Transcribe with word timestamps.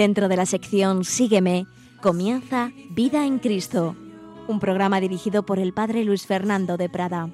Dentro 0.00 0.30
de 0.30 0.36
la 0.38 0.46
sección 0.46 1.04
Sígueme, 1.04 1.66
comienza 2.00 2.72
Vida 2.88 3.26
en 3.26 3.38
Cristo, 3.38 3.94
un 4.48 4.58
programa 4.58 4.98
dirigido 4.98 5.44
por 5.44 5.58
el 5.58 5.74
Padre 5.74 6.04
Luis 6.04 6.24
Fernando 6.26 6.78
de 6.78 6.88
Prada. 6.88 7.28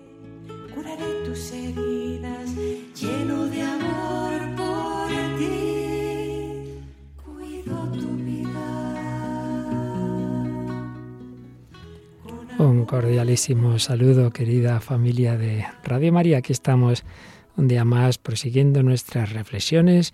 Curaré 0.75 1.25
tus 1.25 1.52
heridas, 1.52 2.51
lleno 3.01 3.47
de 3.47 3.62
amor 3.62 4.56
por 4.56 5.09
ti, 5.39 6.83
cuido 7.25 7.89
tu 7.92 8.16
vida. 8.16 8.67
Un 12.59 12.84
cordialísimo 12.84 13.78
saludo, 13.78 14.33
querida 14.33 14.81
familia 14.81 15.37
de 15.37 15.64
Radio 15.84 16.12
María. 16.12 16.39
Aquí 16.39 16.53
estamos 16.53 17.05
un 17.56 17.69
día 17.69 17.84
más 17.84 18.19
prosiguiendo 18.19 18.83
nuestras 18.83 19.33
reflexiones 19.33 20.12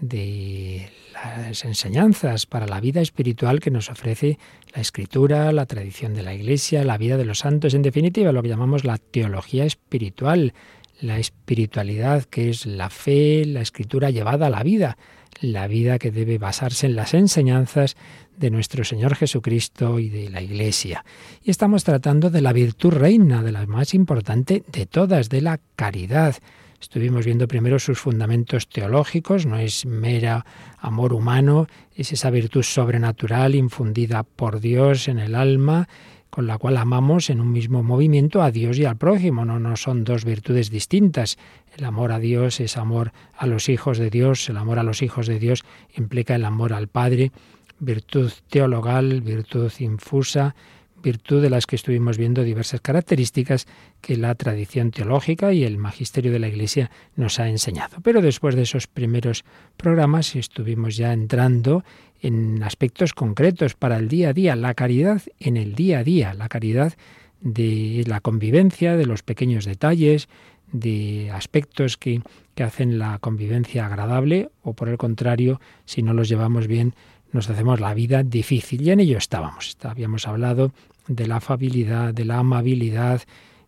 de 0.00 0.90
las 1.12 1.64
enseñanzas 1.64 2.46
para 2.46 2.66
la 2.66 2.80
vida 2.80 3.00
espiritual 3.00 3.60
que 3.60 3.70
nos 3.70 3.90
ofrece 3.90 4.38
la 4.74 4.82
escritura, 4.82 5.52
la 5.52 5.66
tradición 5.66 6.14
de 6.14 6.22
la 6.22 6.34
Iglesia, 6.34 6.84
la 6.84 6.98
vida 6.98 7.16
de 7.16 7.24
los 7.24 7.38
santos, 7.38 7.74
en 7.74 7.82
definitiva 7.82 8.32
lo 8.32 8.42
que 8.42 8.48
llamamos 8.48 8.84
la 8.84 8.98
teología 8.98 9.64
espiritual, 9.64 10.52
la 11.00 11.18
espiritualidad 11.18 12.24
que 12.24 12.50
es 12.50 12.66
la 12.66 12.90
fe, 12.90 13.44
la 13.46 13.60
escritura 13.60 14.10
llevada 14.10 14.46
a 14.46 14.50
la 14.50 14.62
vida, 14.62 14.96
la 15.40 15.66
vida 15.66 15.98
que 15.98 16.10
debe 16.10 16.38
basarse 16.38 16.86
en 16.86 16.96
las 16.96 17.14
enseñanzas 17.14 17.96
de 18.36 18.50
nuestro 18.50 18.84
Señor 18.84 19.14
Jesucristo 19.14 19.98
y 19.98 20.08
de 20.08 20.30
la 20.30 20.42
Iglesia. 20.42 21.04
Y 21.42 21.50
estamos 21.50 21.84
tratando 21.84 22.30
de 22.30 22.42
la 22.42 22.52
virtud 22.52 22.92
reina, 22.92 23.42
de 23.42 23.52
la 23.52 23.66
más 23.66 23.94
importante 23.94 24.62
de 24.70 24.86
todas, 24.86 25.28
de 25.28 25.40
la 25.40 25.60
caridad. 25.74 26.36
Estuvimos 26.80 27.24
viendo 27.24 27.48
primero 27.48 27.78
sus 27.78 27.98
fundamentos 27.98 28.68
teológicos, 28.68 29.46
no 29.46 29.58
es 29.58 29.86
mera 29.86 30.44
amor 30.78 31.12
humano, 31.12 31.66
es 31.94 32.12
esa 32.12 32.30
virtud 32.30 32.62
sobrenatural 32.62 33.54
infundida 33.54 34.22
por 34.22 34.60
Dios 34.60 35.08
en 35.08 35.18
el 35.18 35.34
alma, 35.34 35.88
con 36.30 36.46
la 36.46 36.58
cual 36.58 36.76
amamos 36.76 37.30
en 37.30 37.40
un 37.40 37.50
mismo 37.50 37.82
movimiento 37.82 38.42
a 38.42 38.50
Dios 38.50 38.78
y 38.78 38.84
al 38.84 38.96
prójimo. 38.96 39.44
No, 39.44 39.58
no 39.58 39.76
son 39.76 40.04
dos 40.04 40.24
virtudes 40.24 40.70
distintas. 40.70 41.38
El 41.76 41.84
amor 41.84 42.12
a 42.12 42.18
Dios 42.18 42.60
es 42.60 42.76
amor 42.76 43.12
a 43.36 43.46
los 43.46 43.68
hijos 43.70 43.96
de 43.96 44.10
Dios, 44.10 44.48
el 44.50 44.58
amor 44.58 44.78
a 44.78 44.82
los 44.82 45.00
hijos 45.00 45.26
de 45.26 45.38
Dios 45.38 45.64
implica 45.94 46.34
el 46.34 46.44
amor 46.44 46.74
al 46.74 46.88
Padre, 46.88 47.32
virtud 47.78 48.30
teologal, 48.50 49.22
virtud 49.22 49.72
infusa, 49.78 50.54
virtud 51.06 51.40
de 51.40 51.50
las 51.50 51.66
que 51.66 51.76
estuvimos 51.76 52.18
viendo 52.18 52.42
diversas 52.42 52.80
características 52.80 53.66
que 54.00 54.16
la 54.16 54.34
tradición 54.34 54.90
teológica 54.90 55.52
y 55.52 55.62
el 55.62 55.78
magisterio 55.78 56.32
de 56.32 56.40
la 56.40 56.48
Iglesia 56.48 56.90
nos 57.14 57.38
ha 57.38 57.48
enseñado. 57.48 57.98
Pero 58.02 58.20
después 58.20 58.56
de 58.56 58.62
esos 58.62 58.88
primeros 58.88 59.44
programas 59.76 60.34
estuvimos 60.34 60.96
ya 60.96 61.12
entrando 61.12 61.84
en 62.20 62.60
aspectos 62.64 63.14
concretos 63.14 63.74
para 63.74 63.98
el 63.98 64.08
día 64.08 64.30
a 64.30 64.32
día, 64.32 64.56
la 64.56 64.74
caridad 64.74 65.22
en 65.38 65.56
el 65.56 65.76
día 65.76 66.00
a 66.00 66.04
día, 66.04 66.34
la 66.34 66.48
caridad 66.48 66.94
de 67.40 68.02
la 68.08 68.18
convivencia, 68.18 68.96
de 68.96 69.06
los 69.06 69.22
pequeños 69.22 69.64
detalles, 69.64 70.28
de 70.72 71.30
aspectos 71.30 71.96
que, 71.96 72.20
que 72.56 72.64
hacen 72.64 72.98
la 72.98 73.20
convivencia 73.20 73.86
agradable 73.86 74.50
o 74.62 74.72
por 74.72 74.88
el 74.88 74.98
contrario, 74.98 75.60
si 75.84 76.02
no 76.02 76.12
los 76.14 76.28
llevamos 76.28 76.66
bien, 76.66 76.94
nos 77.30 77.48
hacemos 77.48 77.78
la 77.78 77.94
vida 77.94 78.24
difícil. 78.24 78.82
Y 78.82 78.90
en 78.90 79.00
ello 79.00 79.18
estábamos. 79.18 79.76
Habíamos 79.82 80.26
hablado 80.26 80.72
de 81.08 81.26
la 81.26 81.36
afabilidad, 81.36 82.14
de 82.14 82.24
la 82.24 82.38
amabilidad, 82.38 83.22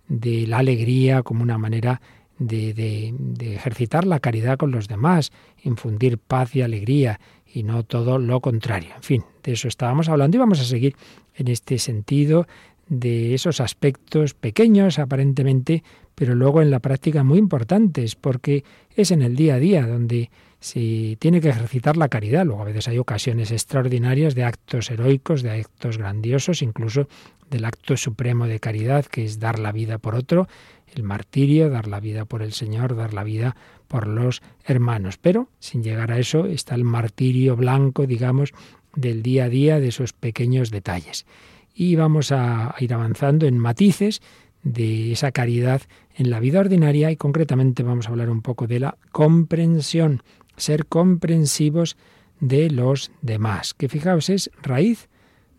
de 0.08 0.46
la 0.46 0.58
alegría 0.58 1.22
como 1.22 1.42
una 1.42 1.58
manera 1.58 2.00
de, 2.38 2.72
de, 2.72 3.54
ejercitar 3.54 4.06
la 4.06 4.20
caridad 4.20 4.58
con 4.58 4.70
los 4.70 4.88
demás, 4.88 5.32
infundir 5.62 6.18
paz 6.18 6.54
y 6.54 6.62
alegría 6.62 7.20
y 7.52 7.62
no 7.62 7.82
todo 7.82 8.18
lo 8.18 8.40
contrario. 8.40 8.90
En 8.96 9.02
fin, 9.02 9.24
de 9.42 9.52
eso 9.52 9.68
estábamos 9.68 10.08
hablando 10.08 10.36
y 10.36 10.40
vamos 10.40 10.60
a 10.60 10.64
seguir 10.64 10.94
en 11.34 11.48
este 11.48 11.78
sentido 11.78 12.46
de 12.88 13.34
esos 13.34 13.60
aspectos 13.60 14.34
pequeños 14.34 14.98
aparentemente, 14.98 15.82
pero 16.14 16.34
luego 16.34 16.62
en 16.62 16.70
la 16.70 16.80
práctica 16.80 17.24
muy 17.24 17.38
importantes, 17.38 18.14
porque 18.14 18.64
es 18.94 19.10
en 19.10 19.22
el 19.22 19.36
día 19.36 19.56
a 19.56 19.58
día 19.58 19.86
donde 19.86 20.30
se 20.60 21.16
tiene 21.20 21.40
que 21.40 21.50
ejercitar 21.50 21.96
la 21.96 22.08
caridad. 22.08 22.44
Luego 22.44 22.62
a 22.62 22.66
veces 22.66 22.88
hay 22.88 22.98
ocasiones 22.98 23.50
extraordinarias 23.50 24.34
de 24.34 24.44
actos 24.44 24.90
heroicos, 24.90 25.42
de 25.42 25.50
actos 25.50 25.98
grandiosos, 25.98 26.62
incluso 26.62 27.08
del 27.50 27.64
acto 27.64 27.96
supremo 27.96 28.46
de 28.46 28.60
caridad, 28.60 29.06
que 29.06 29.24
es 29.24 29.38
dar 29.38 29.58
la 29.58 29.72
vida 29.72 29.98
por 29.98 30.14
otro, 30.14 30.48
el 30.94 31.02
martirio, 31.02 31.70
dar 31.70 31.86
la 31.86 32.00
vida 32.00 32.24
por 32.24 32.42
el 32.42 32.52
Señor, 32.52 32.96
dar 32.96 33.14
la 33.14 33.24
vida 33.24 33.56
por 33.86 34.06
los 34.06 34.42
hermanos. 34.64 35.18
Pero 35.18 35.48
sin 35.58 35.82
llegar 35.82 36.12
a 36.12 36.18
eso 36.18 36.46
está 36.46 36.74
el 36.74 36.84
martirio 36.84 37.56
blanco, 37.56 38.06
digamos, 38.06 38.52
del 38.94 39.22
día 39.22 39.44
a 39.44 39.48
día, 39.48 39.80
de 39.80 39.88
esos 39.88 40.12
pequeños 40.12 40.70
detalles. 40.70 41.26
Y 41.74 41.94
vamos 41.94 42.32
a 42.32 42.74
ir 42.80 42.92
avanzando 42.92 43.46
en 43.46 43.58
matices 43.58 44.20
de 44.64 45.12
esa 45.12 45.30
caridad 45.30 45.82
en 46.16 46.30
la 46.30 46.40
vida 46.40 46.58
ordinaria 46.60 47.10
y 47.10 47.16
concretamente 47.16 47.84
vamos 47.84 48.06
a 48.06 48.10
hablar 48.10 48.28
un 48.28 48.42
poco 48.42 48.66
de 48.66 48.80
la 48.80 48.98
comprensión 49.12 50.22
ser 50.58 50.86
comprensivos 50.86 51.96
de 52.40 52.70
los 52.70 53.10
demás, 53.22 53.74
que 53.74 53.88
fijaos 53.88 54.30
es 54.30 54.50
raíz 54.62 55.08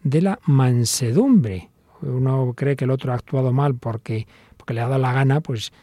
de 0.04 0.22
la 0.22 0.40
mansedumbre. 0.46 1.70
Uno 2.02 2.54
cree 2.56 2.76
que 2.76 2.86
el 2.86 2.92
otro 2.92 3.12
ha 3.12 3.16
actuado 3.16 3.52
mal 3.52 3.76
porque, 3.76 4.28
porque 4.56 4.74
le 4.74 4.82
ha 4.82 4.88
dado 4.88 5.02
la 5.02 5.12
gana, 5.12 5.42
pues 5.42 5.74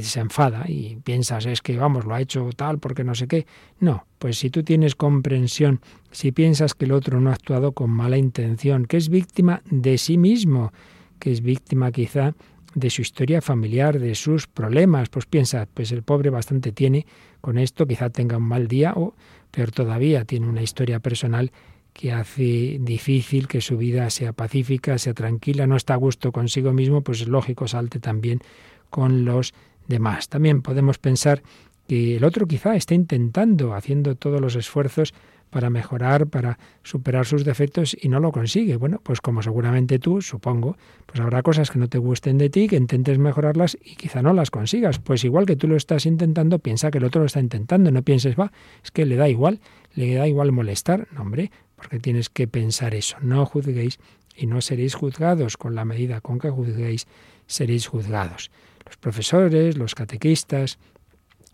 se 0.00 0.20
enfada 0.20 0.64
y 0.68 0.96
piensas, 1.04 1.44
es 1.44 1.60
que 1.60 1.76
vamos, 1.76 2.06
lo 2.06 2.14
ha 2.14 2.20
hecho 2.20 2.48
tal 2.56 2.78
porque 2.78 3.04
no 3.04 3.14
sé 3.14 3.26
qué. 3.28 3.46
No, 3.78 4.06
pues 4.18 4.38
si 4.38 4.48
tú 4.48 4.62
tienes 4.62 4.94
comprensión, 4.94 5.80
si 6.10 6.32
piensas 6.32 6.74
que 6.74 6.86
el 6.86 6.92
otro 6.92 7.20
no 7.20 7.30
ha 7.30 7.34
actuado 7.34 7.72
con 7.72 7.90
mala 7.90 8.16
intención, 8.16 8.86
que 8.86 8.96
es 8.96 9.08
víctima 9.08 9.62
de 9.70 9.98
sí 9.98 10.16
mismo, 10.16 10.72
que 11.18 11.32
es 11.32 11.42
víctima 11.42 11.92
quizá 11.92 12.34
de 12.76 12.90
su 12.90 13.00
historia 13.00 13.40
familiar, 13.40 13.98
de 13.98 14.14
sus 14.14 14.46
problemas, 14.46 15.08
pues 15.08 15.24
piensa, 15.24 15.66
pues 15.72 15.92
el 15.92 16.02
pobre 16.02 16.28
bastante 16.28 16.72
tiene 16.72 17.06
con 17.40 17.56
esto, 17.56 17.86
quizá 17.86 18.10
tenga 18.10 18.36
un 18.36 18.42
mal 18.42 18.68
día 18.68 18.92
o, 18.94 19.14
peor 19.50 19.70
todavía, 19.70 20.26
tiene 20.26 20.46
una 20.46 20.60
historia 20.60 21.00
personal 21.00 21.52
que 21.94 22.12
hace 22.12 22.76
difícil 22.78 23.48
que 23.48 23.62
su 23.62 23.78
vida 23.78 24.10
sea 24.10 24.34
pacífica, 24.34 24.98
sea 24.98 25.14
tranquila, 25.14 25.66
no 25.66 25.76
está 25.76 25.94
a 25.94 25.96
gusto 25.96 26.32
consigo 26.32 26.74
mismo, 26.74 27.00
pues 27.00 27.22
es 27.22 27.28
lógico, 27.28 27.66
salte 27.66 27.98
también 27.98 28.40
con 28.90 29.24
los 29.24 29.54
demás. 29.88 30.28
También 30.28 30.60
podemos 30.60 30.98
pensar 30.98 31.42
que 31.88 32.18
el 32.18 32.24
otro 32.24 32.46
quizá 32.46 32.76
está 32.76 32.92
intentando, 32.92 33.72
haciendo 33.72 34.16
todos 34.16 34.42
los 34.42 34.54
esfuerzos 34.54 35.14
para 35.50 35.70
mejorar, 35.70 36.26
para 36.26 36.58
superar 36.82 37.26
sus 37.26 37.44
defectos 37.44 37.96
y 38.00 38.08
no 38.08 38.20
lo 38.20 38.32
consigue. 38.32 38.76
Bueno, 38.76 39.00
pues 39.02 39.20
como 39.20 39.42
seguramente 39.42 39.98
tú, 39.98 40.20
supongo, 40.20 40.76
pues 41.06 41.20
habrá 41.20 41.42
cosas 41.42 41.70
que 41.70 41.78
no 41.78 41.88
te 41.88 41.98
gusten 41.98 42.38
de 42.38 42.50
ti, 42.50 42.68
que 42.68 42.76
intentes 42.76 43.18
mejorarlas 43.18 43.78
y 43.82 43.96
quizá 43.96 44.22
no 44.22 44.32
las 44.32 44.50
consigas. 44.50 44.98
Pues 44.98 45.24
igual 45.24 45.46
que 45.46 45.56
tú 45.56 45.68
lo 45.68 45.76
estás 45.76 46.06
intentando, 46.06 46.58
piensa 46.58 46.90
que 46.90 46.98
el 46.98 47.04
otro 47.04 47.20
lo 47.20 47.26
está 47.26 47.40
intentando. 47.40 47.90
No 47.90 48.02
pienses, 48.02 48.36
va, 48.38 48.52
es 48.82 48.90
que 48.90 49.06
le 49.06 49.16
da 49.16 49.28
igual, 49.28 49.60
le 49.94 50.14
da 50.14 50.26
igual 50.26 50.52
molestar. 50.52 51.08
No, 51.12 51.22
hombre, 51.22 51.50
porque 51.76 51.98
tienes 52.00 52.28
que 52.28 52.48
pensar 52.48 52.94
eso. 52.94 53.16
No 53.20 53.46
juzguéis 53.46 53.98
y 54.36 54.46
no 54.46 54.60
seréis 54.60 54.94
juzgados 54.94 55.56
con 55.56 55.74
la 55.74 55.84
medida 55.84 56.20
con 56.20 56.38
que 56.38 56.50
juzguéis, 56.50 57.06
seréis 57.46 57.86
juzgados. 57.86 58.50
Los 58.84 58.96
profesores, 58.96 59.76
los 59.76 59.94
catequistas, 59.94 60.78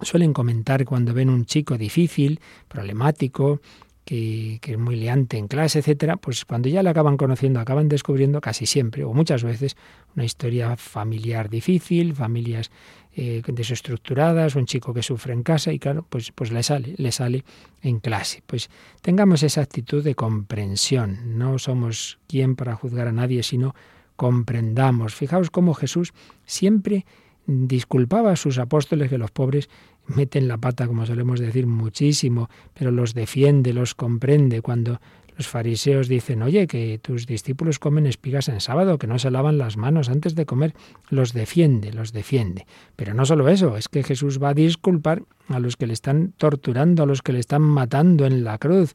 suelen 0.03 0.33
comentar 0.33 0.85
cuando 0.85 1.15
ven 1.15 1.31
un 1.31 1.45
chico 1.45 1.79
difícil, 1.79 2.41
problemático, 2.69 3.61
que, 4.05 4.59
es 4.63 4.79
muy 4.79 4.97
liante 4.97 5.39
en 5.39 5.49
clase, 5.49 5.79
etcétera, 5.79 6.17
pues 6.17 6.45
cuando 6.45 6.69
ya 6.69 6.83
le 6.83 6.91
acaban 6.91 7.17
conociendo, 7.17 7.61
acaban 7.61 7.89
descubriendo 7.89 8.41
casi 8.41 8.67
siempre 8.67 9.05
o 9.05 9.13
muchas 9.13 9.45
veces 9.45 9.77
una 10.15 10.25
historia 10.25 10.77
familiar 10.77 11.49
difícil, 11.49 12.15
familias 12.15 12.71
eh, 13.15 13.43
desestructuradas, 13.47 14.57
un 14.57 14.67
chico 14.67 14.93
que 14.93 15.03
sufre 15.03 15.33
en 15.33 15.43
casa 15.43 15.73
y 15.73 15.79
claro, 15.79 16.05
pues, 16.09 16.33
pues 16.33 16.51
le 16.51 16.63
sale, 16.63 16.95
le 16.97 17.13
sale 17.13 17.45
en 17.83 18.01
clase. 18.01 18.43
Pues 18.47 18.71
tengamos 19.03 19.43
esa 19.43 19.61
actitud 19.61 20.03
de 20.03 20.15
comprensión. 20.15 21.39
No 21.39 21.59
somos 21.59 22.19
quien 22.27 22.57
para 22.57 22.75
juzgar 22.75 23.07
a 23.07 23.13
nadie, 23.13 23.43
sino 23.43 23.75
comprendamos. 24.17 25.15
Fijaos 25.15 25.51
cómo 25.51 25.75
Jesús 25.75 26.13
siempre 26.45 27.05
disculpaba 27.47 28.33
a 28.33 28.37
sus 28.37 28.59
apóstoles 28.59 29.11
que 29.11 29.19
los 29.19 29.31
pobres 29.31 29.69
meten 30.07 30.49
la 30.49 30.59
pata, 30.59 30.87
como 30.87 31.07
solemos 31.07 31.41
decir, 31.41 31.67
muchísimo, 31.67 32.49
pero 32.75 32.91
los 32.91 33.15
defiende, 33.15 33.73
los 33.73 33.95
comprende. 33.95 34.61
Cuando 34.63 35.01
los 35.37 35.49
fariseos 35.49 36.09
dicen, 36.09 36.43
oye, 36.43 36.67
que 36.67 36.99
tus 36.99 37.27
discípulos 37.27 37.79
comen 37.79 38.07
espigas 38.07 38.49
en 38.49 38.61
sábado, 38.61 38.99
que 38.99 39.07
no 39.07 39.19
se 39.19 39.31
lavan 39.31 39.59
las 39.59 39.77
manos 39.77 40.09
antes 40.09 40.35
de 40.35 40.47
comer, 40.47 40.75
los 41.09 41.33
defiende, 41.33 41.93
los 41.93 42.13
defiende. 42.13 42.67
Pero 42.97 43.15
no 43.15 43.25
solo 43.25 43.49
eso, 43.49 43.77
es 43.77 43.89
que 43.89 44.03
Jesús 44.03 44.43
va 44.43 44.51
a 44.51 44.55
disculpar 44.55 45.23
a 45.49 45.59
los 45.59 45.77
que 45.77 45.87
le 45.87 45.95
están 45.95 46.33
torturando, 46.37 47.03
a 47.03 47.07
los 47.07 47.23
que 47.23 47.33
le 47.33 47.41
están 47.41 47.63
matando 47.63 48.27
en 48.27 48.45
la 48.45 48.59
cruz. 48.59 48.95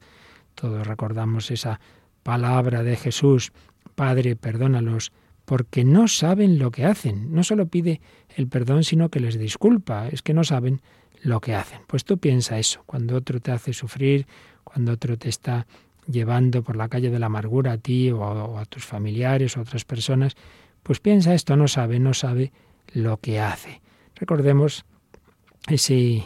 Todos 0.54 0.86
recordamos 0.86 1.50
esa 1.50 1.80
palabra 2.22 2.82
de 2.82 2.96
Jesús, 2.96 3.52
Padre, 3.94 4.36
perdónalos, 4.36 5.12
porque 5.48 5.82
no 5.82 6.08
saben 6.08 6.58
lo 6.58 6.70
que 6.70 6.84
hacen. 6.84 7.32
No 7.32 7.42
solo 7.42 7.68
pide 7.68 8.02
el 8.36 8.48
perdón, 8.48 8.84
sino 8.84 9.08
que 9.08 9.18
les 9.18 9.38
disculpa. 9.38 10.06
Es 10.08 10.20
que 10.20 10.34
no 10.34 10.44
saben 10.44 10.82
lo 11.22 11.40
que 11.40 11.54
hacen. 11.54 11.80
Pues 11.86 12.04
tú 12.04 12.18
piensa 12.18 12.58
eso. 12.58 12.82
Cuando 12.84 13.16
otro 13.16 13.40
te 13.40 13.50
hace 13.50 13.72
sufrir, 13.72 14.26
cuando 14.62 14.92
otro 14.92 15.16
te 15.16 15.30
está 15.30 15.66
llevando 16.06 16.62
por 16.62 16.76
la 16.76 16.90
calle 16.90 17.08
de 17.08 17.18
la 17.18 17.26
amargura 17.26 17.72
a 17.72 17.78
ti 17.78 18.10
o 18.10 18.58
a, 18.58 18.66
tus 18.66 18.84
familiares 18.84 19.56
o 19.56 19.60
a 19.60 19.62
otras 19.62 19.86
personas, 19.86 20.36
pues 20.82 21.00
piensa 21.00 21.32
esto, 21.32 21.56
no 21.56 21.66
sabe, 21.66 21.98
no 21.98 22.12
sabe 22.12 22.52
lo 22.92 23.16
que 23.16 23.40
hace. 23.40 23.80
Recordemos 24.16 24.84
ese 25.66 26.24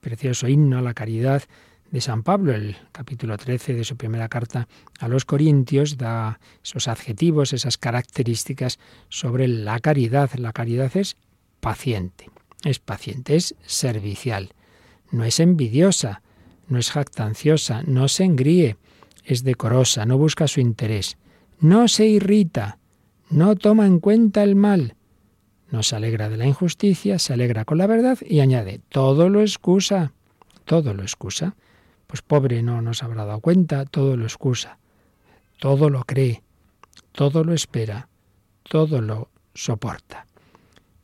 precioso 0.00 0.48
himno 0.48 0.78
a 0.78 0.82
la 0.82 0.94
caridad 0.94 1.44
de 1.90 2.00
San 2.00 2.22
Pablo, 2.22 2.52
el 2.52 2.76
capítulo 2.92 3.38
13 3.38 3.74
de 3.74 3.84
su 3.84 3.96
primera 3.96 4.28
carta 4.28 4.68
a 4.98 5.08
los 5.08 5.24
Corintios, 5.24 5.96
da 5.96 6.40
esos 6.62 6.88
adjetivos, 6.88 7.52
esas 7.52 7.78
características 7.78 8.78
sobre 9.08 9.46
la 9.48 9.78
caridad. 9.78 10.30
La 10.34 10.52
caridad 10.52 10.96
es 10.96 11.16
paciente, 11.60 12.30
es 12.64 12.78
paciente, 12.78 13.36
es 13.36 13.54
servicial, 13.64 14.54
no 15.10 15.24
es 15.24 15.40
envidiosa, 15.40 16.22
no 16.68 16.78
es 16.78 16.90
jactanciosa, 16.90 17.82
no 17.86 18.08
se 18.08 18.24
engríe, 18.24 18.76
es 19.24 19.44
decorosa, 19.44 20.06
no 20.06 20.18
busca 20.18 20.48
su 20.48 20.60
interés, 20.60 21.16
no 21.60 21.88
se 21.88 22.06
irrita, 22.06 22.78
no 23.30 23.56
toma 23.56 23.86
en 23.86 24.00
cuenta 24.00 24.42
el 24.42 24.56
mal, 24.56 24.96
no 25.70 25.82
se 25.82 25.96
alegra 25.96 26.28
de 26.28 26.36
la 26.36 26.46
injusticia, 26.46 27.18
se 27.18 27.32
alegra 27.32 27.64
con 27.64 27.78
la 27.78 27.86
verdad 27.86 28.18
y 28.20 28.40
añade, 28.40 28.80
todo 28.88 29.28
lo 29.28 29.40
excusa, 29.40 30.12
todo 30.64 30.94
lo 30.94 31.02
excusa. 31.02 31.56
Pues 32.14 32.22
pobre 32.22 32.62
no 32.62 32.80
nos 32.80 33.02
habrá 33.02 33.24
dado 33.24 33.40
cuenta, 33.40 33.84
todo 33.86 34.16
lo 34.16 34.22
excusa, 34.22 34.78
todo 35.58 35.90
lo 35.90 36.04
cree, 36.04 36.44
todo 37.10 37.42
lo 37.42 37.52
espera, 37.52 38.08
todo 38.62 39.00
lo 39.00 39.30
soporta. 39.52 40.24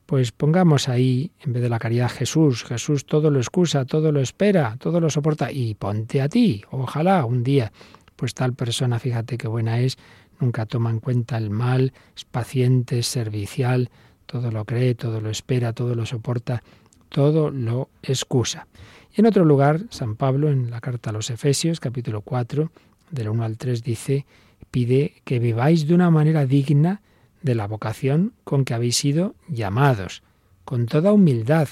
Pues 0.07 0.31
pongamos 0.31 0.89
ahí, 0.89 1.33
en 1.41 1.53
vez 1.53 1.65
de 1.65 1.69
la 1.69 1.81
caridad, 1.81 2.09
Jesús. 2.09 2.63
Jesús 2.63 3.07
todo 3.07 3.33
lo 3.33 3.41
excusa, 3.41 3.87
todo 3.87 4.13
lo 4.13 4.21
espera, 4.21 4.77
todo 4.79 5.01
lo 5.01 5.11
soporta. 5.11 5.51
Y 5.51 5.75
ponte 5.75 6.23
a 6.23 6.29
ti. 6.29 6.63
Ojalá 6.71 7.25
un 7.25 7.43
día 7.43 7.73
pues 8.15 8.33
tal 8.33 8.55
persona, 8.55 9.01
fíjate 9.01 9.37
qué 9.37 9.49
buena 9.49 9.81
es, 9.81 9.99
nunca 10.39 10.65
toma 10.65 10.91
en 10.91 11.01
cuenta 11.01 11.39
el 11.39 11.51
mal, 11.51 11.93
es 12.17 12.25
paciente, 12.25 13.01
es 13.01 13.09
servicial, 13.09 13.91
todo 14.27 14.53
lo 14.53 14.65
cree, 14.65 14.95
todo 14.95 15.21
lo 15.21 15.29
espera, 15.31 15.73
todo 15.73 15.97
lo 15.97 16.07
soporta, 16.07 16.63
todo 17.09 17.51
lo 17.51 17.89
excusa. 18.01 18.69
En 19.15 19.27
otro 19.27 19.45
lugar, 19.45 19.83
San 19.91 20.15
Pablo, 20.15 20.51
en 20.51 20.71
la 20.71 20.81
carta 20.81 21.11
a 21.11 21.13
los 21.13 21.31
Efesios, 21.31 21.81
capítulo 21.81 22.21
4, 22.21 22.71
del 23.11 23.29
1 23.29 23.45
al 23.45 23.57
3, 23.57 23.83
dice, 23.83 24.25
pide 24.71 25.15
que 25.25 25.41
viváis 25.41 25.89
de 25.89 25.95
una 25.95 26.11
manera 26.11 26.47
digna 26.47 27.03
de 27.43 27.57
la 27.57 27.67
vocación 27.67 28.35
con 28.45 28.65
que 28.65 28.75
habéis 28.75 28.97
sido 28.97 29.35
llamados, 29.49 30.23
con 30.65 30.87
toda 30.87 31.13
humildad, 31.13 31.69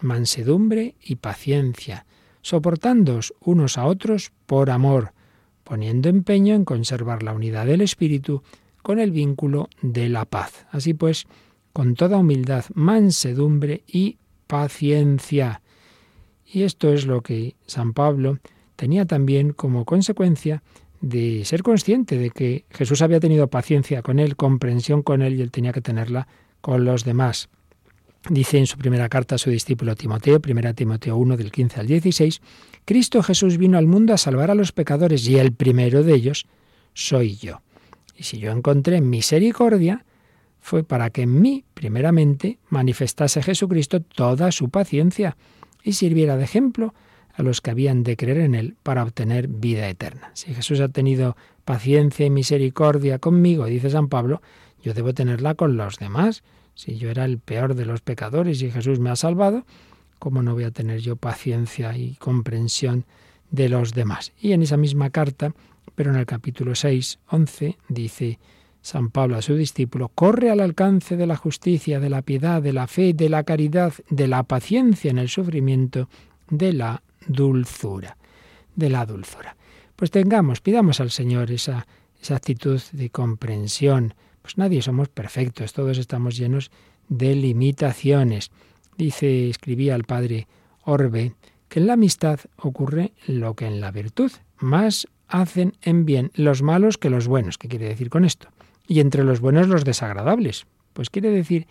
mansedumbre 0.00 0.94
y 1.02 1.16
paciencia, 1.16 2.06
soportándoos 2.40 3.34
unos 3.40 3.76
a 3.76 3.84
otros 3.84 4.32
por 4.46 4.70
amor, 4.70 5.12
poniendo 5.64 6.08
empeño 6.08 6.54
en 6.54 6.64
conservar 6.64 7.22
la 7.22 7.34
unidad 7.34 7.66
del 7.66 7.82
espíritu 7.82 8.42
con 8.82 8.98
el 8.98 9.10
vínculo 9.10 9.68
de 9.82 10.08
la 10.08 10.24
paz. 10.24 10.66
Así 10.70 10.94
pues, 10.94 11.26
con 11.74 11.94
toda 11.94 12.16
humildad, 12.16 12.64
mansedumbre 12.72 13.82
y 13.86 14.16
paciencia. 14.46 15.60
Y 16.50 16.62
esto 16.62 16.92
es 16.92 17.06
lo 17.06 17.22
que 17.22 17.56
San 17.66 17.92
Pablo 17.92 18.38
tenía 18.76 19.04
también 19.04 19.52
como 19.52 19.84
consecuencia 19.84 20.62
de 21.00 21.44
ser 21.44 21.62
consciente 21.62 22.16
de 22.16 22.30
que 22.30 22.64
Jesús 22.70 23.02
había 23.02 23.20
tenido 23.20 23.48
paciencia 23.48 24.02
con 24.02 24.18
él, 24.18 24.34
comprensión 24.36 25.02
con 25.02 25.22
él 25.22 25.34
y 25.34 25.42
él 25.42 25.50
tenía 25.50 25.72
que 25.72 25.80
tenerla 25.80 26.26
con 26.60 26.84
los 26.84 27.04
demás. 27.04 27.48
Dice 28.30 28.58
en 28.58 28.66
su 28.66 28.78
primera 28.78 29.08
carta 29.08 29.36
a 29.36 29.38
su 29.38 29.50
discípulo 29.50 29.94
Timoteo, 29.94 30.40
1 30.44 30.74
Timoteo 30.74 31.16
1 31.16 31.36
del 31.36 31.52
15 31.52 31.80
al 31.80 31.86
16, 31.86 32.40
Cristo 32.84 33.22
Jesús 33.22 33.58
vino 33.58 33.78
al 33.78 33.86
mundo 33.86 34.12
a 34.12 34.18
salvar 34.18 34.50
a 34.50 34.54
los 34.54 34.72
pecadores 34.72 35.28
y 35.28 35.38
el 35.38 35.52
primero 35.52 36.02
de 36.02 36.14
ellos 36.14 36.46
soy 36.94 37.36
yo. 37.36 37.60
Y 38.16 38.24
si 38.24 38.38
yo 38.38 38.50
encontré 38.50 39.00
misericordia, 39.00 40.04
fue 40.60 40.82
para 40.82 41.10
que 41.10 41.22
en 41.22 41.40
mí, 41.40 41.64
primeramente, 41.74 42.58
manifestase 42.68 43.42
Jesucristo 43.42 44.00
toda 44.00 44.50
su 44.50 44.68
paciencia 44.68 45.36
y 45.82 45.92
sirviera 45.94 46.36
de 46.36 46.44
ejemplo 46.44 46.94
a 47.34 47.42
los 47.42 47.60
que 47.60 47.70
habían 47.70 48.02
de 48.02 48.16
creer 48.16 48.38
en 48.38 48.54
Él 48.54 48.76
para 48.82 49.02
obtener 49.02 49.46
vida 49.46 49.88
eterna. 49.88 50.30
Si 50.34 50.52
Jesús 50.52 50.80
ha 50.80 50.88
tenido 50.88 51.36
paciencia 51.64 52.26
y 52.26 52.30
misericordia 52.30 53.18
conmigo, 53.18 53.66
dice 53.66 53.90
San 53.90 54.08
Pablo, 54.08 54.42
yo 54.82 54.92
debo 54.92 55.14
tenerla 55.14 55.54
con 55.54 55.76
los 55.76 55.98
demás. 55.98 56.42
Si 56.74 56.96
yo 56.96 57.10
era 57.10 57.24
el 57.24 57.38
peor 57.38 57.74
de 57.74 57.84
los 57.84 58.00
pecadores 58.00 58.60
y 58.62 58.70
Jesús 58.70 58.98
me 58.98 59.10
ha 59.10 59.16
salvado, 59.16 59.64
¿cómo 60.18 60.42
no 60.42 60.54
voy 60.54 60.64
a 60.64 60.70
tener 60.70 61.00
yo 61.00 61.16
paciencia 61.16 61.96
y 61.96 62.14
comprensión 62.14 63.04
de 63.50 63.68
los 63.68 63.94
demás? 63.94 64.32
Y 64.40 64.52
en 64.52 64.62
esa 64.62 64.76
misma 64.76 65.10
carta, 65.10 65.54
pero 65.94 66.10
en 66.10 66.16
el 66.16 66.26
capítulo 66.26 66.74
6, 66.74 67.20
11, 67.30 67.78
dice 67.88 68.38
San 68.82 69.10
Pablo 69.10 69.36
a 69.36 69.42
su 69.42 69.54
discípulo, 69.54 70.08
corre 70.08 70.50
al 70.50 70.60
alcance 70.60 71.16
de 71.16 71.26
la 71.26 71.36
justicia, 71.36 72.00
de 72.00 72.10
la 72.10 72.22
piedad, 72.22 72.62
de 72.62 72.72
la 72.72 72.86
fe, 72.86 73.12
de 73.12 73.28
la 73.28 73.44
caridad, 73.44 73.92
de 74.08 74.28
la 74.28 74.42
paciencia 74.44 75.10
en 75.10 75.18
el 75.18 75.28
sufrimiento, 75.28 76.08
de 76.48 76.72
la 76.72 77.02
dulzura, 77.26 78.16
de 78.76 78.90
la 78.90 79.04
dulzura. 79.04 79.56
Pues 79.96 80.10
tengamos, 80.10 80.60
pidamos 80.60 81.00
al 81.00 81.10
Señor 81.10 81.50
esa, 81.50 81.86
esa 82.22 82.36
actitud 82.36 82.80
de 82.92 83.10
comprensión. 83.10 84.14
Pues 84.42 84.56
nadie 84.56 84.80
somos 84.80 85.08
perfectos, 85.08 85.72
todos 85.72 85.98
estamos 85.98 86.36
llenos 86.36 86.70
de 87.08 87.34
limitaciones. 87.34 88.50
Dice, 88.96 89.50
escribía 89.50 89.94
el 89.94 90.04
padre 90.04 90.46
Orbe, 90.84 91.34
que 91.68 91.80
en 91.80 91.86
la 91.86 91.94
amistad 91.94 92.40
ocurre 92.56 93.12
lo 93.26 93.54
que 93.54 93.66
en 93.66 93.80
la 93.80 93.90
virtud. 93.90 94.32
Más 94.58 95.06
hacen 95.28 95.76
en 95.82 96.04
bien 96.04 96.30
los 96.34 96.62
malos 96.62 96.96
que 96.98 97.10
los 97.10 97.28
buenos. 97.28 97.58
¿Qué 97.58 97.68
quiere 97.68 97.88
decir 97.88 98.08
con 98.08 98.24
esto? 98.24 98.48
Y 98.88 98.98
entre 98.98 99.22
los 99.22 99.40
buenos 99.40 99.68
los 99.68 99.84
desagradables. 99.84 100.66
Pues 100.94 101.10
quiere 101.10 101.30
decir 101.30 101.68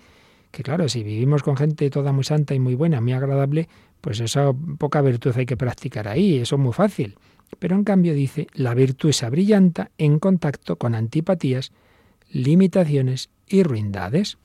que 0.51 0.63
claro, 0.63 0.87
si 0.87 1.03
vivimos 1.03 1.43
con 1.43 1.57
gente 1.57 1.89
toda 1.89 2.13
muy 2.13 2.23
santa 2.23 2.55
y 2.55 2.59
muy 2.59 2.75
buena, 2.75 3.01
muy 3.01 3.13
agradable, 3.13 3.67
pues 4.01 4.19
esa 4.19 4.53
poca 4.77 5.01
virtud 5.01 5.33
hay 5.35 5.45
que 5.45 5.57
practicar 5.57 6.07
ahí, 6.07 6.37
eso 6.37 6.55
es 6.55 6.61
muy 6.61 6.73
fácil. 6.73 7.17
Pero 7.59 7.75
en 7.75 7.83
cambio 7.83 8.13
dice, 8.13 8.47
la 8.53 8.73
virtud 8.73 9.11
se 9.11 9.25
abrillanta 9.25 9.91
en 9.97 10.19
contacto 10.19 10.77
con 10.77 10.95
antipatías, 10.95 11.71
limitaciones 12.31 13.29
y 13.47 13.63
ruindades. 13.63 14.37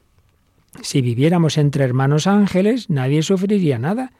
Si 0.80 1.02
viviéramos 1.02 1.58
entre 1.58 1.84
hermanos 1.84 2.26
ángeles, 2.26 2.88
nadie 2.88 3.22
sufriría 3.22 3.78
nada. 3.78 4.12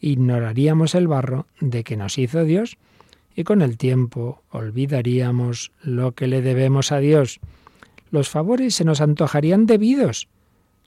Ignoraríamos 0.00 0.94
el 0.94 1.08
barro 1.08 1.46
de 1.60 1.84
que 1.84 1.96
nos 1.96 2.18
hizo 2.18 2.44
Dios 2.44 2.78
y 3.34 3.44
con 3.44 3.62
el 3.62 3.76
tiempo 3.76 4.42
olvidaríamos 4.50 5.72
lo 5.82 6.12
que 6.12 6.26
le 6.26 6.42
debemos 6.42 6.92
a 6.92 6.98
Dios. 6.98 7.40
Los 8.12 8.28
favores 8.28 8.76
se 8.76 8.84
nos 8.84 9.00
antojarían 9.00 9.66
debidos. 9.66 10.28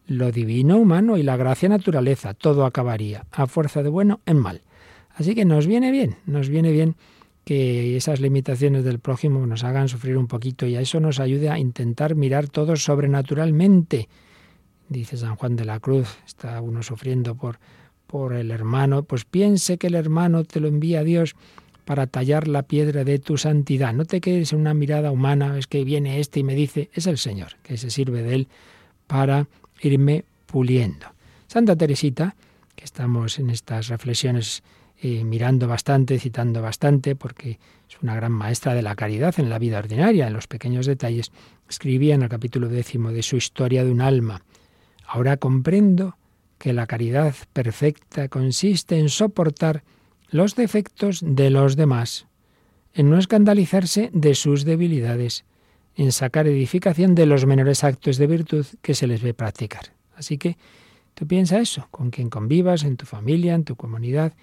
Lo 0.07 0.31
divino 0.31 0.77
humano 0.77 1.17
y 1.17 1.23
la 1.23 1.35
gracia 1.35 1.67
naturaleza, 1.67 2.33
todo 2.33 2.65
acabaría, 2.65 3.25
a 3.31 3.47
fuerza 3.47 3.83
de 3.83 3.89
bueno, 3.89 4.21
en 4.25 4.37
mal. 4.37 4.61
Así 5.13 5.35
que 5.35 5.43
nos 5.43 5.67
viene 5.67 5.91
bien, 5.91 6.15
nos 6.25 6.47
viene 6.47 6.71
bien 6.71 6.95
que 7.43 7.97
esas 7.97 8.21
limitaciones 8.21 8.85
del 8.85 8.99
prójimo 8.99 9.45
nos 9.45 9.65
hagan 9.65 9.89
sufrir 9.89 10.17
un 10.17 10.27
poquito 10.27 10.65
y 10.65 10.77
a 10.77 10.81
eso 10.81 11.01
nos 11.01 11.19
ayude 11.19 11.49
a 11.49 11.59
intentar 11.59 12.15
mirar 12.15 12.47
todo 12.47 12.77
sobrenaturalmente 12.77 14.07
dice 14.89 15.17
San 15.17 15.35
Juan 15.35 15.55
de 15.55 15.65
la 15.65 15.79
Cruz, 15.79 16.17
está 16.25 16.61
uno 16.61 16.83
sufriendo 16.83 17.35
por, 17.35 17.59
por 18.07 18.33
el 18.33 18.51
hermano, 18.51 19.03
pues 19.03 19.25
piense 19.25 19.77
que 19.77 19.87
el 19.87 19.95
hermano 19.95 20.43
te 20.43 20.59
lo 20.59 20.67
envía 20.67 20.99
a 20.99 21.03
Dios 21.03 21.35
para 21.85 22.07
tallar 22.07 22.47
la 22.47 22.63
piedra 22.63 23.03
de 23.03 23.19
tu 23.19 23.37
santidad. 23.37 23.93
No 23.93 24.05
te 24.05 24.21
quedes 24.21 24.53
en 24.53 24.59
una 24.59 24.73
mirada 24.73 25.11
humana, 25.11 25.57
es 25.57 25.67
que 25.67 25.83
viene 25.83 26.19
este 26.19 26.41
y 26.41 26.43
me 26.43 26.55
dice, 26.55 26.89
es 26.93 27.07
el 27.07 27.17
Señor, 27.17 27.57
que 27.63 27.77
se 27.77 27.89
sirve 27.89 28.23
de 28.23 28.35
él 28.35 28.47
para 29.07 29.47
irme 29.81 30.25
puliendo. 30.47 31.07
Santa 31.47 31.75
Teresita, 31.75 32.35
que 32.75 32.83
estamos 32.83 33.39
en 33.39 33.49
estas 33.49 33.87
reflexiones 33.87 34.63
eh, 35.01 35.23
mirando 35.23 35.67
bastante, 35.67 36.19
citando 36.19 36.61
bastante, 36.61 37.15
porque 37.15 37.59
es 37.89 38.01
una 38.01 38.15
gran 38.15 38.31
maestra 38.31 38.73
de 38.73 38.81
la 38.81 38.95
caridad 38.95 39.35
en 39.37 39.49
la 39.49 39.59
vida 39.59 39.79
ordinaria, 39.79 40.27
en 40.27 40.33
los 40.33 40.47
pequeños 40.47 40.85
detalles, 40.85 41.31
escribía 41.69 42.15
en 42.15 42.23
el 42.23 42.29
capítulo 42.29 42.67
décimo 42.67 43.11
de 43.11 43.23
su 43.23 43.37
Historia 43.37 43.83
de 43.83 43.91
un 43.91 44.01
alma, 44.01 44.41
Ahora 45.07 45.37
comprendo 45.37 46.17
que 46.57 46.73
la 46.73 46.87
caridad 46.87 47.35
perfecta 47.53 48.27
consiste 48.27 48.97
en 48.97 49.09
soportar 49.09 49.83
los 50.35 50.55
defectos 50.55 51.21
de 51.23 51.49
los 51.49 51.77
demás, 51.77 52.27
en 52.93 53.09
no 53.09 53.17
escandalizarse 53.17 54.09
de 54.11 54.35
sus 54.35 54.65
debilidades, 54.65 55.45
en 55.95 56.11
sacar 56.11 56.45
edificación 56.45 57.15
de 57.15 57.25
los 57.25 57.45
menores 57.45 57.85
actos 57.85 58.17
de 58.17 58.27
virtud 58.27 58.65
que 58.81 58.95
se 58.95 59.07
les 59.07 59.21
ve 59.21 59.33
practicar. 59.33 59.93
Así 60.13 60.37
que 60.37 60.57
tú 61.13 61.25
piensa 61.25 61.59
eso, 61.59 61.87
con 61.89 62.09
quien 62.09 62.29
convivas, 62.29 62.83
en 62.83 62.97
tu 62.97 63.05
familia, 63.05 63.55
en 63.55 63.63
tu 63.63 63.77
comunidad. 63.77 64.33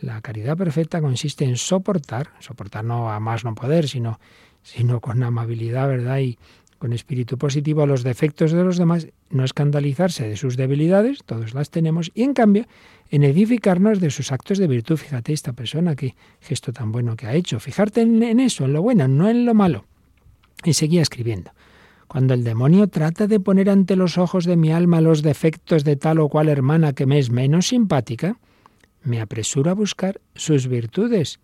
La 0.00 0.22
caridad 0.22 0.56
perfecta 0.56 1.02
consiste 1.02 1.44
en 1.44 1.58
soportar, 1.58 2.30
soportar 2.40 2.82
no 2.82 3.12
a 3.12 3.20
más 3.20 3.44
no 3.44 3.54
poder, 3.54 3.86
sino, 3.86 4.20
sino 4.62 5.02
con 5.02 5.22
amabilidad, 5.22 5.88
¿verdad? 5.88 6.20
Y 6.20 6.38
con 6.84 6.92
espíritu 6.92 7.38
positivo 7.38 7.82
a 7.82 7.86
los 7.86 8.02
defectos 8.02 8.52
de 8.52 8.62
los 8.62 8.76
demás, 8.76 9.08
no 9.30 9.42
escandalizarse 9.42 10.28
de 10.28 10.36
sus 10.36 10.58
debilidades, 10.58 11.24
todos 11.24 11.54
las 11.54 11.70
tenemos, 11.70 12.12
y 12.14 12.24
en 12.24 12.34
cambio 12.34 12.66
en 13.10 13.24
edificarnos 13.24 14.00
de 14.00 14.10
sus 14.10 14.32
actos 14.32 14.58
de 14.58 14.66
virtud. 14.66 14.98
Fíjate 14.98 15.32
esta 15.32 15.54
persona, 15.54 15.96
qué 15.96 16.14
gesto 16.42 16.74
tan 16.74 16.92
bueno 16.92 17.16
que 17.16 17.26
ha 17.26 17.32
hecho. 17.32 17.58
Fijarte 17.58 18.02
en, 18.02 18.22
en 18.22 18.38
eso, 18.38 18.66
en 18.66 18.74
lo 18.74 18.82
bueno, 18.82 19.08
no 19.08 19.30
en 19.30 19.46
lo 19.46 19.54
malo. 19.54 19.86
Y 20.62 20.74
seguía 20.74 21.00
escribiendo. 21.00 21.52
Cuando 22.06 22.34
el 22.34 22.44
demonio 22.44 22.86
trata 22.86 23.26
de 23.28 23.40
poner 23.40 23.70
ante 23.70 23.96
los 23.96 24.18
ojos 24.18 24.44
de 24.44 24.56
mi 24.56 24.70
alma 24.70 25.00
los 25.00 25.22
defectos 25.22 25.84
de 25.84 25.96
tal 25.96 26.20
o 26.20 26.28
cual 26.28 26.50
hermana 26.50 26.92
que 26.92 27.06
me 27.06 27.18
es 27.18 27.30
menos 27.30 27.68
simpática, 27.68 28.36
me 29.02 29.22
apresuro 29.22 29.70
a 29.70 29.74
buscar 29.74 30.20
sus 30.34 30.68
virtudes, 30.68 31.40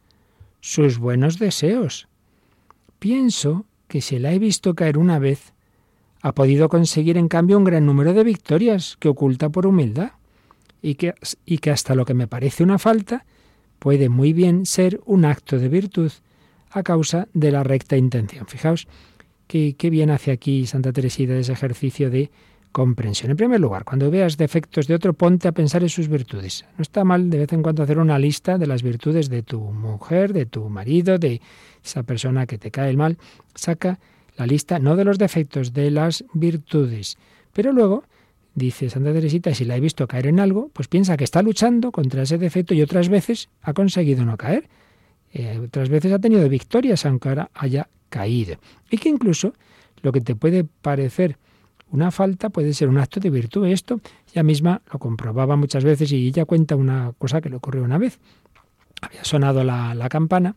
sus 0.61 0.99
buenos 0.99 1.39
deseos. 1.39 2.09
Pienso 2.99 3.65
que 3.91 4.01
si 4.01 4.21
la 4.21 4.33
he 4.33 4.39
visto 4.39 4.75
caer 4.75 4.97
una 4.97 5.19
vez, 5.19 5.53
ha 6.23 6.33
podido 6.33 6.69
conseguir 6.69 7.19
en 7.19 7.29
cambio 7.29 7.59
un 7.59 7.65
gran 7.65 7.85
número 7.85 8.15
de 8.15 8.23
victorias 8.23 8.97
que 9.01 9.09
oculta 9.09 9.49
por 9.49 9.67
humildad, 9.67 10.13
y 10.81 10.95
que, 10.95 11.13
y 11.45 11.59
que 11.59 11.71
hasta 11.71 11.95
lo 11.95 12.05
que 12.05 12.15
me 12.15 12.29
parece 12.29 12.63
una 12.63 12.79
falta 12.79 13.27
puede 13.81 14.09
muy 14.09 14.33
bien 14.33 14.65
ser 14.65 15.01
un 15.05 15.25
acto 15.25 15.59
de 15.59 15.69
virtud 15.69 16.13
a 16.71 16.83
causa 16.85 17.27
de 17.35 17.51
la 17.51 17.65
recta 17.65 17.97
intención. 17.97 18.47
Fijaos 18.47 18.87
qué 19.49 19.91
bien 19.91 20.11
hace 20.11 20.31
aquí 20.31 20.67
Santa 20.67 20.93
Teresita 20.93 21.37
ese 21.37 21.53
ejercicio 21.53 22.09
de 22.11 22.31
comprensión. 22.73 23.31
En 23.31 23.37
primer 23.37 23.61
lugar, 23.61 23.85
cuando 23.85 24.11
veas 24.11 24.37
defectos 24.37 24.87
de 24.87 24.95
otro, 24.95 25.13
ponte 25.13 25.49
a 25.49 25.53
pensar 25.53 25.83
en 25.83 25.89
sus 25.89 26.09
virtudes. 26.09 26.65
No 26.77 26.83
está 26.83 27.05
mal 27.05 27.31
de 27.31 27.39
vez 27.39 27.53
en 27.53 27.63
cuando 27.63 27.83
hacer 27.83 27.99
una 27.99 28.19
lista 28.19 28.59
de 28.59 28.67
las 28.67 28.83
virtudes 28.83 29.29
de 29.29 29.43
tu 29.43 29.61
mujer, 29.61 30.33
de 30.33 30.47
tu 30.47 30.69
marido, 30.69 31.19
de 31.19 31.41
esa 31.85 32.03
persona 32.03 32.47
que 32.47 32.59
te 32.59 32.71
cae 32.71 32.91
el 32.91 32.97
mal. 32.97 33.19
Saca 33.55 33.99
la 34.37 34.47
lista 34.47 34.79
no 34.79 34.97
de 34.97 35.05
los 35.05 35.19
defectos, 35.19 35.73
de 35.73 35.91
las 35.91 36.25
virtudes. 36.33 37.19
Pero 37.53 37.73
luego, 37.73 38.05
dice 38.55 38.89
Santa 38.89 39.13
Teresita, 39.13 39.55
si 39.55 39.65
la 39.65 39.77
he 39.77 39.81
visto 39.81 40.07
caer 40.07 40.29
en 40.29 40.41
algo, 40.41 40.71
pues 40.73 40.89
piensa 40.89 41.17
que 41.17 41.25
está 41.25 41.43
luchando 41.43 41.91
contra 41.91 42.23
ese 42.23 42.39
defecto 42.39 42.75
y 42.75 42.83
otras 42.83 43.09
veces 43.09 43.49
ha 43.63 43.73
conseguido 43.73 44.25
no 44.25 44.37
caer. 44.37 44.69
Eh, 45.33 45.61
otras 45.63 45.89
veces 45.89 46.13
ha 46.13 46.19
tenido 46.19 46.49
victorias 46.49 47.05
aunque 47.07 47.29
ahora 47.29 47.51
haya 47.55 47.89
caído. 48.09 48.57
Y 48.91 48.99
que 48.99 49.09
incluso 49.09 49.55
lo 50.03 50.13
que 50.13 50.21
te 50.21 50.35
puede 50.35 50.65
parecer 50.65 51.37
una 51.91 52.11
falta 52.11 52.51
puede 52.51 52.73
ser 52.73 52.89
un 52.89 52.99
acto 52.99 53.21
de 53.21 53.31
virtud. 53.31 53.67
Esto 53.67 54.01
ella 54.33 54.43
misma 54.43 54.83
lo 54.93 54.99
comprobaba 54.99 55.57
muchas 55.57 55.85
veces 55.85 56.13
y 56.13 56.29
ella 56.29 56.45
cuenta 56.45 56.77
una 56.77 57.13
cosa 57.19 57.41
que 57.41 57.51
le 57.51 57.57
ocurrió 57.57 57.83
una 57.83 57.99
vez. 57.99 58.19
Había 59.03 59.25
sonado 59.25 59.65
la, 59.65 60.09
campana 60.11 60.57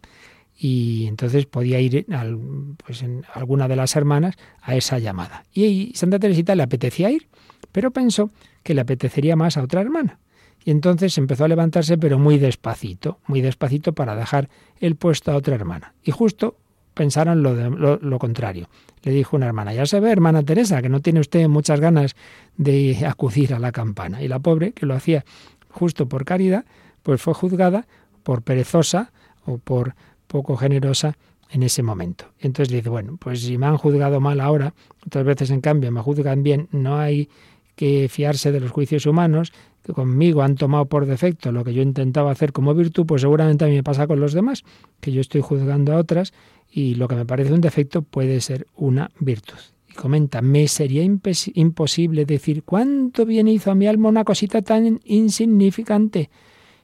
y 0.57 1.05
entonces 1.07 1.45
podía 1.45 1.79
ir 1.79 2.05
al, 2.11 2.37
pues 2.85 3.01
en 3.01 3.25
alguna 3.33 3.67
de 3.67 3.75
las 3.75 3.95
hermanas 3.95 4.35
a 4.61 4.75
esa 4.75 4.99
llamada. 4.99 5.45
Y 5.53 5.91
Santa 5.95 6.19
Teresita 6.19 6.55
le 6.55 6.63
apetecía 6.63 7.09
ir, 7.09 7.27
pero 7.71 7.91
pensó 7.91 8.31
que 8.63 8.73
le 8.73 8.81
apetecería 8.81 9.35
más 9.35 9.57
a 9.57 9.63
otra 9.63 9.81
hermana. 9.81 10.19
Y 10.65 10.71
entonces 10.71 11.17
empezó 11.17 11.45
a 11.45 11.47
levantarse, 11.47 11.97
pero 11.97 12.19
muy 12.19 12.37
despacito, 12.37 13.19
muy 13.27 13.41
despacito 13.41 13.93
para 13.93 14.15
dejar 14.15 14.49
el 14.79 14.95
puesto 14.95 15.31
a 15.31 15.35
otra 15.35 15.55
hermana. 15.55 15.93
Y 16.03 16.11
justo 16.11 16.57
pensaron 16.93 17.43
lo, 17.43 17.55
de, 17.55 17.69
lo, 17.69 18.19
contrario. 18.19 18.69
Le 19.03 19.11
dijo 19.11 19.35
una 19.35 19.45
hermana, 19.45 19.73
ya 19.73 19.85
se 19.85 19.99
ve, 19.99 20.11
hermana 20.11 20.43
Teresa, 20.43 20.81
que 20.81 20.89
no 20.89 20.99
tiene 20.99 21.19
usted 21.19 21.47
muchas 21.47 21.79
ganas 21.79 22.15
de 22.57 23.05
acudir 23.07 23.53
a 23.53 23.59
la 23.59 23.71
campana. 23.71 24.21
Y 24.21 24.27
la 24.27 24.39
pobre, 24.39 24.71
que 24.71 24.85
lo 24.85 24.93
hacía 24.93 25.25
justo 25.69 26.07
por 26.07 26.25
caridad, 26.25 26.65
pues 27.01 27.21
fue 27.21 27.33
juzgada 27.33 27.85
por 28.23 28.41
perezosa 28.41 29.11
o 29.45 29.57
por 29.57 29.95
poco 30.27 30.55
generosa 30.55 31.17
en 31.49 31.63
ese 31.63 31.83
momento. 31.83 32.25
Entonces 32.39 32.73
dice, 32.73 32.89
bueno, 32.89 33.17
pues 33.19 33.41
si 33.41 33.57
me 33.57 33.67
han 33.67 33.77
juzgado 33.77 34.19
mal 34.19 34.39
ahora, 34.39 34.73
otras 35.05 35.23
veces 35.23 35.51
en 35.51 35.61
cambio 35.61 35.91
me 35.91 36.01
juzgan 36.01 36.41
bien, 36.41 36.67
no 36.71 36.97
hay 36.97 37.29
que 37.75 38.07
fiarse 38.09 38.51
de 38.51 38.59
los 38.59 38.71
juicios 38.71 39.05
humanos, 39.05 39.51
que 39.83 39.93
conmigo 39.93 40.41
han 40.41 40.55
tomado 40.55 40.85
por 40.85 41.05
defecto 41.05 41.51
lo 41.51 41.63
que 41.63 41.73
yo 41.73 41.81
intentaba 41.81 42.31
hacer 42.31 42.53
como 42.53 42.73
virtud, 42.73 43.05
pues 43.05 43.21
seguramente 43.21 43.65
a 43.65 43.67
mí 43.67 43.75
me 43.75 43.83
pasa 43.83 44.07
con 44.07 44.19
los 44.19 44.33
demás, 44.33 44.63
que 44.99 45.11
yo 45.11 45.21
estoy 45.21 45.41
juzgando 45.41 45.93
a 45.93 45.97
otras 45.97 46.33
y 46.73 46.95
lo 46.95 47.07
que 47.07 47.15
me 47.15 47.25
parece 47.25 47.53
un 47.53 47.61
defecto 47.61 48.01
puede 48.01 48.41
ser 48.41 48.65
una 48.75 49.11
virtud. 49.19 49.59
Y 49.87 49.93
comenta, 49.93 50.41
me 50.41 50.67
sería 50.67 51.03
imposible 51.03 52.25
decir 52.25 52.63
cuánto 52.63 53.27
bien 53.27 53.47
hizo 53.47 53.69
a 53.69 53.75
mi 53.75 53.85
alma 53.85 54.09
una 54.09 54.23
cosita 54.23 54.63
tan 54.63 54.99
insignificante 55.05 56.31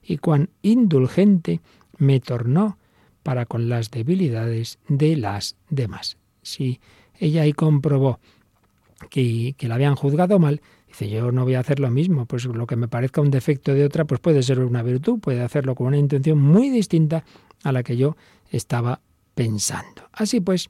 y 0.03 0.17
cuán 0.17 0.51
indulgente 0.61 1.61
me 1.97 2.19
tornó 2.19 2.77
para 3.23 3.47
con 3.47 3.67
las 3.67 3.89
debilidades 3.89 4.77
de 4.87 5.17
las 5.17 5.55
demás. 5.71 6.17
Si 6.43 6.79
ella 7.19 7.41
ahí 7.41 7.53
comprobó 7.53 8.19
que, 9.09 9.55
la 9.61 9.73
habían 9.73 9.95
juzgado 9.95 10.37
mal, 10.37 10.61
dice 10.87 11.09
yo 11.09 11.31
no 11.31 11.45
voy 11.45 11.55
a 11.55 11.61
hacer 11.61 11.79
lo 11.79 11.89
mismo, 11.89 12.27
pues 12.27 12.45
lo 12.45 12.67
que 12.67 12.75
me 12.75 12.87
parezca 12.87 13.21
un 13.21 13.31
defecto 13.31 13.73
de 13.73 13.85
otra, 13.85 14.05
pues 14.05 14.19
puede 14.19 14.43
ser 14.43 14.59
una 14.59 14.83
virtud, 14.83 15.19
puede 15.19 15.41
hacerlo 15.41 15.73
con 15.73 15.87
una 15.87 15.97
intención 15.97 16.39
muy 16.39 16.69
distinta 16.69 17.23
a 17.63 17.71
la 17.71 17.81
que 17.81 17.97
yo 17.97 18.15
estaba 18.51 19.01
pensando. 19.39 20.09
Así 20.11 20.41
pues, 20.41 20.69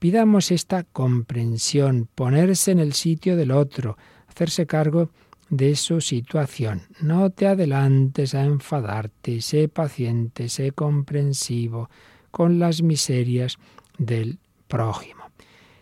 pidamos 0.00 0.50
esta 0.50 0.82
comprensión, 0.82 2.08
ponerse 2.16 2.72
en 2.72 2.80
el 2.80 2.94
sitio 2.94 3.36
del 3.36 3.52
otro, 3.52 3.96
hacerse 4.26 4.66
cargo 4.66 5.10
de 5.50 5.76
su 5.76 6.00
situación. 6.00 6.82
No 7.00 7.30
te 7.30 7.46
adelantes 7.46 8.34
a 8.34 8.42
enfadarte, 8.42 9.40
sé 9.40 9.68
paciente, 9.68 10.48
sé 10.48 10.72
comprensivo 10.72 11.90
con 12.32 12.58
las 12.58 12.82
miserias 12.82 13.58
del 13.98 14.40
prójimo. 14.66 15.22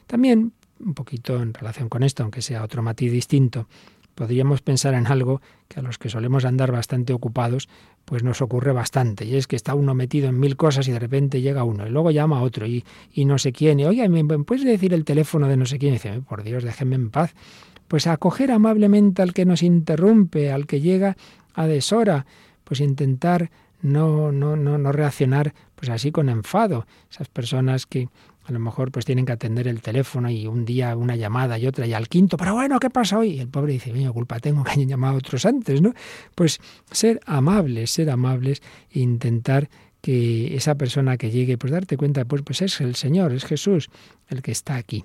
También, 0.06 0.52
un 0.78 0.92
poquito 0.92 1.40
en 1.40 1.54
relación 1.54 1.88
con 1.88 2.02
esto, 2.02 2.22
aunque 2.22 2.42
sea 2.42 2.64
otro 2.64 2.82
matiz 2.82 3.10
distinto, 3.10 3.66
podríamos 4.14 4.60
pensar 4.60 4.92
en 4.92 5.06
algo 5.06 5.40
que 5.68 5.80
a 5.80 5.82
los 5.82 5.96
que 5.96 6.10
solemos 6.10 6.44
andar 6.44 6.70
bastante 6.70 7.14
ocupados, 7.14 7.70
pues 8.10 8.24
nos 8.24 8.42
ocurre 8.42 8.72
bastante. 8.72 9.24
Y 9.24 9.36
es 9.36 9.46
que 9.46 9.54
está 9.54 9.76
uno 9.76 9.94
metido 9.94 10.28
en 10.28 10.40
mil 10.40 10.56
cosas 10.56 10.88
y 10.88 10.90
de 10.90 10.98
repente 10.98 11.40
llega 11.40 11.62
uno 11.62 11.86
y 11.86 11.90
luego 11.90 12.10
llama 12.10 12.38
a 12.38 12.42
otro 12.42 12.66
y, 12.66 12.84
y 13.12 13.24
no 13.24 13.38
sé 13.38 13.52
quién. 13.52 13.78
Y 13.78 13.84
oye, 13.84 14.08
¿me 14.08 14.24
puedes 14.40 14.64
decir 14.64 14.92
el 14.92 15.04
teléfono 15.04 15.46
de 15.46 15.56
no 15.56 15.64
sé 15.64 15.78
quién? 15.78 15.92
Y 15.92 15.98
dice, 15.98 16.20
por 16.28 16.42
Dios, 16.42 16.64
déjenme 16.64 16.96
en 16.96 17.10
paz. 17.10 17.34
Pues 17.86 18.08
acoger 18.08 18.50
amablemente 18.50 19.22
al 19.22 19.32
que 19.32 19.44
nos 19.44 19.62
interrumpe, 19.62 20.50
al 20.50 20.66
que 20.66 20.80
llega 20.80 21.16
a 21.54 21.68
deshora, 21.68 22.26
pues 22.64 22.80
intentar 22.80 23.52
no, 23.80 24.32
no, 24.32 24.56
no, 24.56 24.76
no 24.76 24.90
reaccionar 24.90 25.54
pues 25.76 25.88
así 25.88 26.10
con 26.10 26.28
enfado. 26.28 26.86
Esas 27.12 27.28
personas 27.28 27.86
que 27.86 28.08
a 28.44 28.52
lo 28.52 28.58
mejor 28.58 28.90
pues 28.90 29.04
tienen 29.04 29.26
que 29.26 29.32
atender 29.32 29.68
el 29.68 29.80
teléfono 29.82 30.30
y 30.30 30.46
un 30.46 30.64
día 30.64 30.96
una 30.96 31.16
llamada 31.16 31.58
y 31.58 31.66
otra 31.66 31.86
y 31.86 31.92
al 31.92 32.08
quinto, 32.08 32.36
pero 32.36 32.54
bueno, 32.54 32.80
¿qué 32.80 32.90
pasa 32.90 33.18
hoy? 33.18 33.38
El 33.38 33.48
pobre 33.48 33.74
dice, 33.74 33.92
mira, 33.92 34.10
culpa 34.12 34.38
tengo 34.40 34.64
que 34.64 34.72
hayan 34.72 34.88
llamado 34.88 35.14
a 35.14 35.18
otros 35.18 35.44
antes, 35.46 35.82
¿no? 35.82 35.92
Pues 36.34 36.60
ser 36.90 37.20
amables, 37.26 37.90
ser 37.90 38.10
amables 38.10 38.62
intentar 38.92 39.68
que 40.00 40.56
esa 40.56 40.76
persona 40.76 41.16
que 41.16 41.30
llegue, 41.30 41.58
pues 41.58 41.72
darte 41.72 41.96
cuenta, 41.96 42.24
pues, 42.24 42.42
pues 42.42 42.62
es 42.62 42.80
el 42.80 42.94
Señor, 42.94 43.32
es 43.32 43.44
Jesús 43.44 43.90
el 44.28 44.42
que 44.42 44.52
está 44.52 44.76
aquí. 44.76 45.04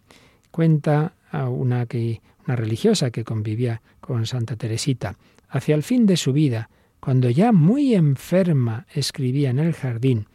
Cuenta 0.52 1.14
a 1.32 1.50
una, 1.50 1.86
que, 1.86 2.22
una 2.46 2.56
religiosa 2.56 3.12
que 3.12 3.24
convivía 3.24 3.82
con 4.00 4.26
Santa 4.26 4.56
Teresita. 4.56 5.18
Hacia 5.50 5.76
el 5.76 5.84
fin 5.84 6.06
de 6.06 6.18
su 6.18 6.32
vida, 6.32 6.70
cuando 7.00 7.30
ya 7.30 7.52
muy 7.52 7.94
enferma 7.94 8.88
escribía 8.94 9.50
en 9.50 9.60
el 9.60 9.74
jardín, 9.74 10.28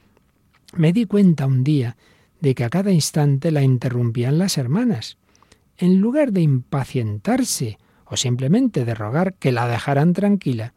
me 0.75 0.92
di 0.92 1.07
cuenta 1.07 1.47
un 1.47 1.64
día 1.64 1.97
de 2.41 2.55
que 2.55 2.65
a 2.65 2.71
cada 2.71 2.91
instante 2.91 3.51
la 3.51 3.63
interrumpían 3.63 4.39
las 4.39 4.59
hermanas. 4.59 5.19
En 5.77 6.01
lugar 6.01 6.33
de 6.33 6.43
impacientarse 6.43 7.79
o 8.05 8.17
simplemente 8.17 8.85
de 8.85 8.95
rogar 8.95 9.35
que 9.35 9.53
la 9.53 9.69
dejaran 9.69 10.13
tranquila, 10.13 10.75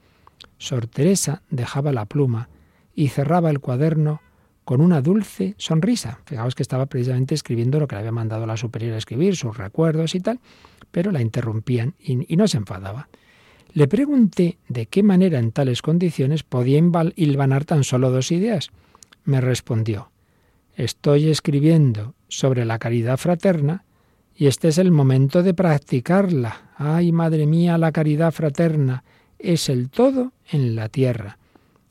Sor 0.58 0.88
Teresa 0.88 1.41
dejaba 1.50 1.91
la 1.91 2.05
pluma 2.05 2.50
y 2.96 3.10
cerraba 3.10 3.50
el 3.50 3.60
cuaderno 3.60 4.22
con 4.63 4.82
una 4.82 5.01
dulce 5.01 5.55
sonrisa. 5.58 6.20
Fijaos 6.25 6.55
que 6.55 6.63
estaba 6.63 6.86
precisamente 6.86 7.36
escribiendo 7.36 7.79
lo 7.79 7.88
que 7.88 7.96
le 7.96 8.00
había 8.00 8.12
mandado 8.12 8.46
la 8.46 8.55
superior 8.55 8.93
a 8.93 8.98
escribir, 8.98 9.36
sus 9.36 9.58
recuerdos 9.58 10.15
y 10.15 10.20
tal, 10.20 10.39
pero 10.91 11.12
la 11.12 11.22
interrumpían 11.22 11.96
y, 12.00 12.32
y 12.32 12.38
no 12.38 12.48
se 12.48 12.58
enfadaba. 12.58 13.10
Le 13.74 13.88
pregunté 13.88 14.60
de 14.70 14.86
qué 14.86 15.01
manera 15.01 15.39
en 15.39 15.51
tales 15.51 15.82
condiciones 15.82 16.43
podía 16.43 16.79
hilvanar 17.15 17.65
tan 17.65 17.84
solo 17.84 18.12
dos 18.12 18.32
ideas. 18.32 18.70
Me 19.25 19.41
respondió, 19.41 20.12
estoy 20.75 21.29
escribiendo 21.29 22.15
sobre 22.27 22.65
la 22.65 22.79
caridad 22.79 23.17
fraterna 23.17 23.83
y 24.35 24.47
este 24.47 24.69
es 24.69 24.77
el 24.77 24.91
momento 24.91 25.43
de 25.43 25.53
practicarla. 25.53 26.71
Ay, 26.77 27.11
madre 27.11 27.45
mía, 27.45 27.77
la 27.77 27.91
caridad 27.91 28.31
fraterna 28.31 29.03
es 29.37 29.69
el 29.69 29.89
todo 29.89 30.33
en 30.49 30.75
la 30.75 30.89
tierra. 30.89 31.37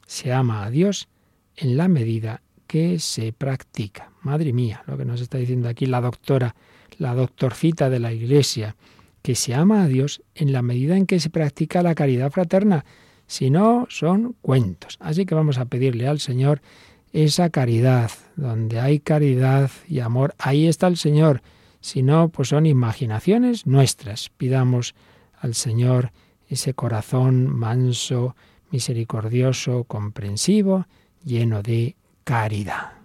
Se 0.07 0.33
ama 0.33 0.65
a 0.65 0.71
Dios 0.71 1.09
en 1.57 1.77
la 1.77 1.89
medida 1.89 2.43
que 2.67 2.99
se 2.99 3.33
practica. 3.33 4.11
Madre 4.23 4.53
mía, 4.53 4.83
lo 4.87 4.97
que 4.97 5.05
nos 5.05 5.21
está 5.21 5.39
diciendo 5.39 5.69
aquí 5.69 5.87
la 5.87 6.01
doctora, 6.01 6.55
la 6.99 7.15
doctorcita 7.15 7.91
de 7.91 8.01
la 8.01 8.13
Iglesia, 8.13 8.77
que 9.23 9.35
se 9.35 9.55
ama 9.55 9.85
a 9.85 9.89
Dios 9.89 10.23
en 10.35 10.53
la 10.53 10.63
medida 10.63 10.97
en 10.97 11.07
que 11.07 11.21
se 11.21 11.31
practica 11.31 11.83
la 11.83 11.95
caridad 11.95 12.31
fraterna. 12.31 12.85
Si 13.27 13.51
no, 13.51 13.87
son 13.89 14.35
cuentos. 14.43 14.99
Así 15.01 15.25
que 15.25 15.35
vamos 15.35 15.59
a 15.59 15.67
pedirle 15.67 16.09
al 16.09 16.19
Señor 16.19 16.61
esa 17.13 17.51
caridad. 17.51 18.11
Donde 18.37 18.81
hay 18.81 18.99
caridad 19.01 19.71
y 19.89 20.01
amor, 20.01 20.35
ahí 20.39 20.67
está 20.67 20.87
el 20.87 20.97
Señor. 20.97 21.43
Si 21.81 22.03
no, 22.03 22.29
pues 22.29 22.49
son 22.49 22.67
imaginaciones 22.67 23.67
nuestras. 23.67 24.31
Pidamos 24.31 24.95
al 25.39 25.55
Señor 25.55 26.13
ese 26.49 26.75
corazón 26.75 27.47
manso, 27.47 28.37
misericordioso, 28.71 29.85
comprensivo, 29.85 30.87
lleno 31.25 31.63
de 31.63 31.97
caridad. 32.25 33.02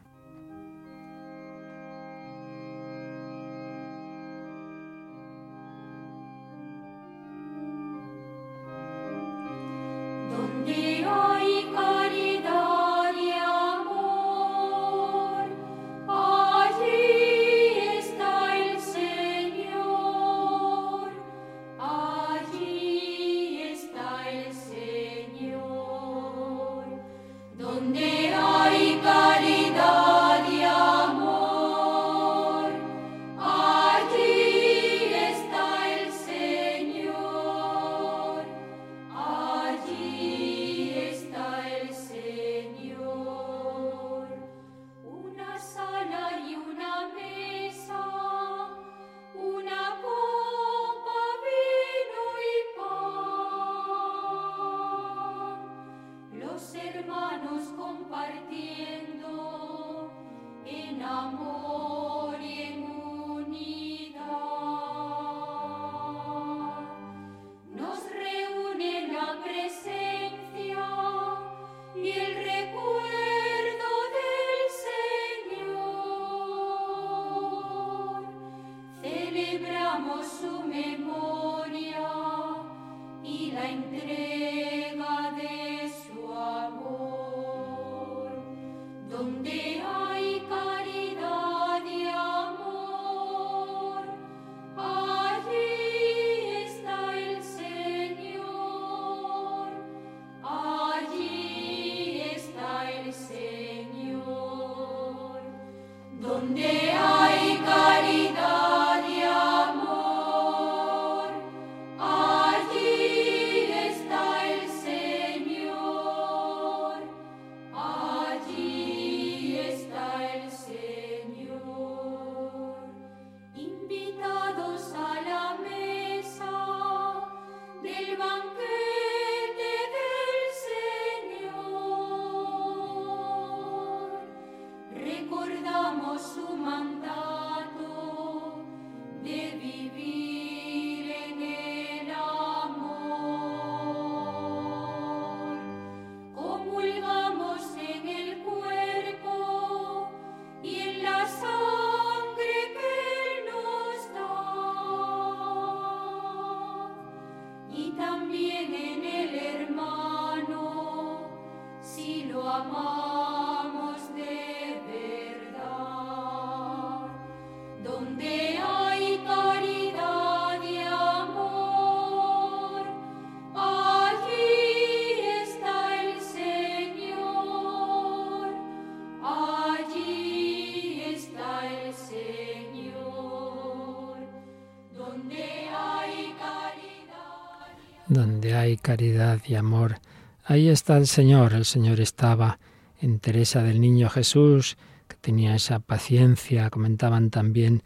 Caridad 188.82 189.42
y 189.48 189.56
amor, 189.56 190.00
ahí 190.44 190.70
está 190.70 190.98
el 190.98 191.08
Señor. 191.08 191.54
El 191.54 191.66
Señor 191.66 192.00
estaba 192.00 192.60
en 193.02 193.20
Teresa 193.20 193.64
del 193.64 193.82
Niño 193.82 194.10
Jesús, 194.10 194.78
que 195.08 195.16
tenía 195.18 195.56
esa 195.56 195.80
paciencia. 195.80 196.70
Comentaban 196.70 197.30
también 197.30 197.84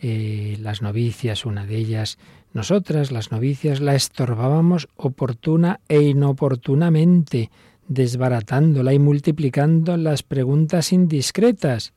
eh, 0.00 0.56
las 0.60 0.82
novicias, 0.82 1.44
una 1.44 1.66
de 1.66 1.76
ellas. 1.76 2.18
Nosotras, 2.52 3.12
las 3.12 3.30
novicias, 3.30 3.80
la 3.80 3.94
estorbábamos 3.94 4.88
oportuna 4.96 5.80
e 5.88 6.00
inoportunamente, 6.00 7.50
desbaratándola 7.86 8.92
y 8.92 8.98
multiplicando 8.98 9.96
las 9.96 10.22
preguntas 10.22 10.92
indiscretas. 10.92 11.92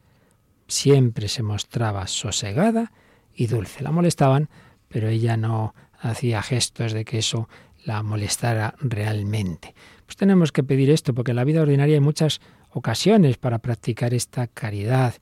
Siempre 0.67 1.27
se 1.27 1.43
mostraba 1.43 2.08
sosegada 2.08 2.91
y 3.34 3.47
dulce. 3.47 3.84
La 3.84 3.91
molestaban, 3.91 4.49
pero 4.89 5.08
ella 5.08 5.38
no 5.38 5.73
hacía 5.99 6.41
gestos 6.41 6.93
de 6.93 7.06
que 7.06 7.19
eso 7.19 7.47
la 7.86 8.04
molestara 8.04 8.76
realmente. 8.80 9.74
Pues 10.06 10.15
tenemos 10.17 10.52
que 10.52 10.63
pedir 10.63 10.89
esto, 10.89 11.13
porque 11.13 11.32
en 11.32 11.38
la 11.38 11.43
vida 11.43 11.62
ordinaria 11.62 11.96
hay 11.96 12.02
muchas 12.02 12.41
ocasiones 12.72 13.38
para 13.38 13.60
practicar 13.60 14.13
esta 14.13 14.48
caridad. 14.48 15.15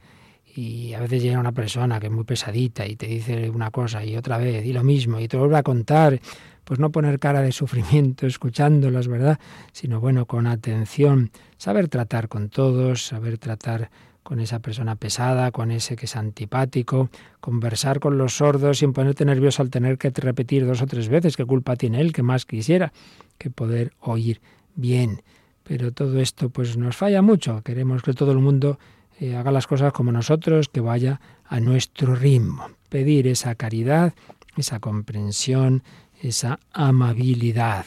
Y 0.54 0.94
a 0.94 1.00
veces 1.00 1.24
llega 1.24 1.40
una 1.40 1.54
persona 1.54 2.00
que 2.00 2.08
es 2.08 2.12
muy 2.12 2.26
pesadita 2.26 2.86
y 2.86 2.96
te 2.96 3.08
dice 3.08 3.50
una 3.50 3.72
cosa 3.72 4.04
y 4.04 4.18
otra 4.18 4.38
vez 4.38 4.66
y 4.66 4.74
lo 4.74 4.84
mismo 4.84 5.20
y 5.20 5.28
te 5.28 5.38
vuelve 5.38 5.58
a 5.58 5.64
contar. 5.64 6.20
Pues 6.64 6.80
no 6.80 6.92
poner 6.92 7.20
cara 7.20 7.42
de 7.42 7.52
sufrimiento 7.52 8.28
escuchándolas, 8.28 9.08
¿verdad? 9.08 9.40
Sino 9.72 10.00
bueno, 10.00 10.26
con 10.26 10.48
atención, 10.48 11.32
saber 11.58 11.88
tratar 11.88 12.28
con 12.28 12.50
todos, 12.50 13.06
saber 13.06 13.38
tratar 13.38 13.90
con 14.24 14.40
esa 14.40 14.60
persona 14.60 14.96
pesada, 14.96 15.52
con 15.52 15.72
ese 15.72 15.96
que 15.96 16.06
es 16.06 16.16
antipático, 16.16 17.10
conversar 17.40 18.00
con 18.00 18.18
los 18.18 18.38
sordos 18.38 18.80
sin 18.80 18.94
ponerte 18.94 19.26
nervioso 19.26 19.62
al 19.62 19.70
tener 19.70 19.98
que 19.98 20.10
repetir 20.10 20.66
dos 20.66 20.82
o 20.82 20.88
tres 20.88 21.10
veces 21.10 21.36
qué 21.36 21.46
culpa 21.46 21.76
tiene 21.76 22.02
él, 22.02 22.14
que 22.14 22.24
más 22.24 22.46
quisiera 22.46 22.94
que 23.38 23.50
poder 23.50 23.94
oír 24.00 24.42
bien. 24.76 25.24
Pero 25.64 25.92
todo 25.92 26.20
esto 26.20 26.50
pues 26.50 26.78
nos 26.78 26.96
falla 26.96 27.22
mucho. 27.22 27.62
Queremos 27.64 28.04
que 28.04 28.14
todo 28.14 28.32
el 28.32 28.40
mundo 28.40 28.80
eh, 29.20 29.36
haga 29.36 29.52
las 29.52 29.68
cosas 29.68 29.94
como 29.94 30.12
nosotros, 30.12 30.70
que 30.70 30.82
vaya 30.82 31.22
a 31.46 31.60
nuestro 31.60 32.16
ritmo. 32.16 32.70
Pedir 32.90 33.28
esa 33.28 33.56
caridad, 33.56 34.14
esa 34.58 34.80
comprensión, 34.80 35.84
esa 36.22 36.60
amabilidad. 36.72 37.86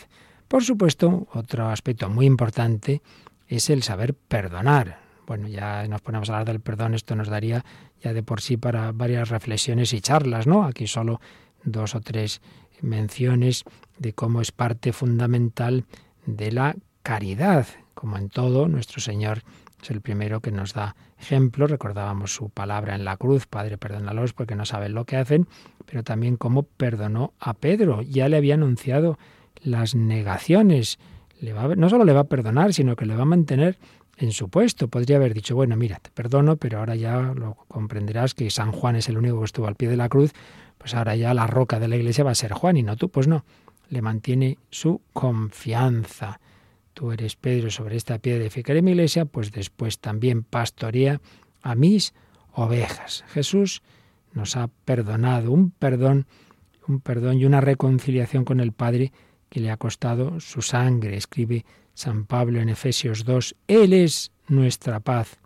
Por 0.49 0.65
supuesto, 0.65 1.27
otro 1.33 1.69
aspecto 1.69 2.09
muy 2.09 2.27
importante 2.27 3.03
es 3.49 3.71
el 3.71 3.83
saber 3.83 4.15
perdonar. 4.15 5.04
Bueno, 5.27 5.49
ya 5.49 5.87
nos 5.89 6.03
ponemos 6.03 6.29
a 6.29 6.35
hablar 6.35 6.47
del 6.47 6.61
perdón, 6.61 6.95
esto 6.95 7.17
nos 7.17 7.29
daría 7.29 7.65
ya 8.03 8.13
de 8.13 8.23
por 8.23 8.41
sí 8.41 8.57
para 8.57 8.93
varias 8.93 9.31
reflexiones 9.31 9.93
y 9.93 10.01
charlas, 10.01 10.47
¿no? 10.47 10.65
Aquí 10.65 10.87
solo 10.87 11.21
dos 11.65 11.95
o 11.95 12.01
tres 12.01 12.43
menciones 12.83 13.65
de 13.99 14.13
cómo 14.13 14.41
es 14.41 14.53
parte 14.53 14.93
fundamental 14.93 15.85
de 16.27 16.53
la 16.53 16.77
caridad. 17.03 17.67
Como 17.95 18.19
en 18.19 18.29
todo, 18.29 18.69
nuestro 18.69 19.01
Señor 19.01 19.43
Es 19.81 19.91
el 19.91 20.01
primero 20.01 20.41
que 20.41 20.51
nos 20.51 20.73
da 20.73 20.97
ejemplo. 21.19 21.67
Recordábamos 21.67 22.35
su 22.35 22.49
palabra 22.49 22.95
en 22.95 23.05
la 23.05 23.17
cruz, 23.17 23.47
Padre, 23.47 23.77
perdónalos 23.79 24.33
porque 24.33 24.55
no 24.55 24.65
saben 24.65 24.95
lo 24.95 25.05
que 25.05 25.17
hacen, 25.17 25.47
pero 25.87 26.03
también 26.03 26.37
cómo 26.37 26.63
perdonó 26.63 27.35
a 27.39 27.53
Pedro. 27.55 28.01
Ya 28.03 28.29
le 28.29 28.39
había 28.39 28.55
anunciado 28.55 29.19
las 29.63 29.95
negaciones. 29.95 30.99
No 31.77 31.91
solo 31.91 32.05
le 32.05 32.15
va 32.15 32.21
a 32.21 32.25
perdonar, 32.25 32.73
sino 32.73 32.97
que 32.97 33.05
le 33.05 33.15
va 33.15 33.23
a 33.23 33.27
mantener 33.27 33.79
en 34.19 34.33
su 34.33 34.49
puesto. 34.49 34.89
Podría 34.89 35.17
haber 35.17 35.35
dicho, 35.35 35.55
bueno, 35.55 35.77
mira, 35.77 35.99
te 35.99 36.11
perdono, 36.11 36.57
pero 36.57 36.79
ahora 36.79 36.97
ya 36.97 37.33
lo 37.35 37.57
comprenderás 37.69 38.35
que 38.35 38.51
San 38.51 38.73
Juan 38.73 38.97
es 38.97 39.09
el 39.09 39.19
único 39.19 39.39
que 39.39 39.47
estuvo 39.47 39.67
al 39.67 39.77
pie 39.77 39.89
de 39.89 39.97
la 39.97 40.09
cruz, 40.09 40.33
pues 40.79 40.95
ahora 40.95 41.17
ya 41.17 41.35
la 41.35 41.47
roca 41.47 41.81
de 41.81 41.89
la 41.89 41.97
iglesia 41.97 42.25
va 42.25 42.31
a 42.31 42.35
ser 42.35 42.53
Juan 42.53 42.77
y 42.77 42.83
no 42.83 42.97
tú. 42.97 43.09
Pues 43.09 43.29
no, 43.29 43.45
le 43.89 44.03
mantiene 44.03 44.59
su 44.71 45.01
confianza 45.13 46.41
tú 46.95 47.11
eres 47.13 47.37
Pedro 47.37 47.71
sobre 47.71 47.97
esta 47.97 48.19
piedra 48.19 48.43
edificaré 48.43 48.81
mi 48.81 48.93
iglesia, 48.93 49.27
pues 49.27 49.53
después 49.53 49.99
también 49.99 50.45
pastorea 50.45 51.21
a 51.61 51.75
mis 51.75 52.15
ovejas. 52.53 53.25
Jesús 53.29 53.83
nos 54.33 54.57
ha 54.57 54.69
perdonado 54.85 55.53
un 55.53 55.71
perdón, 55.71 56.27
un 56.87 57.01
perdón 57.01 57.39
y 57.39 57.45
una 57.45 57.61
reconciliación 57.61 58.45
con 58.45 58.61
el 58.61 58.73
Padre 58.73 59.13
que 59.55 59.61
le 59.61 59.71
ha 59.71 59.77
costado 59.77 60.41
su 60.41 60.63
sangre. 60.63 61.17
Escribe 61.17 61.65
San 61.95 62.25
Pablo 62.25 62.61
en 62.61 62.69
Efesios 62.69 63.25
2, 63.25 63.55
Él 63.69 63.93
es 63.93 64.33
nuestra 64.49 64.99
paz, 64.99 65.39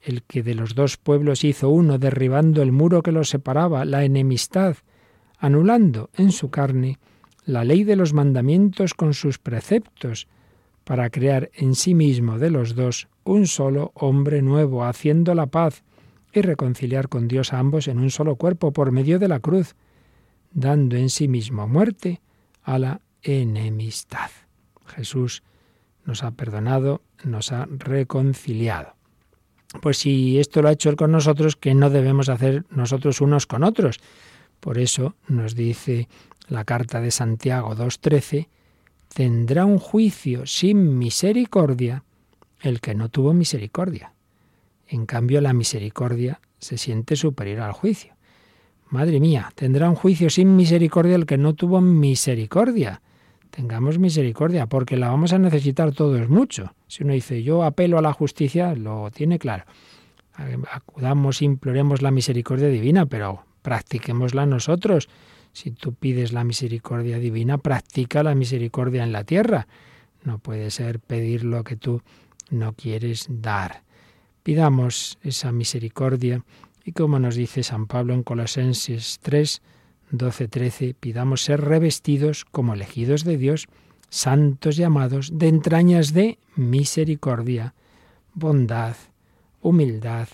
el 0.00 0.22
que 0.22 0.42
de 0.42 0.54
los 0.54 0.74
dos 0.74 0.96
pueblos 0.96 1.44
hizo 1.44 1.68
uno, 1.68 1.98
derribando 1.98 2.62
el 2.62 2.72
muro 2.72 3.02
que 3.02 3.12
los 3.12 3.28
separaba, 3.28 3.84
la 3.84 4.02
enemistad, 4.02 4.78
anulando 5.38 6.08
en 6.14 6.32
su 6.32 6.48
carne 6.48 6.98
la 7.44 7.62
ley 7.64 7.84
de 7.84 7.96
los 7.96 8.14
mandamientos 8.14 8.94
con 8.94 9.12
sus 9.12 9.38
preceptos, 9.38 10.26
para 10.84 11.10
crear 11.10 11.50
en 11.52 11.74
sí 11.74 11.94
mismo 11.94 12.38
de 12.38 12.48
los 12.48 12.74
dos 12.74 13.08
un 13.24 13.46
solo 13.46 13.92
hombre 13.94 14.40
nuevo, 14.40 14.86
haciendo 14.86 15.34
la 15.34 15.48
paz 15.48 15.82
y 16.32 16.40
reconciliar 16.40 17.10
con 17.10 17.28
Dios 17.28 17.52
a 17.52 17.58
ambos 17.58 17.88
en 17.88 17.98
un 17.98 18.10
solo 18.10 18.36
cuerpo 18.36 18.72
por 18.72 18.90
medio 18.90 19.18
de 19.18 19.28
la 19.28 19.40
cruz, 19.40 19.76
dando 20.50 20.96
en 20.96 21.10
sí 21.10 21.28
mismo 21.28 21.68
muerte 21.68 22.22
a 22.62 22.78
la 22.78 23.02
enemistad. 23.22 24.30
Jesús 24.86 25.42
nos 26.04 26.24
ha 26.24 26.32
perdonado, 26.32 27.02
nos 27.24 27.52
ha 27.52 27.66
reconciliado. 27.70 28.94
Pues 29.80 29.98
si 29.98 30.38
esto 30.38 30.62
lo 30.62 30.68
ha 30.68 30.72
hecho 30.72 30.90
Él 30.90 30.96
con 30.96 31.12
nosotros, 31.12 31.56
¿qué 31.56 31.74
no 31.74 31.90
debemos 31.90 32.28
hacer 32.28 32.64
nosotros 32.70 33.20
unos 33.20 33.46
con 33.46 33.62
otros? 33.62 34.00
Por 34.58 34.78
eso 34.78 35.14
nos 35.28 35.54
dice 35.54 36.08
la 36.48 36.64
carta 36.64 37.00
de 37.00 37.10
Santiago 37.10 37.74
2.13, 37.76 38.48
tendrá 39.14 39.64
un 39.64 39.78
juicio 39.78 40.46
sin 40.46 40.98
misericordia 40.98 42.04
el 42.60 42.80
que 42.80 42.94
no 42.94 43.08
tuvo 43.08 43.32
misericordia. 43.32 44.12
En 44.88 45.06
cambio, 45.06 45.40
la 45.40 45.52
misericordia 45.52 46.40
se 46.58 46.76
siente 46.76 47.16
superior 47.16 47.60
al 47.60 47.72
juicio. 47.72 48.14
Madre 48.88 49.20
mía, 49.20 49.52
tendrá 49.54 49.88
un 49.88 49.94
juicio 49.94 50.30
sin 50.30 50.56
misericordia 50.56 51.14
el 51.14 51.26
que 51.26 51.38
no 51.38 51.54
tuvo 51.54 51.80
misericordia. 51.80 53.00
Tengamos 53.50 53.98
misericordia, 53.98 54.66
porque 54.66 54.96
la 54.96 55.08
vamos 55.08 55.32
a 55.32 55.38
necesitar 55.38 55.92
todos 55.92 56.28
mucho. 56.28 56.74
Si 56.86 57.02
uno 57.02 57.12
dice, 57.12 57.42
yo 57.42 57.64
apelo 57.64 57.98
a 57.98 58.02
la 58.02 58.12
justicia, 58.12 58.74
lo 58.74 59.10
tiene 59.10 59.38
claro. 59.38 59.64
Acudamos, 60.72 61.42
imploremos 61.42 62.00
la 62.02 62.10
misericordia 62.10 62.68
divina, 62.68 63.06
pero 63.06 63.44
practiquémosla 63.62 64.46
nosotros 64.46 65.08
si 65.52 65.70
tú 65.70 65.94
pides 65.94 66.32
la 66.32 66.44
misericordia 66.44 67.18
divina, 67.18 67.58
practica 67.58 68.22
la 68.22 68.34
misericordia 68.34 69.02
en 69.02 69.12
la 69.12 69.24
tierra. 69.24 69.66
No 70.22 70.38
puede 70.38 70.70
ser 70.70 71.00
pedir 71.00 71.44
lo 71.44 71.64
que 71.64 71.76
tú 71.76 72.02
no 72.50 72.72
quieres 72.74 73.26
dar. 73.28 73.82
Pidamos 74.42 75.18
esa 75.22 75.52
misericordia 75.52 76.44
y 76.84 76.92
como 76.92 77.18
nos 77.18 77.34
dice 77.34 77.62
San 77.62 77.86
Pablo 77.86 78.14
en 78.14 78.22
Colosenses 78.22 79.18
3, 79.22 79.62
12, 80.10 80.48
13, 80.48 80.94
pidamos 80.94 81.42
ser 81.44 81.60
revestidos 81.60 82.44
como 82.44 82.74
elegidos 82.74 83.24
de 83.24 83.36
Dios, 83.36 83.68
santos 84.08 84.76
llamados, 84.76 85.30
de 85.32 85.48
entrañas 85.48 86.12
de 86.12 86.38
misericordia, 86.56 87.74
bondad, 88.34 88.96
humildad, 89.60 90.28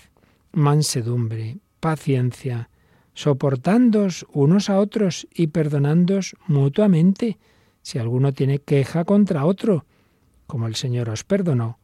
mansedumbre, 0.51 1.57
paciencia, 1.79 2.69
soportándoos 3.13 4.25
unos 4.31 4.69
a 4.69 4.79
otros 4.79 5.27
y 5.33 5.47
perdonándoos 5.47 6.35
mutuamente 6.47 7.37
si 7.81 7.99
alguno 7.99 8.33
tiene 8.33 8.59
queja 8.59 9.05
contra 9.05 9.45
otro. 9.45 9.85
Como 10.45 10.67
el 10.67 10.75
Señor 10.75 11.09
os 11.09 11.23
perdonó, 11.23 11.79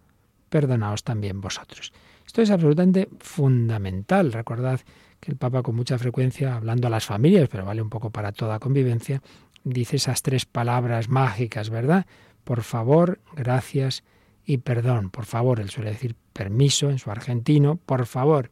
perdonaos 0.50 1.04
también 1.04 1.42
vosotros. 1.42 1.94
Esto 2.26 2.42
es 2.42 2.52
absolutamente 2.52 3.10
fundamental. 3.20 4.32
Recordad 4.32 4.82
que 5.24 5.32
el 5.32 5.38
Papa 5.38 5.64
con 5.64 5.76
mucha 5.76 5.98
frecuencia, 5.98 6.56
hablando 6.56 6.88
a 6.88 6.90
las 6.90 7.06
familias, 7.06 7.48
pero 7.50 7.66
vale 7.66 7.82
un 7.82 7.90
poco 7.90 8.10
para 8.10 8.34
toda 8.34 8.60
convivencia, 8.60 9.22
dice 9.64 9.96
esas 9.96 10.22
tres 10.22 10.46
palabras 10.46 11.08
mágicas, 11.08 11.70
¿verdad? 11.70 12.06
Por 12.44 12.64
favor, 12.64 13.20
gracias 13.34 14.04
y 14.46 14.58
perdón. 14.58 15.10
Por 15.10 15.26
favor, 15.26 15.62
él 15.62 15.70
suele 15.70 15.92
decir 15.92 16.16
permiso 16.34 16.90
en 16.90 17.00
su 17.00 17.10
argentino, 17.10 17.78
por 17.78 18.06
favor. 18.06 18.52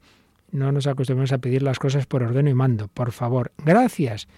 No 0.52 0.72
nos 0.72 0.88
acostumbramos 0.88 1.34
a 1.34 1.40
pedir 1.40 1.62
las 1.62 1.78
cosas 1.78 2.06
por 2.06 2.24
orden 2.24 2.48
y 2.48 2.54
mando. 2.54 2.88
Por 2.88 3.12
favor, 3.12 3.52
gracias. 3.58 4.30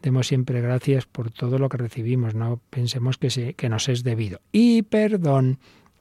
Demos 0.00 0.28
siempre 0.28 0.60
gracias 0.60 1.06
por 1.06 1.30
todo 1.32 1.58
lo 1.58 1.68
que 1.68 1.76
recibimos. 1.76 2.34
No 2.34 2.60
pensemos 2.70 3.18
que, 3.18 3.54
que 3.54 3.68
nos 3.68 3.88
es 3.88 4.04
debido. 4.04 4.40
Y 4.52 4.82
perdón, 4.82 5.58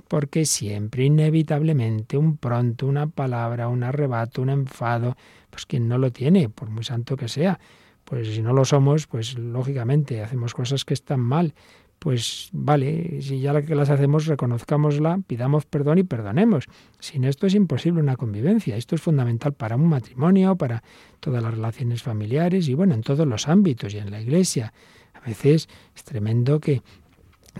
porque 0.08 0.45
siempre, 0.45 1.06
inevitablemente, 1.06 2.15
un 2.15 2.38
pronto, 2.38 2.86
una 2.86 3.08
palabra, 3.08 3.67
un 3.67 3.84
arrebato, 3.84 4.41
un 4.43 4.49
enfado, 4.49 5.17
pues 5.60 5.65
quien 5.65 5.89
no 5.89 5.98
lo 5.98 6.10
tiene, 6.12 6.48
por 6.48 6.69
muy 6.69 6.86
santo 6.86 7.17
que 7.17 7.28
sea, 7.28 7.60
pues 8.06 8.34
si 8.34 8.41
no 8.41 8.54
lo 8.54 8.63
somos, 8.63 9.08
pues 9.08 9.38
lógicamente 9.38 10.24
hacemos 10.24 10.54
cosas 10.54 10.86
que 10.86 10.93
están 10.93 11.19
mal 11.19 11.54
pues 12.00 12.48
vale, 12.54 13.22
si 13.22 13.41
ya 13.41 13.62
que 13.62 13.76
las 13.76 13.89
hacemos, 13.89 14.26
reconozcámosla, 14.26 15.19
pidamos 15.28 15.65
perdón 15.65 15.98
y 15.98 16.04
perdonemos. 16.04 16.63
Sin 17.00 17.26
esto 17.26 17.45
es 17.45 17.56
imposible 17.56 18.00
una 18.00 18.15
convivencia. 18.15 18.78
Esto 18.78 18.95
es 18.95 19.02
fundamental 19.02 19.52
para 19.52 19.76
un 19.76 19.89
matrimonio, 19.89 20.56
para 20.56 20.82
todas 21.19 21.43
las 21.43 21.54
relaciones 21.54 22.02
familiares 22.02 22.69
y 22.69 22.74
bueno, 22.74 22.93
en 22.93 23.02
todos 23.02 23.28
los 23.28 23.50
ámbitos 23.50 23.93
y 23.93 23.98
en 23.98 24.12
la 24.12 24.22
iglesia. 24.22 24.72
A 25.13 25.19
veces 25.28 25.67
es 25.93 26.04
tremendo 26.06 26.62
que 26.62 26.84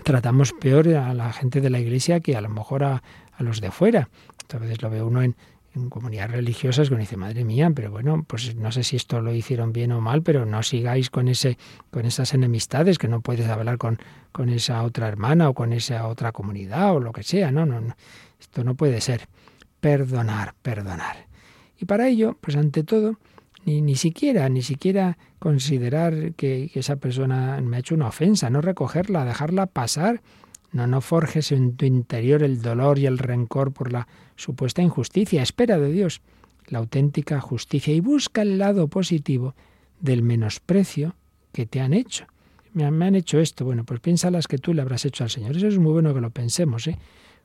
tratamos 0.04 0.54
peor 0.54 0.88
a 0.88 1.12
la 1.12 1.34
gente 1.34 1.60
de 1.60 1.68
la 1.68 1.78
iglesia 1.78 2.20
que 2.20 2.34
a 2.34 2.40
lo 2.40 2.48
mejor 2.48 2.82
a, 2.82 3.02
a 3.32 3.42
los 3.42 3.60
de 3.60 3.70
fuera. 3.70 4.08
A 4.54 4.58
veces 4.58 4.80
lo 4.80 4.88
ve 4.88 5.02
uno 5.02 5.20
en, 5.20 5.36
en 5.74 5.88
comunidades 5.88 6.32
religiosas 6.32 6.88
que 6.88 6.96
dice, 6.96 7.16
madre 7.16 7.44
mía, 7.44 7.70
pero 7.74 7.90
bueno, 7.90 8.24
pues 8.26 8.56
no 8.56 8.72
sé 8.72 8.82
si 8.82 8.96
esto 8.96 9.20
lo 9.20 9.32
hicieron 9.32 9.72
bien 9.72 9.92
o 9.92 10.00
mal, 10.00 10.22
pero 10.22 10.44
no 10.44 10.62
sigáis 10.62 11.10
con 11.10 11.28
ese, 11.28 11.58
con 11.90 12.06
esas 12.06 12.34
enemistades, 12.34 12.98
que 12.98 13.08
no 13.08 13.20
puedes 13.20 13.48
hablar 13.48 13.78
con, 13.78 13.98
con 14.32 14.48
esa 14.48 14.82
otra 14.82 15.06
hermana 15.06 15.48
o 15.48 15.54
con 15.54 15.72
esa 15.72 16.06
otra 16.08 16.32
comunidad 16.32 16.94
o 16.94 17.00
lo 17.00 17.12
que 17.12 17.22
sea, 17.22 17.52
no, 17.52 17.66
no, 17.66 17.80
no. 17.80 17.94
Esto 18.40 18.64
no 18.64 18.74
puede 18.74 19.00
ser. 19.00 19.28
Perdonar, 19.80 20.54
perdonar. 20.60 21.28
Y 21.78 21.84
para 21.84 22.08
ello, 22.08 22.36
pues 22.40 22.56
ante 22.56 22.82
todo, 22.82 23.18
ni, 23.64 23.80
ni 23.80 23.94
siquiera, 23.94 24.48
ni 24.48 24.62
siquiera 24.62 25.18
considerar 25.38 26.32
que, 26.34 26.68
que 26.72 26.80
esa 26.80 26.96
persona 26.96 27.60
me 27.60 27.76
ha 27.76 27.80
hecho 27.80 27.94
una 27.94 28.08
ofensa, 28.08 28.50
no 28.50 28.60
recogerla, 28.60 29.24
dejarla 29.24 29.66
pasar 29.66 30.20
no, 30.72 30.86
no 30.86 31.00
forjes 31.00 31.50
en 31.52 31.76
tu 31.76 31.84
interior 31.84 32.42
el 32.42 32.62
dolor 32.62 32.98
y 32.98 33.06
el 33.06 33.18
rencor 33.18 33.72
por 33.72 33.92
la 33.92 34.06
supuesta 34.40 34.82
injusticia. 34.82 35.42
Espera 35.42 35.78
de 35.78 35.92
Dios 35.92 36.22
la 36.66 36.78
auténtica 36.78 37.40
justicia 37.40 37.94
y 37.94 38.00
busca 38.00 38.42
el 38.42 38.58
lado 38.58 38.88
positivo 38.88 39.54
del 40.00 40.22
menosprecio 40.22 41.14
que 41.52 41.66
te 41.66 41.80
han 41.80 41.92
hecho. 41.92 42.26
Me 42.72 42.84
han, 42.84 43.16
hecho 43.16 43.40
esto, 43.40 43.64
bueno, 43.64 43.84
pues 43.84 43.98
piensa 43.98 44.30
las 44.30 44.46
que 44.46 44.56
tú 44.56 44.72
le 44.72 44.82
habrás 44.82 45.04
hecho 45.04 45.24
al 45.24 45.30
Señor. 45.30 45.56
Eso 45.56 45.66
es 45.66 45.78
muy 45.78 45.92
bueno 45.92 46.14
que 46.14 46.20
lo 46.20 46.30
pensemos, 46.30 46.86
¿eh? 46.86 46.96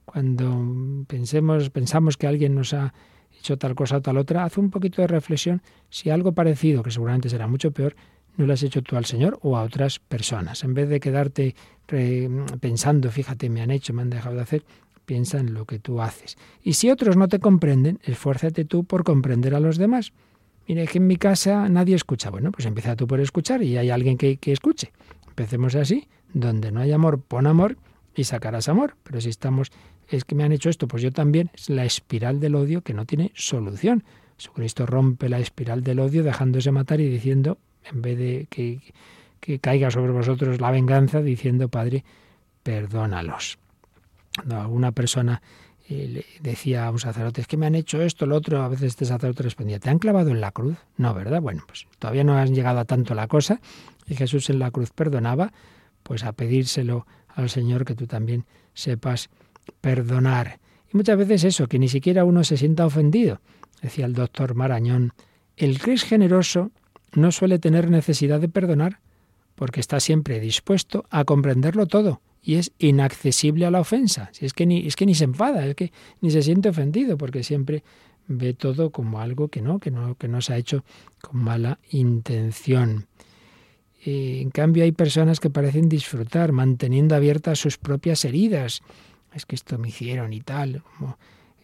Cuando 0.05 1.03
pensemos, 1.07 1.71
pensamos 1.71 2.15
que 2.15 2.27
alguien 2.27 2.53
nos 2.53 2.75
ha 2.75 2.93
hecho 3.35 3.57
tal 3.57 3.73
cosa 3.73 3.97
o 3.97 4.01
tal 4.01 4.17
otra, 4.17 4.45
haz 4.45 4.59
un 4.59 4.69
poquito 4.69 5.01
de 5.01 5.07
reflexión 5.07 5.63
si 5.89 6.11
algo 6.11 6.33
parecido, 6.33 6.83
que 6.83 6.91
seguramente 6.91 7.27
será 7.27 7.47
mucho 7.47 7.71
peor, 7.71 7.95
no 8.37 8.45
lo 8.45 8.53
has 8.53 8.61
hecho 8.61 8.83
tú 8.83 8.97
al 8.97 9.05
Señor 9.05 9.39
o 9.41 9.57
a 9.57 9.63
otras 9.63 9.97
personas. 9.97 10.63
En 10.63 10.75
vez 10.75 10.89
de 10.89 10.99
quedarte 10.99 11.55
pensando, 12.59 13.09
fíjate, 13.09 13.49
me 13.49 13.61
han 13.61 13.71
hecho, 13.71 13.93
me 13.93 14.03
han 14.03 14.11
dejado 14.11 14.35
de 14.35 14.41
hacer, 14.43 14.63
piensa 15.05 15.39
en 15.39 15.53
lo 15.53 15.65
que 15.65 15.79
tú 15.79 16.01
haces. 16.01 16.37
Y 16.61 16.73
si 16.73 16.89
otros 16.89 17.15
no 17.15 17.27
te 17.27 17.39
comprenden, 17.39 17.99
esfuérzate 18.03 18.65
tú 18.65 18.83
por 18.83 19.03
comprender 19.03 19.55
a 19.55 19.59
los 19.59 19.77
demás. 19.77 20.11
Mire, 20.67 20.87
que 20.87 20.97
en 20.97 21.07
mi 21.07 21.17
casa 21.17 21.69
nadie 21.69 21.95
escucha. 21.95 22.29
Bueno, 22.29 22.51
pues 22.51 22.65
empieza 22.65 22.95
tú 22.95 23.07
por 23.07 23.19
escuchar 23.19 23.61
y 23.61 23.77
hay 23.77 23.89
alguien 23.89 24.17
que, 24.17 24.37
que 24.37 24.51
escuche. 24.51 24.91
Empecemos 25.27 25.75
así. 25.75 26.07
Donde 26.33 26.71
no 26.71 26.81
hay 26.81 26.91
amor, 26.91 27.21
pon 27.21 27.47
amor 27.47 27.77
y 28.13 28.25
sacarás 28.25 28.67
amor. 28.67 28.95
Pero 29.03 29.21
si 29.21 29.29
estamos, 29.29 29.71
es 30.09 30.25
que 30.25 30.35
me 30.35 30.43
han 30.43 30.51
hecho 30.51 30.69
esto, 30.69 30.87
pues 30.87 31.01
yo 31.01 31.11
también, 31.11 31.49
es 31.53 31.69
la 31.69 31.85
espiral 31.85 32.39
del 32.39 32.55
odio 32.55 32.81
que 32.81 32.93
no 32.93 33.05
tiene 33.05 33.31
solución. 33.35 34.03
Jesucristo 34.37 34.85
rompe 34.85 35.29
la 35.29 35.39
espiral 35.39 35.83
del 35.83 35.99
odio 35.99 36.23
dejándose 36.23 36.71
matar 36.71 36.99
y 36.99 37.07
diciendo, 37.07 37.57
en 37.89 38.01
vez 38.01 38.17
de 38.17 38.47
que, 38.49 38.81
que 39.39 39.59
caiga 39.59 39.91
sobre 39.91 40.11
vosotros 40.11 40.59
la 40.59 40.71
venganza, 40.71 41.21
diciendo, 41.21 41.69
Padre, 41.69 42.03
perdónalos. 42.63 43.57
Cuando 44.35 44.59
alguna 44.59 44.91
persona 44.91 45.41
eh, 45.87 46.07
le 46.07 46.25
decía 46.41 46.87
a 46.87 46.91
un 46.91 46.99
sacerdote, 46.99 47.41
es 47.41 47.47
que 47.47 47.57
me 47.57 47.67
han 47.67 47.75
hecho 47.75 48.01
esto, 48.01 48.25
lo 48.25 48.35
otro, 48.35 48.63
a 48.63 48.67
veces 48.67 48.87
este 48.87 49.05
sacerdote 49.05 49.43
respondía, 49.43 49.79
¿te 49.79 49.89
han 49.89 49.99
clavado 49.99 50.31
en 50.31 50.41
la 50.41 50.51
cruz? 50.51 50.77
No, 50.97 51.13
¿verdad? 51.13 51.41
Bueno, 51.41 51.63
pues 51.67 51.85
todavía 51.99 52.23
no 52.23 52.37
han 52.37 52.55
llegado 52.55 52.79
a 52.79 52.85
tanto 52.85 53.13
la 53.13 53.27
cosa 53.27 53.61
y 54.07 54.15
Jesús 54.15 54.49
en 54.49 54.59
la 54.59 54.71
cruz 54.71 54.91
perdonaba, 54.91 55.53
pues 56.03 56.23
a 56.23 56.33
pedírselo 56.33 57.05
al 57.29 57.49
Señor 57.49 57.85
que 57.85 57.95
tú 57.95 58.07
también 58.07 58.45
sepas 58.73 59.29
perdonar. 59.81 60.59
Y 60.91 60.97
muchas 60.97 61.17
veces 61.17 61.43
eso, 61.43 61.67
que 61.67 61.79
ni 61.79 61.87
siquiera 61.87 62.25
uno 62.25 62.43
se 62.43 62.57
sienta 62.57 62.85
ofendido. 62.85 63.41
Decía 63.81 64.05
el 64.05 64.13
doctor 64.13 64.55
Marañón, 64.55 65.13
el 65.55 65.79
que 65.79 65.93
es 65.93 66.03
generoso 66.03 66.71
no 67.13 67.31
suele 67.31 67.59
tener 67.59 67.89
necesidad 67.89 68.39
de 68.39 68.49
perdonar, 68.49 68.99
porque 69.55 69.79
está 69.79 69.99
siempre 69.99 70.39
dispuesto 70.39 71.05
a 71.09 71.23
comprenderlo 71.23 71.85
todo 71.85 72.21
y 72.45 72.55
es 72.55 72.71
inaccesible 72.77 73.65
a 73.65 73.71
la 73.71 73.79
ofensa. 73.79 74.29
Si 74.31 74.45
es 74.45 74.53
que 74.53 74.67
ni 74.67 74.85
es 74.85 74.95
que 74.95 75.07
ni 75.07 75.15
se 75.15 75.23
enfada, 75.23 75.65
es 75.65 75.75
que 75.75 75.91
ni 76.21 76.29
se 76.29 76.43
siente 76.43 76.69
ofendido 76.69 77.17
porque 77.17 77.43
siempre 77.43 77.83
ve 78.27 78.53
todo 78.53 78.91
como 78.91 79.19
algo 79.19 79.47
que 79.47 79.61
no, 79.61 79.79
que 79.79 79.89
no 79.89 80.15
que 80.15 80.27
no 80.27 80.41
se 80.41 80.53
ha 80.53 80.57
hecho 80.57 80.85
con 81.21 81.43
mala 81.43 81.79
intención. 81.89 83.07
Y 84.05 84.41
en 84.41 84.51
cambio 84.51 84.83
hay 84.83 84.91
personas 84.91 85.39
que 85.39 85.49
parecen 85.49 85.89
disfrutar 85.89 86.51
manteniendo 86.51 87.15
abiertas 87.15 87.57
sus 87.57 87.79
propias 87.79 88.23
heridas. 88.23 88.83
Es 89.33 89.47
que 89.47 89.55
esto 89.55 89.79
me 89.79 89.87
hicieron 89.89 90.31
y 90.31 90.41
tal, 90.41 90.83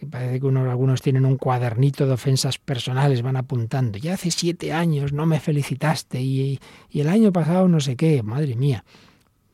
parece 0.09 0.39
que 0.39 0.47
unos, 0.47 0.67
algunos 0.67 1.03
tienen 1.03 1.25
un 1.25 1.37
cuadernito 1.37 2.07
de 2.07 2.13
ofensas 2.13 2.57
personales, 2.57 3.21
van 3.21 3.35
apuntando. 3.35 3.99
Ya 3.99 4.15
hace 4.15 4.31
siete 4.31 4.73
años 4.73 5.13
no 5.13 5.27
me 5.27 5.39
felicitaste 5.39 6.19
y 6.19 6.59
el 6.91 7.07
año 7.07 7.31
pasado 7.31 7.67
no 7.67 7.79
sé 7.79 7.95
qué, 7.95 8.23
madre 8.23 8.55
mía. 8.55 8.83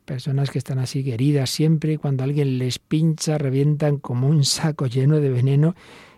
Personas 0.07 0.51
que 0.51 0.57
están 0.57 0.79
así 0.79 1.03
queridas 1.03 1.49
siempre 1.49 1.97
cuando 1.97 2.23
alguien 2.23 2.59
les 2.59 2.79
pincha 2.79 3.37
revientan 3.37 3.97
como 3.97 4.29
un 4.29 4.45
saco 4.45 4.87
lleno 4.87 5.19
de 5.19 5.29
veneno 5.29 5.75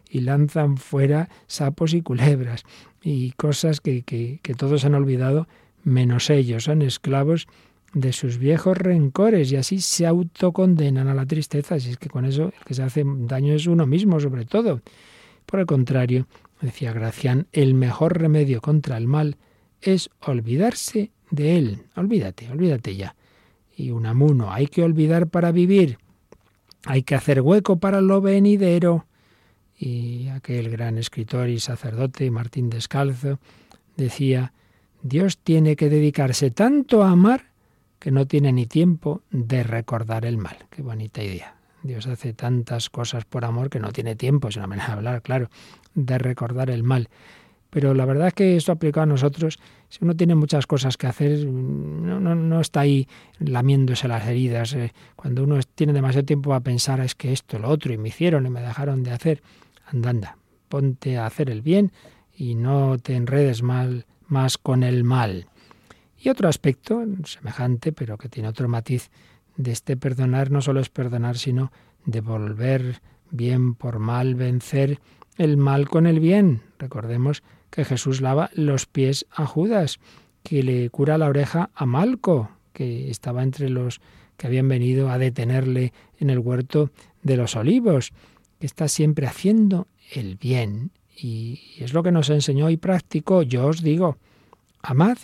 y 0.07 0.19
lanzan 0.19 0.77
fuera 0.77 1.27
sapos 1.47 1.95
y 1.95 2.03
culebras 2.03 2.65
y 3.01 3.31
cosas 3.31 3.81
que, 3.81 4.03
que, 4.03 4.41
que 4.43 4.53
todos 4.53 4.85
han 4.85 4.93
olvidado 4.93 5.47
menos 5.83 6.29
ellos. 6.29 6.65
Son 6.65 6.83
esclavos 6.83 7.47
de 7.91 8.13
sus 8.13 8.37
viejos 8.37 8.77
rencores 8.77 9.51
y 9.51 9.55
así 9.55 9.81
se 9.81 10.05
autocondenan 10.05 11.07
a 11.07 11.15
la 11.15 11.25
tristeza, 11.25 11.79
si 11.79 11.89
es 11.89 11.97
que 11.97 12.09
con 12.09 12.25
eso 12.25 12.53
el 12.55 12.63
que 12.63 12.75
se 12.75 12.83
hace 12.83 13.03
daño 13.03 13.55
es 13.55 13.65
uno 13.65 13.87
mismo 13.87 14.19
sobre 14.19 14.45
todo. 14.45 14.81
Por 15.47 15.61
el 15.61 15.65
contrario, 15.65 16.27
decía 16.61 16.93
Gracián, 16.93 17.47
el 17.53 17.73
mejor 17.73 18.19
remedio 18.19 18.61
contra 18.61 18.97
el 18.97 19.07
mal 19.07 19.37
es 19.81 20.11
olvidarse 20.19 21.09
de 21.31 21.57
él. 21.57 21.81
Olvídate, 21.95 22.51
olvídate 22.51 22.95
ya. 22.95 23.15
Y 23.79 23.91
un 23.91 24.05
amuno, 24.05 24.51
hay 24.51 24.67
que 24.67 24.83
olvidar 24.83 25.27
para 25.27 25.53
vivir. 25.53 25.99
Hay 26.85 27.03
que 27.03 27.15
hacer 27.15 27.39
hueco 27.39 27.79
para 27.79 28.01
lo 28.01 28.19
venidero. 28.19 29.05
Y 29.77 30.27
aquel 30.27 30.69
gran 30.69 30.97
escritor 30.97 31.47
y 31.47 31.61
sacerdote, 31.61 32.29
Martín 32.29 32.69
Descalzo, 32.69 33.39
decía, 33.95 34.51
Dios 35.01 35.37
tiene 35.37 35.77
que 35.77 35.89
dedicarse 35.89 36.51
tanto 36.51 37.03
a 37.03 37.11
amar 37.11 37.51
que 37.99 38.11
no 38.11 38.27
tiene 38.27 38.51
ni 38.51 38.65
tiempo 38.65 39.21
de 39.31 39.63
recordar 39.63 40.25
el 40.25 40.37
mal. 40.37 40.57
Qué 40.69 40.81
bonita 40.81 41.23
idea. 41.23 41.55
Dios 41.81 42.05
hace 42.07 42.33
tantas 42.33 42.89
cosas 42.89 43.23
por 43.23 43.45
amor 43.45 43.69
que 43.69 43.79
no 43.79 43.93
tiene 43.93 44.17
tiempo, 44.17 44.49
es 44.49 44.57
una 44.57 44.67
manera 44.67 44.87
de 44.87 44.93
hablar, 44.95 45.21
claro, 45.21 45.49
de 45.95 46.17
recordar 46.17 46.69
el 46.69 46.83
mal. 46.83 47.07
Pero 47.69 47.93
la 47.93 48.03
verdad 48.03 48.27
es 48.27 48.33
que 48.33 48.57
esto 48.57 48.73
aplicado 48.73 49.03
a 49.03 49.05
nosotros, 49.05 49.57
si 49.89 50.03
uno 50.03 50.15
tiene 50.15 50.35
muchas 50.35 50.67
cosas 50.67 50.97
que 50.97 51.07
hacer, 51.07 51.45
no, 51.45 52.19
no, 52.19 52.35
no 52.35 52.61
está 52.61 52.81
ahí 52.81 53.07
lamiéndose 53.39 54.07
las 54.07 54.27
heridas. 54.27 54.73
Eh, 54.73 54.93
cuando 55.15 55.43
uno 55.43 55.59
tiene 55.75 55.93
demasiado 55.93 56.25
tiempo 56.25 56.53
a 56.53 56.59
pensar, 56.59 56.99
es 56.99 57.15
que 57.15 57.33
esto, 57.33 57.57
lo 57.57 57.69
otro, 57.69 57.91
y 57.91 57.97
me 57.97 58.09
hicieron 58.09 58.45
y 58.45 58.49
me 58.51 58.61
dejaron 58.61 59.01
de 59.03 59.11
hacer, 59.11 59.41
anda, 59.87 60.11
anda, 60.11 60.37
ponte 60.69 61.17
a 61.17 61.25
hacer 61.25 61.49
el 61.49 61.63
bien 61.63 61.91
y 62.37 62.53
no 62.53 62.99
te 62.99 63.15
enredes 63.15 63.63
mal, 63.63 64.05
más 64.27 64.59
con 64.59 64.83
el 64.83 65.03
mal. 65.03 65.47
Y 66.19 66.29
otro 66.29 66.47
aspecto 66.47 67.03
semejante, 67.25 67.91
pero 67.91 68.17
que 68.17 68.29
tiene 68.29 68.49
otro 68.49 68.67
matiz 68.67 69.09
de 69.57 69.71
este 69.71 69.97
perdonar, 69.97 70.51
no 70.51 70.61
solo 70.61 70.81
es 70.81 70.89
perdonar, 70.89 71.37
sino 71.37 71.71
devolver 72.05 73.01
bien 73.31 73.73
por 73.73 73.99
mal, 73.99 74.35
vencer 74.35 74.99
el 75.37 75.57
mal 75.57 75.89
con 75.89 76.05
el 76.05 76.19
bien. 76.19 76.61
Recordemos 76.77 77.43
que 77.69 77.85
Jesús 77.85 78.21
lava 78.21 78.49
los 78.53 78.85
pies 78.85 79.25
a 79.31 79.45
Judas, 79.45 79.99
que 80.43 80.63
le 80.63 80.89
cura 80.89 81.17
la 81.17 81.27
oreja 81.27 81.69
a 81.75 81.85
Malco, 81.85 82.49
que 82.73 83.09
estaba 83.09 83.43
entre 83.43 83.69
los 83.69 84.01
que 84.37 84.47
habían 84.47 84.67
venido 84.67 85.09
a 85.09 85.17
detenerle 85.17 85.91
en 86.17 86.29
el 86.29 86.39
huerto 86.39 86.91
de 87.21 87.35
los 87.37 87.55
olivos, 87.55 88.13
que 88.59 88.65
está 88.65 88.87
siempre 88.87 89.27
haciendo 89.27 89.87
el 90.13 90.37
bien. 90.37 90.91
Y 91.15 91.61
es 91.77 91.93
lo 91.93 92.03
que 92.03 92.11
nos 92.11 92.29
enseñó 92.29 92.69
y 92.69 92.77
practicó. 92.77 93.43
Yo 93.43 93.67
os 93.67 93.83
digo, 93.83 94.17
amad 94.81 95.17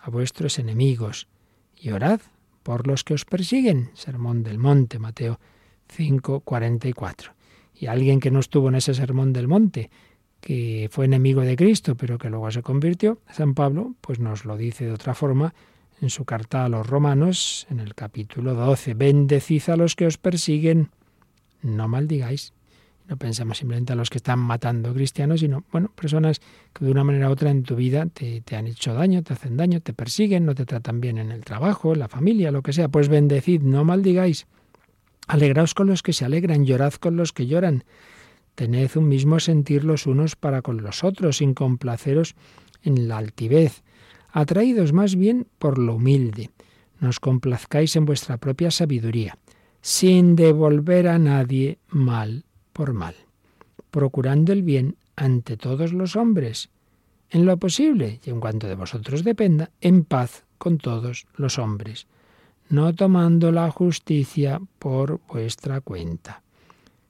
a 0.00 0.10
vuestros 0.10 0.58
enemigos 0.58 1.28
y 1.78 1.90
orad 1.90 2.20
por 2.62 2.86
los 2.86 3.04
que 3.04 3.14
os 3.14 3.24
persiguen. 3.24 3.90
Sermón 3.94 4.42
del 4.42 4.58
Monte, 4.58 4.98
Mateo 4.98 5.38
5, 5.88 6.40
44. 6.40 7.32
Y 7.74 7.86
alguien 7.86 8.20
que 8.20 8.30
no 8.30 8.40
estuvo 8.40 8.68
en 8.68 8.76
ese 8.76 8.94
Sermón 8.94 9.32
del 9.32 9.48
Monte, 9.48 9.90
que 10.46 10.88
fue 10.92 11.06
enemigo 11.06 11.40
de 11.40 11.56
Cristo, 11.56 11.96
pero 11.96 12.18
que 12.18 12.30
luego 12.30 12.48
se 12.52 12.62
convirtió, 12.62 13.18
San 13.32 13.54
Pablo, 13.54 13.96
pues 14.00 14.20
nos 14.20 14.44
lo 14.44 14.56
dice 14.56 14.84
de 14.84 14.92
otra 14.92 15.12
forma 15.12 15.52
en 16.00 16.08
su 16.08 16.24
carta 16.24 16.64
a 16.64 16.68
los 16.68 16.86
romanos, 16.86 17.66
en 17.68 17.80
el 17.80 17.96
capítulo 17.96 18.54
12. 18.54 18.94
Bendecid 18.94 19.70
a 19.70 19.76
los 19.76 19.96
que 19.96 20.06
os 20.06 20.18
persiguen, 20.18 20.90
no 21.62 21.88
maldigáis. 21.88 22.52
No 23.08 23.16
pensamos 23.16 23.58
simplemente 23.58 23.92
a 23.92 23.96
los 23.96 24.08
que 24.08 24.18
están 24.18 24.38
matando 24.38 24.94
cristianos, 24.94 25.40
sino, 25.40 25.64
bueno, 25.72 25.90
personas 25.96 26.40
que 26.72 26.84
de 26.84 26.92
una 26.92 27.02
manera 27.02 27.28
u 27.28 27.32
otra 27.32 27.50
en 27.50 27.64
tu 27.64 27.74
vida 27.74 28.06
te, 28.06 28.40
te, 28.40 28.54
han 28.54 28.68
hecho 28.68 28.94
daño, 28.94 29.24
te 29.24 29.32
hacen 29.32 29.56
daño, 29.56 29.80
te 29.80 29.94
persiguen, 29.94 30.46
no 30.46 30.54
te 30.54 30.64
tratan 30.64 31.00
bien 31.00 31.18
en 31.18 31.32
el 31.32 31.42
trabajo, 31.42 31.92
en 31.92 31.98
la 31.98 32.08
familia, 32.08 32.52
lo 32.52 32.62
que 32.62 32.72
sea. 32.72 32.88
Pues 32.88 33.08
bendecid, 33.08 33.62
no 33.62 33.84
maldigáis. 33.84 34.46
Alegraos 35.26 35.74
con 35.74 35.88
los 35.88 36.04
que 36.04 36.12
se 36.12 36.24
alegran, 36.24 36.64
llorad 36.66 36.94
con 36.94 37.16
los 37.16 37.32
que 37.32 37.48
lloran. 37.48 37.82
Tened 38.56 38.96
un 38.96 39.06
mismo 39.06 39.38
sentir 39.38 39.84
los 39.84 40.06
unos 40.06 40.34
para 40.34 40.62
con 40.62 40.82
los 40.82 41.04
otros, 41.04 41.36
sin 41.36 41.52
complaceros 41.52 42.34
en 42.82 43.06
la 43.06 43.18
altivez. 43.18 43.82
Atraídos 44.32 44.94
más 44.94 45.14
bien 45.14 45.46
por 45.58 45.78
lo 45.78 45.96
humilde. 45.96 46.50
Nos 46.98 47.20
complazcáis 47.20 47.94
en 47.96 48.06
vuestra 48.06 48.38
propia 48.38 48.70
sabiduría, 48.70 49.36
sin 49.82 50.36
devolver 50.36 51.06
a 51.06 51.18
nadie 51.18 51.78
mal 51.88 52.44
por 52.72 52.94
mal, 52.94 53.14
procurando 53.90 54.54
el 54.54 54.62
bien 54.62 54.96
ante 55.16 55.58
todos 55.58 55.92
los 55.92 56.16
hombres, 56.16 56.70
en 57.28 57.44
lo 57.44 57.58
posible 57.58 58.20
y 58.24 58.30
en 58.30 58.40
cuanto 58.40 58.66
de 58.66 58.74
vosotros 58.74 59.22
dependa, 59.22 59.70
en 59.82 60.04
paz 60.04 60.44
con 60.56 60.78
todos 60.78 61.26
los 61.36 61.58
hombres, 61.58 62.06
no 62.70 62.94
tomando 62.94 63.52
la 63.52 63.70
justicia 63.70 64.62
por 64.78 65.20
vuestra 65.28 65.82
cuenta. 65.82 66.42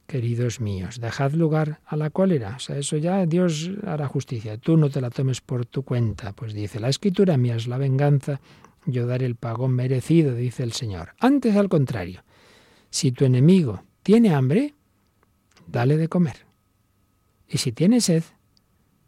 Queridos 0.07 0.61
míos, 0.61 1.01
dejad 1.01 1.33
lugar 1.33 1.81
a 1.85 1.97
la 1.97 2.11
cólera. 2.11 2.55
O 2.57 2.61
sea, 2.61 2.79
eso 2.79 2.97
ya 2.97 3.27
Dios 3.27 3.71
hará 3.85 4.07
justicia. 4.07 4.57
Tú 4.57 4.77
no 4.77 4.88
te 4.88 5.01
la 5.01 5.11
tomes 5.11 5.40
por 5.40 5.66
tu 5.66 5.83
cuenta. 5.83 6.33
Pues 6.33 6.55
dice 6.55 6.79
la 6.79 6.88
escritura, 6.88 7.37
mía 7.37 7.57
es 7.57 7.66
la 7.66 7.77
venganza, 7.77 8.40
yo 8.85 9.07
daré 9.07 9.27
el 9.27 9.35
pago 9.35 9.66
merecido, 9.66 10.35
dice 10.35 10.62
el 10.62 10.73
Señor. 10.73 11.14
Antes, 11.19 11.57
al 11.57 11.69
contrario, 11.69 12.23
si 12.88 13.11
tu 13.11 13.25
enemigo 13.25 13.83
tiene 14.05 14.33
hambre, 14.33 14.75
dale 15.66 15.97
de 15.97 16.09
comer. 16.09 16.47
Y 17.49 17.59
si 17.59 17.73
tiene 17.73 18.01
sed, 18.01 18.23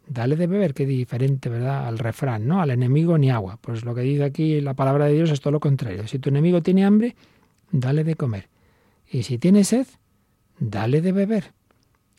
dale 0.05 0.35
de 0.35 0.47
beber, 0.47 0.73
que 0.73 0.85
diferente, 0.85 1.47
¿verdad? 1.47 1.87
Al 1.87 1.97
refrán, 1.97 2.45
¿no? 2.45 2.61
Al 2.61 2.71
enemigo 2.71 3.17
ni 3.17 3.31
agua. 3.31 3.57
Pues 3.61 3.85
lo 3.85 3.95
que 3.95 4.01
dice 4.01 4.25
aquí 4.25 4.59
la 4.59 4.73
palabra 4.73 5.05
de 5.05 5.13
Dios 5.13 5.31
es 5.31 5.39
todo 5.39 5.51
lo 5.51 5.59
contrario. 5.61 6.07
Si 6.07 6.19
tu 6.19 6.29
enemigo 6.29 6.61
tiene 6.61 6.83
hambre, 6.83 7.15
dale 7.71 8.03
de 8.03 8.15
comer. 8.15 8.49
Y 9.09 9.23
si 9.23 9.37
tiene 9.37 9.63
sed, 9.63 9.87
dale 10.59 11.01
de 11.01 11.11
beber. 11.11 11.53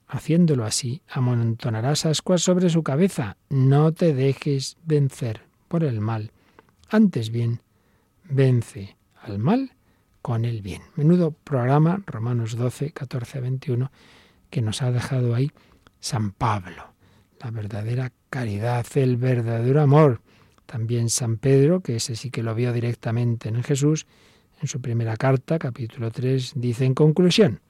Haciéndolo 0.09 0.65
así, 0.65 1.03
amontonarás 1.09 2.07
ascuas 2.07 2.43
sobre 2.43 2.69
su 2.69 2.83
cabeza. 2.83 3.37
No 3.49 3.93
te 3.93 4.13
dejes 4.13 4.77
vencer 4.85 5.43
por 5.69 5.85
el 5.85 6.01
mal. 6.01 6.33
Antes 6.89 7.31
bien, 7.31 7.61
vence 8.29 8.97
al 9.23 9.39
mal 9.39 9.73
con 10.23 10.45
el 10.45 10.63
bien. 10.63 10.83
Menudo 10.97 11.31
programa, 11.31 12.03
Romanos 12.07 12.57
12, 12.57 12.91
14, 12.91 13.41
21 13.41 13.91
que 14.51 14.63
nos 14.63 14.83
ha 14.83 14.91
dejado 14.91 15.35
ahí 15.35 15.51
San 16.01 16.33
Pablo, 16.33 16.95
la 17.41 17.51
verdadera 17.51 18.13
caridad, 18.29 18.85
el 18.97 19.17
verdadero 19.17 19.81
amor. 19.81 20.21
También 20.67 21.09
San 21.09 21.37
Pedro, 21.37 21.81
que 21.81 21.97
ese 21.97 22.17
sí 22.17 22.31
que 22.31 22.43
lo 22.43 22.55
vio 22.55 22.73
directamente 22.73 23.49
en 23.49 23.63
Jesús, 23.63 24.07
en 24.61 24.69
su 24.69 24.81
primera 24.81 25.17
carta, 25.17 25.59
capítulo 25.59 26.11
3, 26.11 26.55
dice 26.57 26.85
en 26.85 26.95
conclusión, 26.95 27.61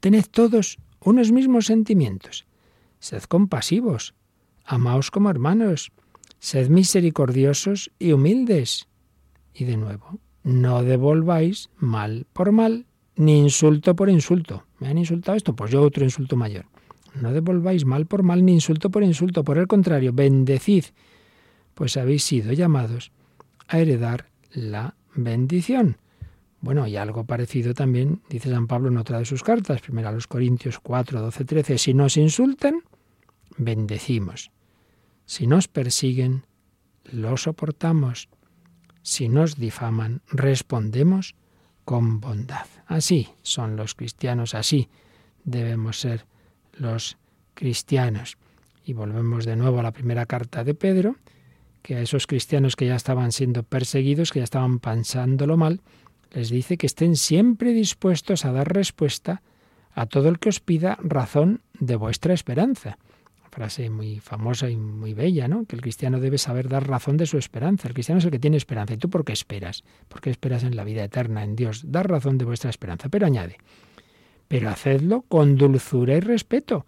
tened 0.00 0.26
todos 0.30 0.78
unos 1.00 1.32
mismos 1.32 1.66
sentimientos, 1.66 2.46
sed 2.98 3.22
compasivos, 3.24 4.14
amaos 4.64 5.10
como 5.10 5.30
hermanos, 5.30 5.92
sed 6.38 6.68
misericordiosos 6.68 7.90
y 7.98 8.12
humildes. 8.12 8.88
Y 9.54 9.64
de 9.64 9.76
nuevo, 9.76 10.18
no 10.42 10.82
devolváis 10.82 11.70
mal 11.76 12.26
por 12.32 12.52
mal, 12.52 12.86
ni 13.16 13.38
insulto 13.38 13.96
por 13.96 14.08
insulto. 14.08 14.64
¿Me 14.78 14.88
han 14.88 14.98
insultado 14.98 15.36
esto? 15.36 15.56
Pues 15.56 15.70
yo 15.70 15.82
otro 15.82 16.04
insulto 16.04 16.36
mayor. 16.36 16.66
No 17.14 17.32
devolváis 17.32 17.84
mal 17.84 18.06
por 18.06 18.22
mal 18.22 18.44
ni 18.44 18.52
insulto 18.52 18.90
por 18.90 19.02
insulto. 19.02 19.42
Por 19.42 19.58
el 19.58 19.66
contrario, 19.66 20.12
bendecid, 20.12 20.84
pues 21.74 21.96
habéis 21.96 22.22
sido 22.22 22.52
llamados 22.52 23.10
a 23.66 23.78
heredar 23.78 24.26
la 24.52 24.94
bendición. 25.14 25.96
Bueno, 26.60 26.86
y 26.86 26.96
algo 26.96 27.24
parecido 27.24 27.72
también 27.72 28.22
dice 28.28 28.50
San 28.50 28.66
Pablo 28.66 28.88
en 28.88 28.96
otra 28.96 29.18
de 29.18 29.24
sus 29.24 29.42
cartas, 29.42 29.80
primero 29.80 30.08
a 30.08 30.12
los 30.12 30.26
Corintios 30.26 30.80
4, 30.80 31.20
12, 31.20 31.44
13. 31.44 31.78
Si 31.78 31.94
nos 31.94 32.16
insultan, 32.16 32.82
bendecimos. 33.56 34.50
Si 35.24 35.46
nos 35.46 35.68
persiguen, 35.68 36.46
lo 37.04 37.36
soportamos. 37.36 38.28
Si 39.02 39.28
nos 39.28 39.56
difaman, 39.56 40.22
respondemos 40.28 41.36
con 41.84 42.20
bondad. 42.20 42.66
Así 42.86 43.28
son 43.42 43.76
los 43.76 43.94
cristianos, 43.94 44.54
así 44.54 44.88
debemos 45.44 46.00
ser 46.00 46.26
los 46.72 47.18
cristianos. 47.54 48.36
Y 48.84 48.94
volvemos 48.94 49.44
de 49.44 49.56
nuevo 49.56 49.80
a 49.80 49.82
la 49.82 49.92
primera 49.92 50.26
carta 50.26 50.64
de 50.64 50.74
Pedro, 50.74 51.16
que 51.82 51.96
a 51.96 52.00
esos 52.00 52.26
cristianos 52.26 52.74
que 52.74 52.86
ya 52.86 52.96
estaban 52.96 53.32
siendo 53.32 53.62
perseguidos, 53.62 54.32
que 54.32 54.40
ya 54.40 54.44
estaban 54.44 54.80
pensándolo 54.80 55.56
mal, 55.56 55.80
les 56.32 56.50
dice 56.50 56.76
que 56.76 56.86
estén 56.86 57.16
siempre 57.16 57.72
dispuestos 57.72 58.44
a 58.44 58.52
dar 58.52 58.72
respuesta 58.72 59.42
a 59.94 60.06
todo 60.06 60.28
el 60.28 60.38
que 60.38 60.48
os 60.48 60.60
pida 60.60 60.98
razón 61.02 61.60
de 61.80 61.96
vuestra 61.96 62.34
esperanza. 62.34 62.98
Frase 63.50 63.90
muy 63.90 64.20
famosa 64.20 64.68
y 64.68 64.76
muy 64.76 65.14
bella, 65.14 65.48
¿no? 65.48 65.64
Que 65.64 65.74
el 65.74 65.82
cristiano 65.82 66.20
debe 66.20 66.38
saber 66.38 66.68
dar 66.68 66.86
razón 66.86 67.16
de 67.16 67.26
su 67.26 67.38
esperanza. 67.38 67.88
El 67.88 67.94
cristiano 67.94 68.18
es 68.18 68.24
el 68.24 68.30
que 68.30 68.38
tiene 68.38 68.56
esperanza. 68.56 68.94
¿Y 68.94 68.98
tú 68.98 69.08
por 69.08 69.24
qué 69.24 69.32
esperas? 69.32 69.82
¿Por 70.06 70.20
qué 70.20 70.30
esperas 70.30 70.62
en 70.62 70.76
la 70.76 70.84
vida 70.84 71.02
eterna, 71.02 71.42
en 71.42 71.56
Dios? 71.56 71.82
Dar 71.90 72.08
razón 72.08 72.38
de 72.38 72.44
vuestra 72.44 72.70
esperanza. 72.70 73.08
Pero 73.08 73.26
añade, 73.26 73.56
pero 74.46 74.68
hacedlo 74.68 75.22
con 75.22 75.56
dulzura 75.56 76.14
y 76.14 76.20
respeto. 76.20 76.86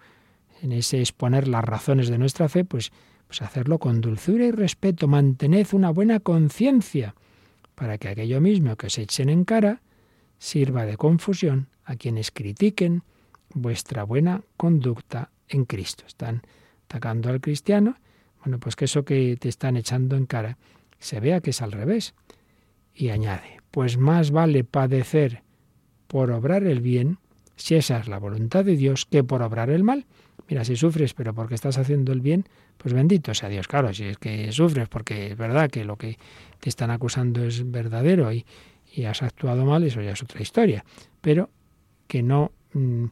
En 0.63 0.73
ese 0.73 1.01
exponer 1.01 1.49
las 1.49 1.65
razones 1.65 2.09
de 2.09 2.19
nuestra 2.19 2.49
fe, 2.49 2.65
pues, 2.65 2.93
pues 3.27 3.41
hacerlo 3.43 3.79
con 3.79 4.01
dulzura 4.03 4.45
y 4.45 4.51
respeto. 4.51 5.09
Mantened 5.09 5.67
una 5.73 5.91
buena 5.91 6.21
conciencia 6.21 7.15
para 7.81 7.97
que 7.97 8.09
aquello 8.11 8.43
mismo 8.43 8.77
que 8.77 8.89
os 8.89 8.99
echen 8.99 9.31
en 9.31 9.49
cara 9.49 9.81
sirva 10.37 10.85
de 10.85 10.99
confusión 10.99 11.69
a 11.83 11.97
quienes 11.97 12.31
critiquen 12.31 13.05
vuestra 13.55 14.05
buena 14.05 14.43
conducta 14.59 15.31
en 15.49 15.65
Cristo. 15.65 16.05
Están 16.07 16.43
atacando 16.85 17.31
al 17.31 17.41
cristiano, 17.41 17.97
bueno, 18.45 18.61
pues 18.61 18.77
que 18.77 18.85
eso 18.85 19.07
que 19.07 19.35
te 19.41 19.49
están 19.49 19.79
echando 19.79 20.17
en 20.17 20.27
cara 20.27 20.59
se 20.99 21.21
vea 21.21 21.41
que 21.41 21.51
es 21.51 21.63
al 21.63 21.73
revés. 21.73 22.13
Y 22.93 23.09
añade, 23.09 23.63
pues 23.71 23.97
más 23.97 24.31
vale 24.31 24.63
padecer 24.63 25.43
por 26.07 26.33
obrar 26.33 26.65
el 26.65 26.83
bien, 26.83 27.17
si 27.57 27.77
esa 27.77 27.99
es 27.99 28.09
la 28.09 28.19
voluntad 28.19 28.63
de 28.63 28.77
Dios, 28.77 29.07
que 29.07 29.25
por 29.25 29.41
obrar 29.41 29.71
el 29.71 29.85
mal. 29.85 30.05
Mira, 30.51 30.67
si 30.67 30.77
sufres, 30.77 31.15
pero 31.15 31.33
porque 31.33 31.55
estás 31.55 31.79
haciendo 31.79 32.13
el 32.13 32.21
bien, 32.21 32.45
pues 32.83 32.95
bendito 32.95 33.35
sea 33.35 33.51
Dios. 33.51 33.69
Claro, 33.69 33.93
si 33.93 34.05
es 34.05 34.19
que 34.19 34.51
sufres 34.53 34.89
porque 34.89 35.33
es 35.33 35.37
verdad 35.37 35.71
que 35.71 35.85
lo 35.85 35.97
que 35.97 36.17
te 36.61 36.71
están 36.71 36.91
acusando 36.91 37.45
es 37.45 37.71
verdadero 37.71 38.33
y, 38.33 38.45
has 39.07 39.23
actuado 39.23 39.65
mal, 39.65 39.85
eso 39.85 40.01
ya 40.01 40.13
es 40.13 40.23
otra 40.23 40.41
historia. 40.41 40.85
Pero 41.21 41.51
que 42.07 42.23
no 42.23 42.53
mm, 42.73 43.05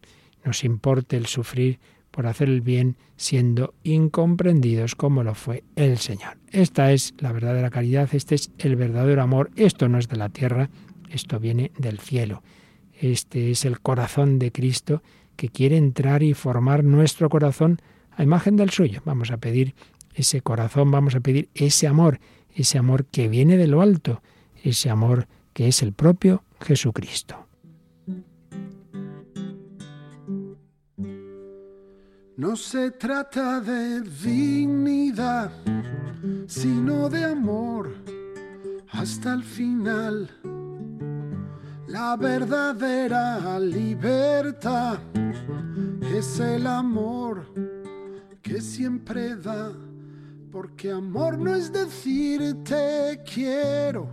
nos 0.44 0.64
importe 0.64 1.16
el 1.16 1.26
sufrir 1.26 1.78
por 2.11 2.26
hacer 2.26 2.48
el 2.48 2.62
bien 2.62 2.96
siendo 3.16 3.74
incomprendidos 3.85 4.94
como 4.94 5.22
lo 5.22 5.35
fue 5.35 5.64
el 5.76 5.98
Señor. 5.98 6.38
Esta 6.50 6.90
es 6.92 7.14
la 7.18 7.33
verdadera 7.33 7.68
caridad, 7.68 8.09
este 8.12 8.35
es 8.35 8.50
el 8.59 8.74
verdadero 8.74 9.22
amor. 9.22 9.50
Esto 9.54 9.88
no 9.88 9.98
es 9.98 10.09
de 10.09 10.16
la 10.16 10.31
tierra, 10.31 10.70
esto 11.11 11.38
viene 11.38 11.72
del 11.78 12.00
cielo. 12.00 12.42
Este 12.98 13.50
es 13.50 13.66
el 13.66 13.81
corazón 13.81 14.38
de 14.38 14.50
Cristo 14.50 15.02
que 15.37 15.50
quiere 15.50 15.76
entrar 15.76 16.22
y 16.22 16.33
formar 16.33 16.85
nuestro 16.85 17.28
corazón 17.28 17.81
a 18.18 18.24
imagen 18.24 18.57
del 18.57 18.70
suyo. 18.70 19.00
Vamos 19.04 19.31
a 19.31 19.38
pedir 19.38 19.74
ese 20.12 20.42
corazón, 20.42 20.90
vamos 20.90 21.14
a 21.14 21.20
pedir 21.20 21.48
ese 21.54 21.87
amor, 21.87 22.18
ese 22.54 22.76
amor 22.76 23.07
que 23.07 23.28
viene 23.28 23.57
de 23.57 23.68
lo 23.68 23.81
alto, 23.81 24.22
ese 24.62 24.90
amor 24.90 25.28
que 25.52 25.68
es 25.68 25.83
el 25.83 25.92
propio 25.92 26.42
Jesucristo. 26.61 27.46
No 32.37 32.57
se 32.57 32.90
trata 32.90 33.61
de 33.61 34.00
dignidad, 34.00 35.52
sino 36.48 37.09
de 37.09 37.24
amor 37.24 37.94
hasta 38.90 39.35
el 39.35 39.44
final. 39.44 40.28
La 41.87 42.16
verdadera 42.16 43.59
libertad 43.61 44.98
es 46.12 46.40
el 46.40 46.66
amor 46.66 47.77
que 48.48 48.61
siempre 48.62 49.37
da, 49.37 49.72
porque 50.50 50.90
amor 50.90 51.38
no 51.38 51.54
es 51.54 51.70
decir 51.70 52.56
te 52.64 53.20
quiero, 53.22 54.08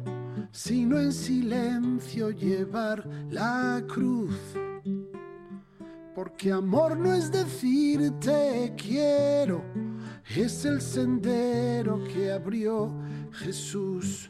sino 0.52 1.00
en 1.00 1.13
silencio 1.13 2.32
llevar 2.32 3.08
la 3.30 3.82
cruz. 3.88 4.38
Porque 6.13 6.52
amor 6.52 6.98
no 6.98 7.13
es 7.13 7.32
decir 7.32 8.12
te 8.19 8.74
quiero, 8.76 9.63
es 10.36 10.65
el 10.65 10.82
sendero 10.82 12.04
que 12.04 12.34
abrió 12.34 12.91
Jesús. 13.32 14.30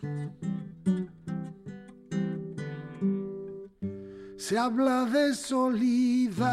Se 4.37 4.55
habla 4.55 5.05
de 5.05 5.33
solidaridad 5.33 6.45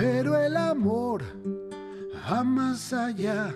pero 0.00 0.34
el 0.34 0.56
amor 0.56 1.22
va 2.24 2.42
más 2.42 2.90
allá. 2.90 3.54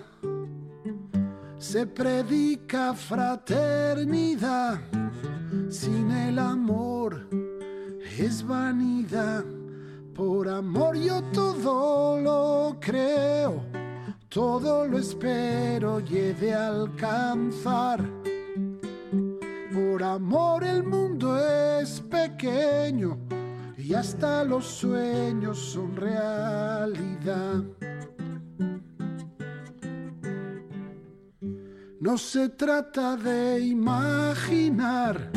Se 1.57 1.87
predica 1.87 2.93
fraternidad, 2.93 4.79
sin 5.69 6.11
el 6.11 6.37
amor 6.37 7.27
es 8.19 8.45
vanidad. 8.45 9.43
Por 10.13 10.47
amor 10.47 10.95
yo 10.97 11.23
todo 11.33 12.21
lo 12.21 12.77
creo, 12.79 13.63
todo 14.29 14.87
lo 14.87 14.99
espero 14.99 15.99
y 15.99 16.15
he 16.15 16.33
de 16.35 16.53
alcanzar. 16.53 18.05
Por 19.73 20.03
amor 20.03 20.63
el 20.63 20.83
mundo 20.83 21.35
es 21.39 22.01
pequeño 22.01 23.24
y 23.85 23.93
hasta 23.93 24.43
los 24.43 24.65
sueños 24.65 25.59
son 25.59 25.95
realidad. 25.95 27.63
No 31.99 32.17
se 32.17 32.49
trata 32.49 33.15
de 33.15 33.59
imaginar 33.59 35.31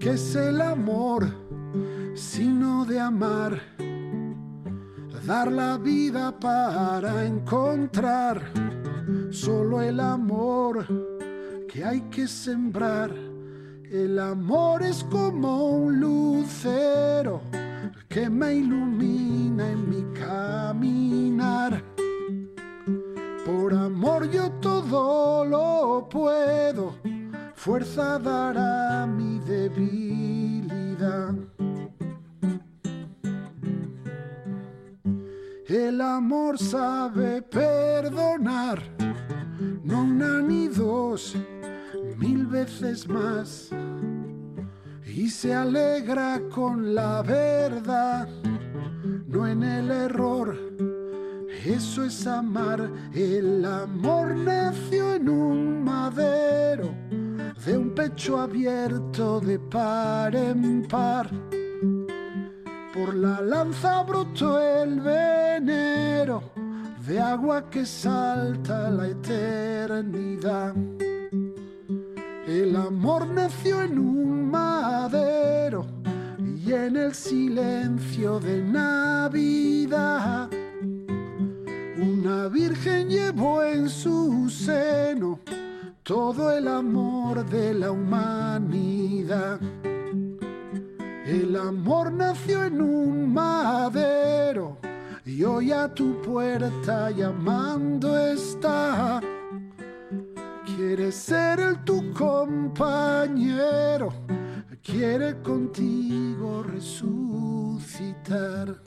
que 0.00 0.12
es 0.12 0.34
el 0.34 0.62
amor, 0.62 1.28
sino 2.14 2.86
de 2.86 3.00
amar, 3.00 3.60
dar 5.26 5.52
la 5.52 5.76
vida 5.76 6.40
para 6.40 7.26
encontrar 7.26 8.50
solo 9.30 9.82
el 9.82 10.00
amor 10.00 10.86
que 11.70 11.84
hay 11.84 12.00
que 12.08 12.26
sembrar 12.26 13.27
el 13.90 14.18
amor 14.18 14.82
es 14.82 15.04
como 15.04 15.68
un 15.70 16.00
lucero 16.00 17.40
que 18.08 18.28
me 18.28 18.54
ilumina 18.54 19.70
en 19.70 19.88
mi 19.88 20.02
caminar. 20.18 21.82
Por 23.46 23.72
amor 23.72 24.30
yo 24.30 24.50
todo 24.60 25.44
lo 25.44 26.08
puedo, 26.10 26.94
fuerza 27.54 28.18
dará 28.18 29.06
mi 29.06 29.38
debilidad. 29.38 31.34
El 35.66 36.00
amor 36.00 36.58
sabe 36.58 37.42
perdonar, 37.42 38.82
no 39.82 40.02
una 40.02 40.40
ni 40.40 40.68
dos 40.68 41.36
mil 42.18 42.46
veces 42.46 43.08
más 43.08 43.70
y 45.06 45.28
se 45.30 45.54
alegra 45.54 46.40
con 46.50 46.94
la 46.94 47.22
verdad, 47.22 48.28
no 49.26 49.46
en 49.46 49.62
el 49.62 49.90
error. 49.90 50.56
Eso 51.64 52.04
es 52.04 52.26
amar, 52.26 52.90
el 53.14 53.64
amor 53.64 54.36
nació 54.36 55.14
en 55.14 55.28
un 55.28 55.84
madero, 55.84 56.94
de 57.64 57.78
un 57.78 57.94
pecho 57.94 58.40
abierto 58.40 59.40
de 59.40 59.58
par 59.58 60.34
en 60.36 60.86
par. 60.86 61.30
Por 62.94 63.14
la 63.14 63.40
lanza 63.40 64.02
brotó 64.02 64.60
el 64.60 65.00
venero, 65.00 66.42
de 67.06 67.20
agua 67.20 67.68
que 67.70 67.84
salta 67.84 68.90
la 68.90 69.08
eternidad. 69.08 70.74
El 72.48 72.74
amor 72.76 73.26
nació 73.28 73.82
en 73.82 73.98
un 73.98 74.50
madero, 74.50 75.84
y 76.38 76.72
en 76.72 76.96
el 76.96 77.12
silencio 77.12 78.40
de 78.40 78.62
Navidad. 78.62 80.48
Una 81.98 82.48
virgen 82.48 83.10
llevó 83.10 83.62
en 83.62 83.90
su 83.90 84.48
seno 84.48 85.40
todo 86.02 86.50
el 86.50 86.68
amor 86.68 87.44
de 87.50 87.74
la 87.74 87.90
humanidad. 87.90 89.60
El 91.26 91.54
amor 91.54 92.10
nació 92.10 92.64
en 92.64 92.80
un 92.80 93.30
madero 93.30 94.78
y 95.26 95.44
hoy 95.44 95.70
a 95.70 95.92
tu 95.92 96.22
puerta 96.22 97.10
llamando 97.10 98.16
está. 98.16 99.20
Quiere 100.78 101.10
ser 101.10 101.58
el 101.58 101.82
tu 101.82 102.12
compañero, 102.12 104.14
quiere 104.80 105.42
contigo 105.42 106.62
resucitar. 106.62 108.80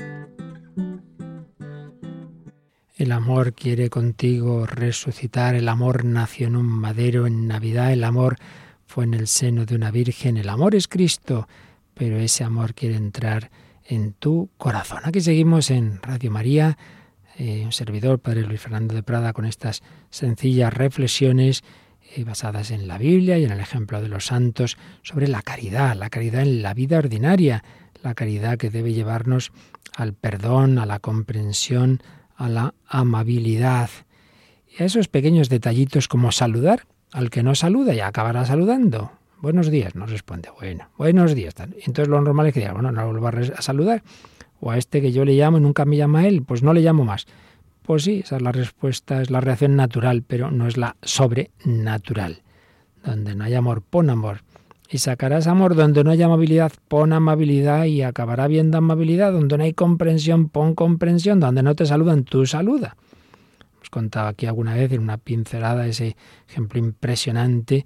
El 2.96 3.12
amor 3.12 3.52
quiere 3.52 3.90
contigo 3.90 4.66
resucitar, 4.66 5.56
el 5.56 5.68
amor 5.68 6.06
nació 6.06 6.48
en 6.48 6.56
un 6.56 6.68
madero 6.68 7.28
en 7.28 7.50
Navidad, 7.50 7.92
el 7.92 8.06
amor 8.06 8.38
fue 8.86 9.04
en 9.04 9.14
el 9.14 9.28
seno 9.28 9.66
de 9.66 9.76
una 9.76 9.92
virgen, 9.92 10.38
el 10.38 10.48
amor 10.48 10.76
es 10.76 10.88
Cristo, 10.88 11.50
pero 11.94 12.20
ese 12.20 12.46
amor 12.46 12.74
quiere 12.74 12.96
entrar 12.96 13.52
en 13.84 14.14
tu 14.14 14.50
corazón. 14.58 15.00
Aquí 15.04 15.20
seguimos 15.20 15.70
en 15.70 16.02
Radio 16.02 16.32
María, 16.32 16.78
eh, 17.42 17.64
un 17.66 17.72
servidor, 17.72 18.20
Padre 18.20 18.44
Luis 18.44 18.62
Fernando 18.62 18.94
de 18.94 19.02
Prada, 19.02 19.34
con 19.34 19.46
estas 19.46 19.82
sencillas 20.12 20.72
reflexiones 20.72 21.64
eh, 22.16 22.24
basadas 22.24 22.70
en 22.70 22.88
la 22.88 23.00
Biblia 23.00 23.40
y 23.40 23.46
en 23.46 23.52
el 23.52 23.60
ejemplo 23.60 24.00
de 24.00 24.10
los 24.10 24.28
santos 24.28 24.78
sobre 25.02 25.28
la 25.28 25.42
caridad, 25.42 25.96
la 25.96 26.12
caridad 26.12 26.44
en 26.44 26.62
la 26.62 26.76
vida 26.76 27.00
ordinaria, 27.00 27.64
la 28.04 28.14
caridad 28.14 28.60
que 28.60 28.70
debe 28.70 28.94
llevarnos 28.94 29.52
al 29.96 30.14
perdón, 30.14 30.78
a 30.78 30.86
la 30.86 31.00
comprensión, 31.00 32.04
a 32.36 32.48
la 32.48 32.76
amabilidad 32.86 33.90
y 34.78 34.84
a 34.84 34.86
esos 34.86 35.08
pequeños 35.08 35.50
detallitos 35.50 36.08
como 36.08 36.32
saludar 36.32 36.86
al 37.12 37.32
que 37.32 37.42
no 37.42 37.56
saluda 37.56 37.96
y 37.96 38.02
acabará 38.02 38.46
saludando. 38.46 39.14
Buenos 39.40 39.72
días, 39.72 39.96
nos 39.96 40.12
responde. 40.12 40.50
Bueno, 40.60 40.90
buenos 40.96 41.34
días. 41.34 41.56
Entonces 41.58 42.08
lo 42.08 42.22
normal 42.22 42.46
es 42.46 42.54
que 42.54 42.60
diga, 42.60 42.74
bueno, 42.74 42.92
no 42.92 43.12
lo 43.12 43.20
vuelvo 43.20 43.52
a 43.58 43.62
saludar. 43.64 44.04
O 44.62 44.72
a 44.72 44.78
este 44.78 45.02
que 45.02 45.12
yo 45.12 45.26
le 45.26 45.34
llamo 45.34 45.58
y 45.58 45.62
nunca 45.62 45.84
me 45.84 45.98
llama 45.98 46.26
él, 46.28 46.44
pues 46.44 46.64
no 46.64 46.74
le 46.74 46.82
llamo 46.82 47.04
más. 47.04 47.28
Pues 47.82 48.04
sí, 48.04 48.22
esa 48.24 48.38
es 48.38 48.42
la 48.42 48.52
respuesta, 48.52 49.22
es 49.22 49.32
la 49.32 49.42
reacción 49.42 49.76
natural, 49.76 50.24
pero 50.26 50.52
no 50.52 50.68
es 50.68 50.78
la 50.78 50.96
sobrenatural. 51.02 52.44
Donde 53.04 53.36
no 53.36 53.44
hay 53.44 53.56
amor, 53.56 53.82
pon 53.82 54.10
amor. 54.10 54.44
Y 54.90 55.00
sacarás 55.00 55.48
amor 55.48 55.76
donde 55.76 56.04
no 56.04 56.12
hay 56.12 56.22
amabilidad, 56.22 56.72
pon 56.88 57.12
amabilidad 57.12 57.86
y 57.86 58.04
acabará 58.04 58.48
viendo 58.48 58.78
amabilidad. 58.78 59.32
Donde 59.32 59.58
no 59.58 59.64
hay 59.64 59.74
comprensión, 59.74 60.50
pon 60.50 60.76
comprensión. 60.76 61.40
Donde 61.40 61.64
no 61.64 61.76
te 61.76 61.86
saludan, 61.86 62.24
tú 62.24 62.46
saluda. 62.46 62.98
Hemos 63.78 63.90
contado 63.90 64.28
aquí 64.28 64.46
alguna 64.46 64.76
vez 64.76 64.92
en 64.92 65.02
una 65.02 65.18
pincelada 65.18 65.88
ese 65.88 66.16
ejemplo 66.48 66.78
impresionante 66.78 67.86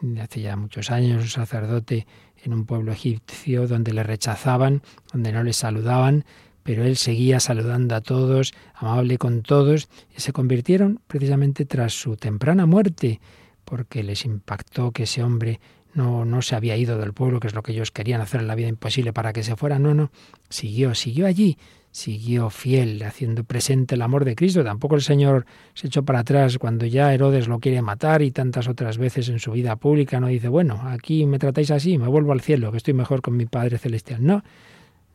de 0.00 0.20
hace 0.20 0.40
ya 0.40 0.56
muchos 0.56 0.90
años, 0.90 1.22
un 1.22 1.28
sacerdote 1.28 2.06
en 2.44 2.52
un 2.52 2.66
pueblo 2.66 2.92
egipcio 2.92 3.66
donde 3.66 3.92
le 3.92 4.02
rechazaban, 4.02 4.82
donde 5.12 5.32
no 5.32 5.42
le 5.42 5.52
saludaban, 5.52 6.24
pero 6.62 6.84
él 6.84 6.96
seguía 6.96 7.40
saludando 7.40 7.94
a 7.94 8.00
todos, 8.00 8.54
amable 8.74 9.18
con 9.18 9.42
todos, 9.42 9.88
y 10.16 10.20
se 10.20 10.32
convirtieron 10.32 11.00
precisamente 11.06 11.64
tras 11.66 11.92
su 11.92 12.16
temprana 12.16 12.66
muerte, 12.66 13.20
porque 13.64 14.02
les 14.02 14.24
impactó 14.24 14.92
que 14.92 15.04
ese 15.04 15.22
hombre 15.22 15.60
no, 15.92 16.24
no 16.24 16.42
se 16.42 16.56
había 16.56 16.76
ido 16.76 16.98
del 16.98 17.12
pueblo, 17.12 17.40
que 17.40 17.46
es 17.46 17.54
lo 17.54 17.62
que 17.62 17.72
ellos 17.72 17.90
querían 17.90 18.20
hacer 18.20 18.40
en 18.40 18.48
la 18.48 18.54
vida 18.54 18.68
imposible 18.68 19.12
para 19.12 19.32
que 19.32 19.42
se 19.42 19.56
fuera. 19.56 19.78
No, 19.78 19.94
no, 19.94 20.10
siguió, 20.48 20.94
siguió 20.94 21.26
allí, 21.26 21.56
siguió 21.94 22.50
fiel, 22.50 23.00
haciendo 23.04 23.44
presente 23.44 23.94
el 23.94 24.02
amor 24.02 24.24
de 24.24 24.34
Cristo. 24.34 24.64
Tampoco 24.64 24.96
el 24.96 25.02
Señor 25.02 25.46
se 25.74 25.86
echó 25.86 26.02
para 26.04 26.18
atrás 26.18 26.58
cuando 26.58 26.86
ya 26.86 27.14
Herodes 27.14 27.46
lo 27.46 27.60
quiere 27.60 27.82
matar 27.82 28.20
y 28.22 28.32
tantas 28.32 28.66
otras 28.66 28.98
veces 28.98 29.28
en 29.28 29.38
su 29.38 29.52
vida 29.52 29.76
pública 29.76 30.18
no 30.18 30.26
dice, 30.26 30.48
bueno, 30.48 30.82
aquí 30.86 31.24
me 31.24 31.38
tratáis 31.38 31.70
así, 31.70 31.96
me 31.96 32.08
vuelvo 32.08 32.32
al 32.32 32.40
cielo, 32.40 32.72
que 32.72 32.78
estoy 32.78 32.94
mejor 32.94 33.22
con 33.22 33.36
mi 33.36 33.46
Padre 33.46 33.78
Celestial. 33.78 34.26
No, 34.26 34.42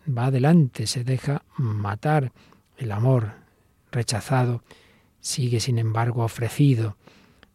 va 0.07 0.27
adelante, 0.27 0.88
se 0.88 1.03
deja 1.03 1.43
matar. 1.57 2.32
El 2.77 2.93
amor 2.93 3.34
rechazado 3.91 4.63
sigue, 5.19 5.59
sin 5.59 5.80
embargo, 5.80 6.23
ofrecido. 6.23 6.95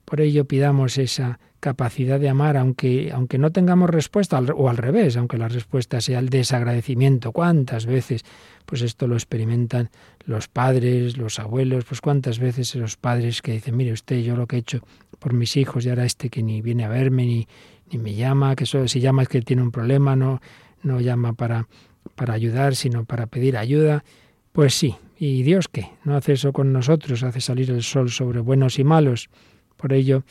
Por 0.05 0.21
ello 0.21 0.45
pidamos 0.45 0.99
esa 0.99 1.41
capacidad 1.65 2.21
de 2.21 2.29
amar, 2.29 2.59
aunque, 2.59 3.11
aunque 3.11 3.39
no 3.39 3.51
tengamos 3.51 3.89
respuesta, 3.89 4.39
o 4.39 4.69
al 4.69 4.77
revés, 4.77 5.17
aunque 5.17 5.39
la 5.39 5.49
respuesta 5.49 6.03
sea 6.03 6.19
el 6.19 6.29
desagradecimiento. 6.29 7.33
¿Cuántas 7.33 7.87
veces? 7.87 8.23
Pues 8.67 8.83
esto 8.83 9.07
lo 9.07 9.15
experimentan 9.15 9.89
los 10.27 10.47
padres, 10.49 11.17
los 11.17 11.39
abuelos, 11.39 11.87
pues 11.87 12.03
cuántas 12.03 12.39
veces 12.39 12.75
los 12.75 12.99
padres 12.99 13.41
que 13.41 13.53
dicen, 13.53 13.79
mire 13.79 13.93
usted, 13.93 14.21
yo 14.21 14.37
lo 14.37 14.47
que 14.47 14.57
he 14.57 14.59
hecho 14.59 14.81
por 15.19 15.33
mis 15.33 15.57
hijos 15.57 15.87
y 15.87 15.89
ahora 15.89 16.05
este 16.05 16.29
que 16.29 16.43
ni 16.43 16.61
viene 16.61 16.85
a 16.85 16.91
verme, 16.91 17.25
ni, 17.25 17.49
ni 17.91 17.97
me 17.97 18.15
llama, 18.15 18.57
que 18.57 18.67
si 18.67 19.01
llama 19.01 19.23
es 19.23 19.29
que 19.29 19.41
tiene 19.41 19.63
un 19.63 19.71
problema, 19.71 20.17
no, 20.17 20.43
no 20.83 21.01
llama 21.01 21.33
para, 21.33 21.67
para 22.15 22.35
ayudar, 22.35 22.77
sino 22.77 23.07
para 23.07 23.27
pedir 23.27 23.57
ayuda. 23.57 24.05
Pues 24.53 24.75
sí, 24.75 24.97
¿y 25.19 25.43
Dios 25.45 25.69
qué? 25.69 25.93
No 26.05 26.15
hace 26.15 26.35
eso 26.35 26.53
con 26.53 26.75
nosotros, 26.75 27.23
hace 27.23 27.41
salir 27.41 27.71
el 27.71 27.83
sol 27.83 28.11
sobre 28.11 28.41
buenos 28.41 28.79
y 28.79 28.85
malos. 28.85 29.31
Por 29.79 29.95
ello, 29.95 30.25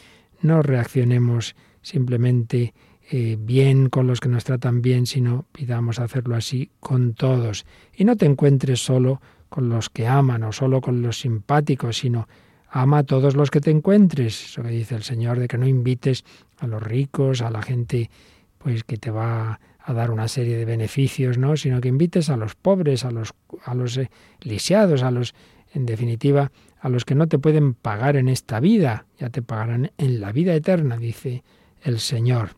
no 0.43 0.61
reaccionemos 0.61 1.55
simplemente 1.81 2.73
eh, 3.11 3.37
bien 3.39 3.89
con 3.89 4.07
los 4.07 4.19
que 4.19 4.29
nos 4.29 4.43
tratan 4.43 4.81
bien, 4.81 5.05
sino 5.05 5.45
pidamos 5.51 5.99
hacerlo 5.99 6.35
así 6.35 6.71
con 6.79 7.13
todos. 7.13 7.65
Y 7.95 8.05
no 8.05 8.15
te 8.15 8.25
encuentres 8.25 8.83
solo 8.83 9.21
con 9.49 9.69
los 9.69 9.89
que 9.89 10.07
aman 10.07 10.43
o 10.43 10.51
solo 10.51 10.81
con 10.81 11.01
los 11.01 11.19
simpáticos, 11.19 11.97
sino 11.97 12.27
ama 12.69 12.99
a 12.99 13.03
todos 13.03 13.35
los 13.35 13.51
que 13.51 13.61
te 13.61 13.71
encuentres. 13.71 14.45
Eso 14.45 14.63
que 14.63 14.69
dice 14.69 14.95
el 14.95 15.03
Señor, 15.03 15.39
de 15.39 15.47
que 15.47 15.57
no 15.57 15.67
invites 15.67 16.23
a 16.59 16.67
los 16.67 16.81
ricos, 16.81 17.41
a 17.41 17.49
la 17.49 17.61
gente 17.61 18.09
pues 18.57 18.83
que 18.83 18.97
te 18.97 19.11
va 19.11 19.59
a 19.85 19.93
dar 19.93 20.11
una 20.11 20.29
serie 20.29 20.57
de 20.57 20.65
beneficios, 20.65 21.37
¿no? 21.37 21.57
sino 21.57 21.81
que 21.81 21.89
invites 21.89 22.29
a 22.29 22.37
los 22.37 22.55
pobres, 22.55 23.03
a 23.03 23.11
los, 23.11 23.33
a 23.65 23.75
los 23.75 23.97
eh, 23.97 24.09
lisiados, 24.39 25.03
a 25.03 25.11
los, 25.11 25.35
en 25.73 25.85
definitiva, 25.85 26.51
a 26.79 26.89
los 26.89 27.05
que 27.05 27.15
no 27.15 27.27
te 27.27 27.39
pueden 27.39 27.73
pagar 27.73 28.15
en 28.15 28.29
esta 28.29 28.59
vida, 28.59 29.05
ya 29.17 29.29
te 29.29 29.41
pagarán 29.41 29.91
en 29.97 30.21
la 30.21 30.31
vida 30.31 30.53
eterna, 30.53 30.97
dice 30.97 31.43
el 31.81 31.99
Señor. 31.99 32.51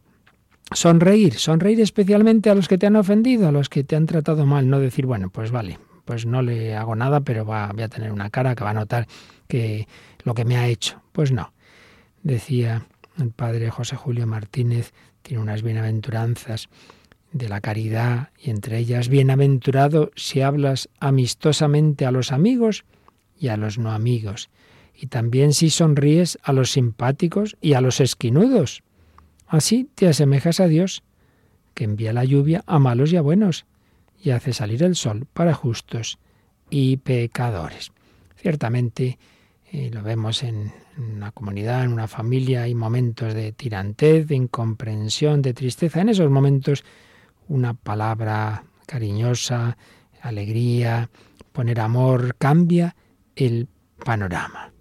Sonreír, 0.72 1.36
sonreír 1.36 1.80
especialmente 1.80 2.50
a 2.50 2.56
los 2.56 2.68
que 2.68 2.78
te 2.78 2.88
han 2.88 2.96
ofendido, 2.96 3.48
a 3.48 3.52
los 3.52 3.70
que 3.70 3.84
te 3.84 3.96
han 3.96 4.08
tratado 4.08 4.46
mal, 4.46 4.70
no 4.70 4.80
decir, 4.80 5.06
bueno, 5.06 5.30
pues 5.30 5.52
vale, 5.52 5.80
pues 6.06 6.26
no 6.26 6.42
le 6.42 6.76
hago 6.76 6.96
nada, 6.96 7.22
pero 7.22 7.46
va, 7.46 7.72
voy 7.72 7.84
a 7.84 7.88
tener 7.88 8.12
una 8.12 8.30
cara 8.30 8.56
que 8.56 8.64
va 8.64 8.72
a 8.72 8.76
notar 8.76 9.08
que 9.48 9.88
lo 10.24 10.34
que 10.34 10.46
me 10.46 10.58
ha 10.58 10.68
hecho. 10.68 11.02
Pues 11.12 11.32
no. 11.32 11.54
Decía 12.24 12.88
el 13.20 13.30
padre 13.30 13.70
José 13.70 13.96
Julio 13.96 14.26
Martínez, 14.28 14.92
tiene 15.22 15.42
unas 15.42 15.62
bienaventuranzas 15.62 16.70
de 17.32 17.50
la 17.50 17.62
caridad 17.62 18.30
y 18.40 18.50
entre 18.50 18.78
ellas, 18.80 19.10
bienaventurado 19.10 20.12
si 20.16 20.42
hablas 20.42 20.90
amistosamente 21.00 22.06
a 22.06 22.12
los 22.12 22.32
amigos 22.32 22.86
y 23.46 23.48
a 23.48 23.58
los 23.58 23.78
no 23.78 23.92
amigos, 23.92 24.50
y 24.96 25.06
también 25.06 25.54
si 25.54 25.70
sonríes 25.70 26.40
a 26.42 26.52
los 26.52 26.72
simpáticos 26.72 27.58
y 27.62 27.74
a 27.74 27.82
los 27.82 28.02
esquinudos. 28.02 28.82
Así 29.46 29.88
te 29.94 30.08
asemejas 30.08 30.60
a 30.60 30.68
Dios, 30.68 31.04
que 31.76 31.84
envía 31.84 32.12
la 32.12 32.26
lluvia 32.26 32.64
a 32.66 32.80
malos 32.80 33.14
y 33.14 33.18
a 33.18 33.22
buenos, 33.22 33.66
y 34.20 34.32
hace 34.32 34.52
salir 34.52 34.82
el 34.82 34.96
sol 34.96 35.28
para 35.32 35.54
justos 35.54 36.18
y 36.72 36.98
pecadores. 36.98 37.92
Ciertamente, 38.36 39.20
eh, 39.72 39.92
lo 39.94 40.02
vemos 40.02 40.42
en 40.42 40.72
una 40.98 41.32
comunidad, 41.32 41.84
en 41.84 41.94
una 41.94 42.08
familia, 42.08 42.64
hay 42.64 42.74
momentos 42.74 43.36
de 43.36 43.52
tirantez, 43.52 44.26
de 44.28 44.36
incomprensión, 44.36 45.44
de 45.44 45.54
tristeza. 45.54 46.02
En 46.02 46.10
esos 46.10 46.32
momentos, 46.32 46.84
una 47.48 47.76
palabra 47.76 48.64
cariñosa, 48.88 49.78
alegría, 50.22 51.12
poner 51.52 51.80
amor, 51.80 52.36
cambia 52.40 52.96
el 53.36 53.68
panorama. 54.04 54.72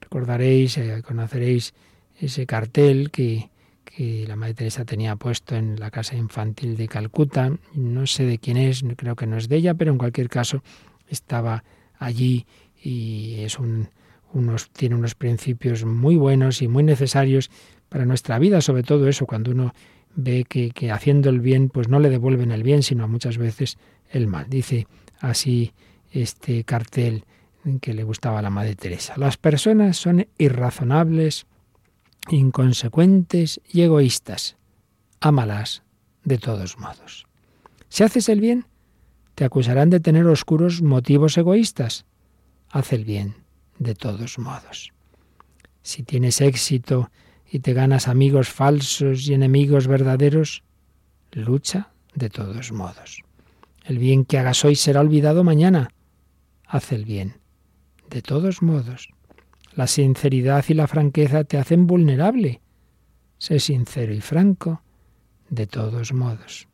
Recordaréis, 0.00 0.78
eh, 0.78 1.02
conoceréis 1.04 1.74
ese 2.18 2.46
cartel 2.46 3.10
que, 3.10 3.50
que 3.84 4.24
la 4.26 4.36
Madre 4.36 4.54
Teresa 4.54 4.84
tenía 4.84 5.16
puesto 5.16 5.56
en 5.56 5.78
la 5.78 5.90
casa 5.90 6.16
infantil 6.16 6.76
de 6.76 6.88
Calcuta. 6.88 7.52
No 7.74 8.06
sé 8.06 8.24
de 8.24 8.38
quién 8.38 8.56
es, 8.56 8.84
creo 8.96 9.16
que 9.16 9.26
no 9.26 9.36
es 9.36 9.48
de 9.48 9.56
ella, 9.56 9.74
pero 9.74 9.92
en 9.92 9.98
cualquier 9.98 10.28
caso 10.28 10.62
estaba 11.08 11.64
allí 11.98 12.46
y 12.82 13.36
es 13.40 13.58
un, 13.58 13.88
unos, 14.32 14.70
tiene 14.70 14.94
unos 14.94 15.14
principios 15.14 15.84
muy 15.84 16.16
buenos 16.16 16.62
y 16.62 16.68
muy 16.68 16.82
necesarios 16.82 17.50
para 17.88 18.04
nuestra 18.04 18.38
vida, 18.38 18.60
sobre 18.60 18.82
todo 18.82 19.08
eso, 19.08 19.26
cuando 19.26 19.50
uno 19.50 19.74
ve 20.14 20.44
que, 20.48 20.70
que 20.70 20.90
haciendo 20.90 21.30
el 21.30 21.40
bien, 21.40 21.68
pues 21.68 21.88
no 21.88 22.00
le 22.00 22.10
devuelven 22.10 22.50
el 22.50 22.62
bien, 22.62 22.82
sino 22.82 23.08
muchas 23.08 23.38
veces 23.38 23.78
el 24.10 24.26
mal. 24.26 24.46
Dice 24.48 24.86
así 25.20 25.72
este 26.10 26.64
cartel 26.64 27.24
que 27.80 27.94
le 27.94 28.04
gustaba 28.04 28.38
a 28.38 28.42
la 28.42 28.50
Madre 28.50 28.76
Teresa. 28.76 29.14
Las 29.16 29.36
personas 29.36 29.96
son 29.96 30.26
irrazonables, 30.38 31.46
inconsecuentes 32.30 33.60
y 33.68 33.82
egoístas. 33.82 34.56
Ámalas 35.20 35.82
de 36.24 36.38
todos 36.38 36.78
modos. 36.78 37.26
Si 37.88 38.04
haces 38.04 38.28
el 38.28 38.40
bien, 38.40 38.66
te 39.34 39.44
acusarán 39.44 39.90
de 39.90 40.00
tener 40.00 40.26
oscuros 40.26 40.82
motivos 40.82 41.36
egoístas. 41.38 42.04
Haz 42.70 42.92
el 42.92 43.04
bien, 43.04 43.36
de 43.78 43.94
todos 43.94 44.38
modos. 44.38 44.92
Si 45.82 46.02
tienes 46.02 46.40
éxito 46.40 47.10
y 47.50 47.60
te 47.60 47.72
ganas 47.72 48.08
amigos 48.08 48.48
falsos 48.48 49.28
y 49.28 49.34
enemigos 49.34 49.86
verdaderos, 49.86 50.62
lucha 51.32 51.90
de 52.14 52.30
todos 52.30 52.72
modos. 52.72 53.22
El 53.84 53.98
bien 53.98 54.24
que 54.24 54.38
hagas 54.38 54.64
hoy 54.64 54.74
será 54.74 55.00
olvidado 55.00 55.44
mañana. 55.44 55.90
Haz 56.66 56.92
el 56.92 57.04
bien, 57.04 57.36
de 58.10 58.22
todos 58.22 58.62
modos. 58.62 59.08
La 59.74 59.86
sinceridad 59.86 60.64
y 60.68 60.74
la 60.74 60.86
franqueza 60.86 61.44
te 61.44 61.58
hacen 61.58 61.86
vulnerable. 61.86 62.60
Sé 63.38 63.60
sincero 63.60 64.14
y 64.14 64.20
franco, 64.20 64.82
de 65.50 65.66
todos 65.66 66.12
modos. 66.12 66.68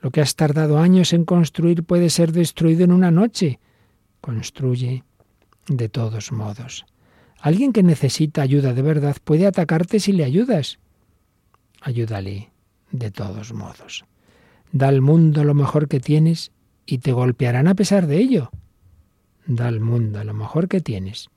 Lo 0.00 0.10
que 0.10 0.20
has 0.20 0.34
tardado 0.34 0.78
años 0.78 1.12
en 1.12 1.24
construir 1.24 1.84
puede 1.84 2.10
ser 2.10 2.32
destruido 2.32 2.84
en 2.84 2.92
una 2.92 3.10
noche. 3.10 3.60
Construye 4.20 5.04
de 5.68 5.88
todos 5.88 6.32
modos. 6.32 6.84
Alguien 7.40 7.72
que 7.72 7.82
necesita 7.82 8.42
ayuda 8.42 8.74
de 8.74 8.82
verdad 8.82 9.16
puede 9.24 9.46
atacarte 9.46 10.00
si 10.00 10.12
le 10.12 10.24
ayudas. 10.24 10.78
Ayúdale 11.80 12.50
de 12.90 13.10
todos 13.10 13.52
modos. 13.52 14.04
Da 14.72 14.88
al 14.88 15.00
mundo 15.00 15.44
lo 15.44 15.54
mejor 15.54 15.88
que 15.88 16.00
tienes 16.00 16.52
y 16.86 16.98
te 16.98 17.12
golpearán 17.12 17.68
a 17.68 17.74
pesar 17.74 18.06
de 18.06 18.18
ello. 18.18 18.50
Da 19.46 19.68
al 19.68 19.80
mundo 19.80 20.22
lo 20.24 20.34
mejor 20.34 20.68
que 20.68 20.80
tienes 20.80 21.28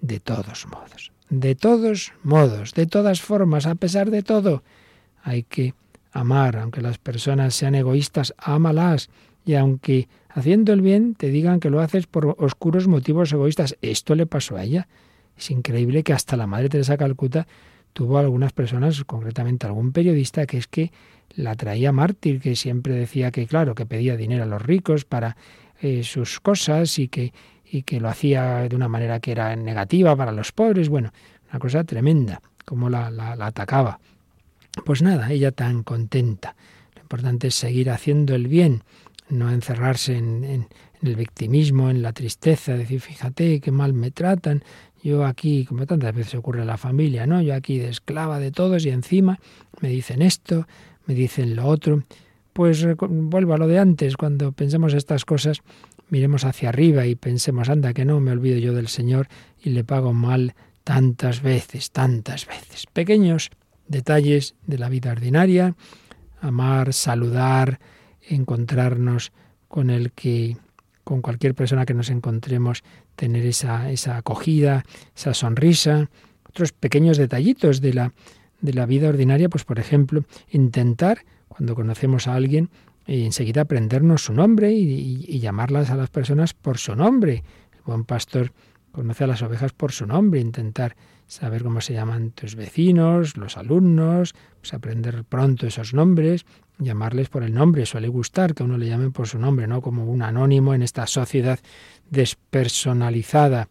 de 0.00 0.20
todos 0.20 0.66
modos. 0.66 1.12
De 1.30 1.54
todos 1.54 2.12
modos, 2.22 2.72
de 2.74 2.86
todas 2.86 3.20
formas, 3.20 3.66
a 3.66 3.74
pesar 3.74 4.10
de 4.10 4.22
todo, 4.22 4.62
hay 5.22 5.42
que 5.42 5.74
amar, 6.12 6.56
aunque 6.56 6.80
las 6.80 6.98
personas 6.98 7.54
sean 7.54 7.74
egoístas, 7.74 8.34
ámalas. 8.38 9.10
Y 9.44 9.54
aunque 9.54 10.08
haciendo 10.28 10.72
el 10.72 10.80
bien 10.80 11.14
te 11.14 11.28
digan 11.28 11.60
que 11.60 11.70
lo 11.70 11.80
haces 11.80 12.06
por 12.06 12.36
oscuros 12.38 12.88
motivos 12.88 13.32
egoístas, 13.32 13.76
esto 13.82 14.14
le 14.14 14.26
pasó 14.26 14.56
a 14.56 14.64
ella. 14.64 14.88
Es 15.36 15.50
increíble 15.50 16.02
que 16.02 16.12
hasta 16.12 16.36
la 16.36 16.46
Madre 16.46 16.68
Teresa 16.68 16.96
Calcuta 16.96 17.46
tuvo 17.92 18.18
algunas 18.18 18.52
personas, 18.52 19.04
concretamente 19.04 19.66
algún 19.66 19.92
periodista, 19.92 20.46
que 20.46 20.58
es 20.58 20.66
que 20.66 20.92
la 21.34 21.54
traía 21.54 21.92
mártir, 21.92 22.40
que 22.40 22.56
siempre 22.56 22.94
decía 22.94 23.30
que, 23.30 23.46
claro, 23.46 23.74
que 23.74 23.86
pedía 23.86 24.16
dinero 24.16 24.44
a 24.44 24.46
los 24.46 24.62
ricos 24.62 25.04
para 25.04 25.36
eh, 25.80 26.02
sus 26.02 26.40
cosas 26.40 26.98
y 26.98 27.08
que, 27.08 27.32
y 27.64 27.82
que 27.82 28.00
lo 28.00 28.08
hacía 28.08 28.68
de 28.68 28.76
una 28.76 28.88
manera 28.88 29.20
que 29.20 29.32
era 29.32 29.54
negativa 29.56 30.16
para 30.16 30.32
los 30.32 30.52
pobres. 30.52 30.88
Bueno, 30.88 31.12
una 31.50 31.58
cosa 31.58 31.84
tremenda, 31.84 32.40
como 32.64 32.88
la, 32.88 33.10
la, 33.10 33.32
atacaba. 33.46 34.00
Pues 34.84 35.02
nada, 35.02 35.30
ella 35.30 35.52
tan 35.52 35.82
contenta. 35.82 36.54
Lo 36.94 37.02
importante 37.02 37.48
es 37.48 37.54
seguir 37.54 37.90
haciendo 37.90 38.34
el 38.34 38.48
bien, 38.48 38.82
no 39.28 39.50
encerrarse 39.50 40.16
en, 40.16 40.44
en, 40.44 40.68
en, 41.00 41.08
el 41.08 41.16
victimismo, 41.16 41.90
en 41.90 42.02
la 42.02 42.12
tristeza, 42.12 42.74
decir, 42.76 43.00
fíjate 43.00 43.60
qué 43.60 43.70
mal 43.70 43.92
me 43.92 44.10
tratan, 44.10 44.62
yo 45.02 45.24
aquí, 45.24 45.64
como 45.64 45.86
tantas 45.86 46.14
veces 46.14 46.34
ocurre 46.34 46.62
en 46.62 46.66
la 46.66 46.76
familia, 46.76 47.26
¿no? 47.26 47.40
Yo 47.40 47.54
aquí 47.54 47.78
de 47.78 47.88
esclava 47.88 48.38
de 48.38 48.50
todos 48.50 48.84
y 48.84 48.90
encima 48.90 49.38
me 49.80 49.88
dicen 49.88 50.22
esto, 50.22 50.66
me 51.06 51.14
dicen 51.14 51.54
lo 51.54 51.66
otro. 51.66 52.02
Pues 52.58 52.84
vuelvo 52.98 53.54
a 53.54 53.56
lo 53.56 53.68
de 53.68 53.78
antes, 53.78 54.16
cuando 54.16 54.50
pensemos 54.50 54.92
estas 54.92 55.24
cosas, 55.24 55.60
miremos 56.08 56.44
hacia 56.44 56.70
arriba 56.70 57.06
y 57.06 57.14
pensemos, 57.14 57.68
anda, 57.68 57.94
que 57.94 58.04
no 58.04 58.18
me 58.18 58.32
olvido 58.32 58.58
yo 58.58 58.72
del 58.74 58.88
Señor 58.88 59.28
y 59.62 59.70
le 59.70 59.84
pago 59.84 60.12
mal 60.12 60.56
tantas 60.82 61.40
veces, 61.40 61.92
tantas 61.92 62.48
veces. 62.48 62.86
Pequeños 62.92 63.50
detalles 63.86 64.56
de 64.66 64.76
la 64.76 64.88
vida 64.88 65.12
ordinaria, 65.12 65.76
amar, 66.40 66.94
saludar, 66.94 67.78
encontrarnos 68.28 69.30
con 69.68 69.88
el 69.88 70.10
que, 70.10 70.56
con 71.04 71.22
cualquier 71.22 71.54
persona 71.54 71.86
que 71.86 71.94
nos 71.94 72.10
encontremos, 72.10 72.82
tener 73.14 73.46
esa, 73.46 73.88
esa 73.92 74.16
acogida, 74.16 74.84
esa 75.14 75.32
sonrisa, 75.32 76.10
otros 76.48 76.72
pequeños 76.72 77.18
detallitos 77.18 77.80
de 77.80 77.94
la, 77.94 78.12
de 78.60 78.74
la 78.74 78.84
vida 78.84 79.10
ordinaria, 79.10 79.48
pues 79.48 79.62
por 79.62 79.78
ejemplo, 79.78 80.24
intentar, 80.50 81.20
cuando 81.58 81.74
conocemos 81.74 82.28
a 82.28 82.34
alguien, 82.34 82.70
eh, 83.06 83.24
enseguida 83.24 83.62
aprendernos 83.62 84.22
su 84.22 84.32
nombre 84.32 84.72
y, 84.72 84.84
y, 84.84 85.24
y, 85.26 85.40
llamarlas 85.40 85.90
a 85.90 85.96
las 85.96 86.08
personas 86.08 86.54
por 86.54 86.78
su 86.78 86.94
nombre. 86.94 87.42
El 87.74 87.80
buen 87.84 88.04
pastor 88.04 88.52
conoce 88.92 89.24
a 89.24 89.26
las 89.26 89.42
ovejas 89.42 89.72
por 89.72 89.90
su 89.90 90.06
nombre, 90.06 90.38
intentar 90.38 90.94
saber 91.26 91.64
cómo 91.64 91.80
se 91.80 91.94
llaman 91.94 92.30
tus 92.30 92.54
vecinos, 92.54 93.36
los 93.36 93.56
alumnos, 93.56 94.36
pues 94.60 94.72
aprender 94.72 95.24
pronto 95.24 95.66
esos 95.66 95.94
nombres, 95.94 96.46
llamarles 96.78 97.28
por 97.28 97.42
el 97.42 97.52
nombre. 97.52 97.86
Suele 97.86 98.06
gustar 98.06 98.54
que 98.54 98.62
uno 98.62 98.78
le 98.78 98.86
llame 98.86 99.10
por 99.10 99.26
su 99.26 99.40
nombre, 99.40 99.66
no 99.66 99.82
como 99.82 100.04
un 100.04 100.22
anónimo 100.22 100.72
en 100.72 100.82
esta 100.82 101.08
sociedad 101.08 101.58
despersonalizada. 102.10 103.68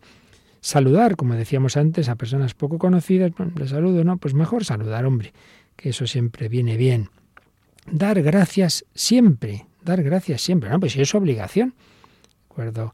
Saludar, 0.59 1.15
como 1.15 1.35
decíamos 1.35 1.77
antes, 1.77 2.09
a 2.09 2.15
personas 2.15 2.53
poco 2.53 2.79
conocidas, 2.79 3.31
bueno, 3.37 3.53
le 3.55 3.65
saludo, 3.65 4.03
¿no? 4.03 4.17
Pues 4.17 4.33
mejor 4.33 4.65
saludar, 4.65 5.05
hombre, 5.05 5.31
que 5.77 5.89
eso 5.89 6.05
siempre 6.05 6.49
viene 6.49 6.75
bien. 6.75 7.09
Dar 7.91 8.21
gracias 8.21 8.85
siempre, 8.93 9.65
dar 9.83 10.03
gracias 10.03 10.41
siempre, 10.41 10.69
¿no? 10.69 10.79
Pues 10.79 10.95
es 10.97 11.15
obligación. 11.15 11.73
Recuerdo 12.49 12.93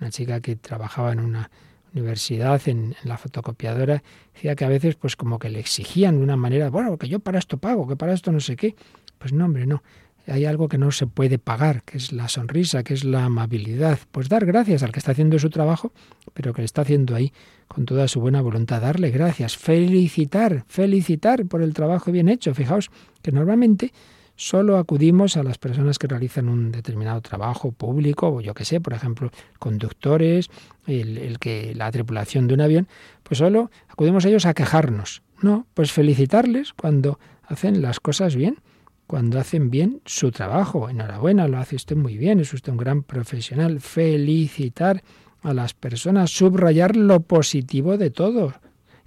una 0.00 0.10
chica 0.10 0.40
que 0.40 0.56
trabajaba 0.56 1.12
en 1.12 1.20
una 1.20 1.50
universidad, 1.94 2.60
en, 2.66 2.94
en, 3.02 3.08
la 3.08 3.16
fotocopiadora, 3.16 4.02
decía 4.34 4.54
que 4.54 4.64
a 4.64 4.68
veces 4.68 4.96
pues 4.96 5.16
como 5.16 5.38
que 5.38 5.48
le 5.48 5.60
exigían 5.60 6.18
de 6.18 6.24
una 6.24 6.36
manera, 6.36 6.68
bueno, 6.68 6.98
que 6.98 7.08
yo 7.08 7.20
para 7.20 7.38
esto 7.38 7.56
pago, 7.56 7.86
que 7.86 7.96
para 7.96 8.12
esto 8.12 8.32
no 8.32 8.40
sé 8.40 8.56
qué. 8.56 8.74
Pues 9.18 9.32
no, 9.32 9.46
hombre, 9.46 9.66
no. 9.66 9.82
Hay 10.26 10.46
algo 10.46 10.68
que 10.68 10.78
no 10.78 10.90
se 10.90 11.06
puede 11.06 11.38
pagar, 11.38 11.82
que 11.82 11.98
es 11.98 12.12
la 12.12 12.28
sonrisa, 12.28 12.82
que 12.82 12.94
es 12.94 13.04
la 13.04 13.24
amabilidad. 13.24 13.98
Pues 14.10 14.28
dar 14.28 14.46
gracias 14.46 14.82
al 14.82 14.90
que 14.90 14.98
está 14.98 15.12
haciendo 15.12 15.38
su 15.38 15.50
trabajo, 15.50 15.92
pero 16.32 16.52
que 16.52 16.62
le 16.62 16.66
está 16.66 16.82
haciendo 16.82 17.14
ahí 17.14 17.32
con 17.68 17.84
toda 17.84 18.08
su 18.08 18.20
buena 18.20 18.40
voluntad. 18.40 18.80
Darle 18.80 19.10
gracias, 19.10 19.56
felicitar, 19.56 20.64
felicitar 20.66 21.46
por 21.46 21.62
el 21.62 21.74
trabajo 21.74 22.10
bien 22.10 22.28
hecho. 22.28 22.54
Fijaos 22.54 22.90
que 23.22 23.32
normalmente 23.32 23.92
solo 24.36 24.78
acudimos 24.78 25.36
a 25.36 25.42
las 25.42 25.58
personas 25.58 25.98
que 25.98 26.06
realizan 26.06 26.48
un 26.48 26.72
determinado 26.72 27.20
trabajo 27.20 27.72
público, 27.72 28.28
o 28.28 28.40
yo 28.40 28.54
que 28.54 28.64
sé, 28.64 28.80
por 28.80 28.92
ejemplo, 28.92 29.30
conductores, 29.58 30.50
el, 30.86 31.18
el, 31.18 31.38
que 31.38 31.74
la 31.74 31.90
tripulación 31.90 32.46
de 32.46 32.54
un 32.54 32.60
avión, 32.60 32.88
pues 33.22 33.38
solo 33.38 33.70
acudimos 33.88 34.24
a 34.24 34.28
ellos 34.28 34.46
a 34.46 34.54
quejarnos. 34.54 35.22
No, 35.42 35.66
pues 35.74 35.92
felicitarles 35.92 36.72
cuando 36.72 37.18
hacen 37.42 37.82
las 37.82 38.00
cosas 38.00 38.36
bien, 38.36 38.58
cuando 39.06 39.38
hacen 39.38 39.70
bien 39.70 40.00
su 40.04 40.30
trabajo. 40.30 40.88
Enhorabuena, 40.88 41.48
lo 41.48 41.58
hace 41.58 41.76
usted 41.76 41.96
muy 41.96 42.16
bien, 42.16 42.40
es 42.40 42.52
usted 42.54 42.72
un 42.72 42.78
gran 42.78 43.02
profesional. 43.02 43.80
Felicitar 43.80 45.02
a 45.42 45.52
las 45.52 45.74
personas, 45.74 46.30
subrayar 46.30 46.96
lo 46.96 47.20
positivo 47.20 47.98
de 47.98 48.10
todo 48.10 48.54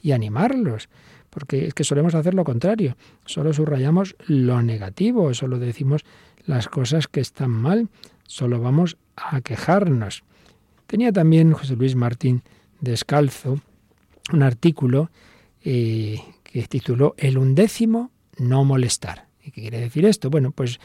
y 0.01 0.11
animarlos 0.11 0.89
porque 1.37 1.67
es 1.67 1.75
que 1.75 1.83
solemos 1.83 2.15
hacer 2.15 2.33
lo 2.33 2.43
contrario, 2.43 2.97
solo 3.27 3.53
subrayamos 3.53 4.15
lo 4.25 4.63
negativo, 4.63 5.35
solo 5.35 5.59
decimos 5.59 6.03
las 6.47 6.67
cosas 6.67 7.07
que 7.07 7.19
están 7.19 7.51
mal, 7.51 7.89
solo 8.25 8.59
vamos 8.59 8.97
a 9.15 9.41
quejarnos. 9.41 10.23
Tenía 10.87 11.11
también 11.11 11.53
José 11.53 11.75
Luis 11.75 11.95
Martín 11.95 12.41
Descalzo 12.81 13.59
un 14.33 14.41
artículo 14.41 15.11
eh, 15.63 16.19
que 16.41 16.63
tituló 16.63 17.13
El 17.19 17.37
undécimo 17.37 18.09
no 18.39 18.63
molestar. 18.63 19.27
¿Y 19.43 19.51
qué 19.51 19.61
quiere 19.61 19.79
decir 19.79 20.05
esto? 20.05 20.31
Bueno, 20.31 20.49
pues 20.49 20.79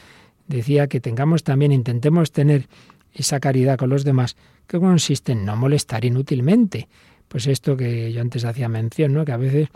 decía 0.47 0.85
que 0.85 0.99
tengamos 0.99 1.43
también, 1.43 1.71
intentemos 1.71 2.31
tener 2.31 2.67
esa 3.11 3.39
caridad 3.39 3.79
con 3.79 3.89
los 3.89 4.03
demás 4.03 4.35
que 4.67 4.79
consiste 4.79 5.31
en 5.31 5.45
no 5.45 5.55
molestar 5.55 6.05
inútilmente. 6.05 6.89
Pues 7.27 7.47
esto 7.47 7.75
que 7.75 8.13
yo 8.13 8.21
antes 8.21 8.45
hacía 8.45 8.69
mención, 8.69 9.13
¿no? 9.13 9.25
Que 9.25 9.31
a 9.31 9.37
veces 9.37 9.69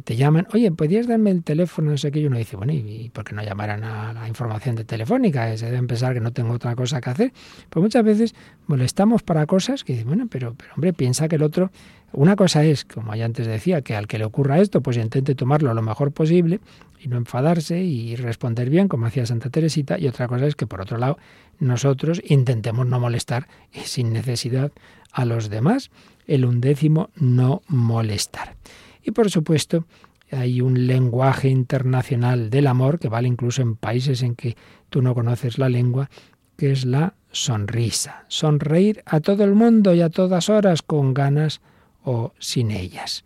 te 0.00 0.16
llaman, 0.16 0.46
oye, 0.52 0.70
¿podrías 0.72 1.06
darme 1.06 1.30
el 1.30 1.42
teléfono? 1.42 1.90
No 1.90 1.98
sé 1.98 2.10
qué. 2.10 2.20
Y 2.20 2.26
uno 2.26 2.38
dice, 2.38 2.56
bueno, 2.56 2.72
¿y 2.72 3.10
por 3.12 3.24
qué 3.24 3.34
no 3.34 3.42
llamaran 3.42 3.84
a 3.84 4.12
la 4.12 4.28
información 4.28 4.74
de 4.74 4.84
telefónica? 4.84 5.56
Se 5.56 5.66
deben 5.66 5.86
pensar 5.86 6.14
que 6.14 6.20
no 6.20 6.32
tengo 6.32 6.52
otra 6.52 6.74
cosa 6.74 7.00
que 7.00 7.10
hacer. 7.10 7.32
Pues 7.68 7.82
muchas 7.82 8.04
veces 8.04 8.34
molestamos 8.66 9.22
para 9.22 9.44
cosas 9.46 9.84
que 9.84 9.92
dicen, 9.92 10.08
bueno, 10.08 10.28
pero, 10.30 10.54
pero 10.54 10.72
hombre, 10.74 10.92
piensa 10.92 11.28
que 11.28 11.36
el 11.36 11.42
otro. 11.42 11.70
Una 12.12 12.36
cosa 12.36 12.64
es, 12.64 12.84
como 12.84 13.14
ya 13.14 13.24
antes 13.24 13.46
decía, 13.46 13.82
que 13.82 13.96
al 13.96 14.06
que 14.06 14.18
le 14.18 14.24
ocurra 14.24 14.60
esto, 14.60 14.82
pues 14.82 14.96
intente 14.96 15.34
tomarlo 15.34 15.72
lo 15.72 15.82
mejor 15.82 16.12
posible 16.12 16.60
y 17.00 17.08
no 17.08 17.16
enfadarse 17.16 17.80
y 17.80 18.16
responder 18.16 18.70
bien, 18.70 18.88
como 18.88 19.06
hacía 19.06 19.26
Santa 19.26 19.50
Teresita. 19.50 19.98
Y 19.98 20.08
otra 20.08 20.28
cosa 20.28 20.46
es 20.46 20.54
que, 20.54 20.66
por 20.66 20.80
otro 20.80 20.98
lado, 20.98 21.18
nosotros 21.58 22.20
intentemos 22.24 22.86
no 22.86 23.00
molestar 23.00 23.48
sin 23.72 24.12
necesidad 24.12 24.72
a 25.10 25.24
los 25.24 25.50
demás. 25.50 25.90
El 26.26 26.44
undécimo, 26.44 27.10
no 27.16 27.62
molestar. 27.66 28.56
Y 29.02 29.10
por 29.10 29.30
supuesto, 29.30 29.84
hay 30.30 30.60
un 30.60 30.86
lenguaje 30.86 31.48
internacional 31.48 32.50
del 32.50 32.66
amor 32.66 32.98
que 32.98 33.08
vale 33.08 33.28
incluso 33.28 33.62
en 33.62 33.76
países 33.76 34.22
en 34.22 34.34
que 34.34 34.56
tú 34.88 35.02
no 35.02 35.14
conoces 35.14 35.58
la 35.58 35.68
lengua, 35.68 36.08
que 36.56 36.72
es 36.72 36.84
la 36.84 37.14
sonrisa. 37.32 38.24
Sonreír 38.28 39.02
a 39.06 39.20
todo 39.20 39.44
el 39.44 39.54
mundo 39.54 39.94
y 39.94 40.00
a 40.00 40.10
todas 40.10 40.48
horas 40.48 40.82
con 40.82 41.14
ganas 41.14 41.60
o 42.04 42.32
sin 42.38 42.70
ellas. 42.70 43.24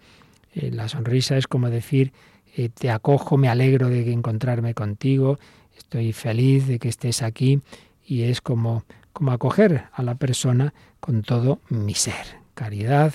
Eh, 0.55 0.71
la 0.71 0.89
sonrisa 0.89 1.37
es 1.37 1.47
como 1.47 1.71
decir, 1.71 2.13
eh, 2.57 2.71
te 2.71 2.91
acojo, 2.91 3.37
me 3.37 3.49
alegro 3.49 3.89
de 3.89 4.11
encontrarme 4.13 4.75
contigo, 4.75 5.39
estoy 5.77 6.13
feliz 6.13 6.67
de 6.67 6.79
que 6.79 6.89
estés 6.89 7.23
aquí 7.23 7.61
y 8.05 8.23
es 8.23 8.41
como, 8.41 8.85
como 9.13 9.33
acoger 9.33 9.85
a 9.93 10.03
la 10.03 10.15
persona 10.15 10.73
con 11.01 11.23
todo 11.23 11.61
mi 11.69 11.95
ser. 11.95 12.41
Caridad 12.55 13.13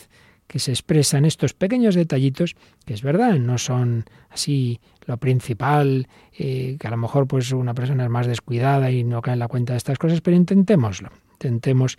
que 0.51 0.59
se 0.59 0.71
expresa 0.71 1.17
en 1.17 1.23
estos 1.23 1.53
pequeños 1.53 1.95
detallitos, 1.95 2.57
que 2.85 2.93
es 2.93 3.01
verdad, 3.03 3.35
no 3.35 3.57
son 3.57 4.03
así 4.29 4.81
lo 5.05 5.15
principal, 5.15 6.09
eh, 6.37 6.75
que 6.77 6.87
a 6.87 6.91
lo 6.91 6.97
mejor 6.97 7.25
pues 7.25 7.53
una 7.53 7.73
persona 7.73 8.03
es 8.03 8.09
más 8.09 8.27
descuidada 8.27 8.91
y 8.91 9.05
no 9.05 9.21
cae 9.21 9.35
en 9.35 9.39
la 9.39 9.47
cuenta 9.47 9.71
de 9.71 9.77
estas 9.77 9.97
cosas, 9.97 10.19
pero 10.19 10.35
intentémoslo, 10.35 11.09
intentemos 11.31 11.97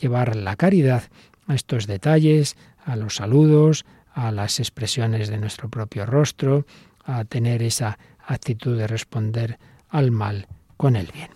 llevar 0.00 0.34
la 0.34 0.56
caridad 0.56 1.04
a 1.46 1.54
estos 1.54 1.86
detalles, 1.86 2.56
a 2.84 2.96
los 2.96 3.14
saludos, 3.14 3.84
a 4.12 4.32
las 4.32 4.58
expresiones 4.58 5.28
de 5.28 5.38
nuestro 5.38 5.68
propio 5.68 6.04
rostro, 6.04 6.66
a 7.04 7.24
tener 7.24 7.62
esa 7.62 8.00
actitud 8.26 8.76
de 8.76 8.88
responder 8.88 9.60
al 9.90 10.10
mal 10.10 10.48
con 10.76 10.96
el 10.96 11.06
bien. 11.06 11.30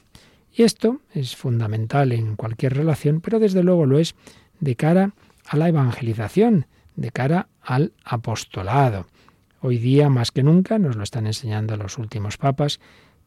Y 0.52 0.64
esto 0.64 1.00
es 1.14 1.36
fundamental 1.36 2.10
en 2.10 2.34
cualquier 2.34 2.74
relación, 2.74 3.20
pero 3.20 3.38
desde 3.38 3.62
luego 3.62 3.86
lo 3.86 4.00
es 4.00 4.16
de 4.58 4.74
cara 4.74 5.04
a 5.04 5.12
la 5.54 5.68
evangelización, 5.68 6.66
de 6.96 7.10
cara 7.10 7.48
al 7.60 7.92
apostolado. 8.04 9.06
Hoy 9.60 9.78
día, 9.78 10.08
más 10.08 10.32
que 10.32 10.42
nunca, 10.42 10.78
nos 10.78 10.96
lo 10.96 11.02
están 11.02 11.26
enseñando 11.26 11.76
los 11.76 11.98
últimos 11.98 12.36
papas, 12.36 12.80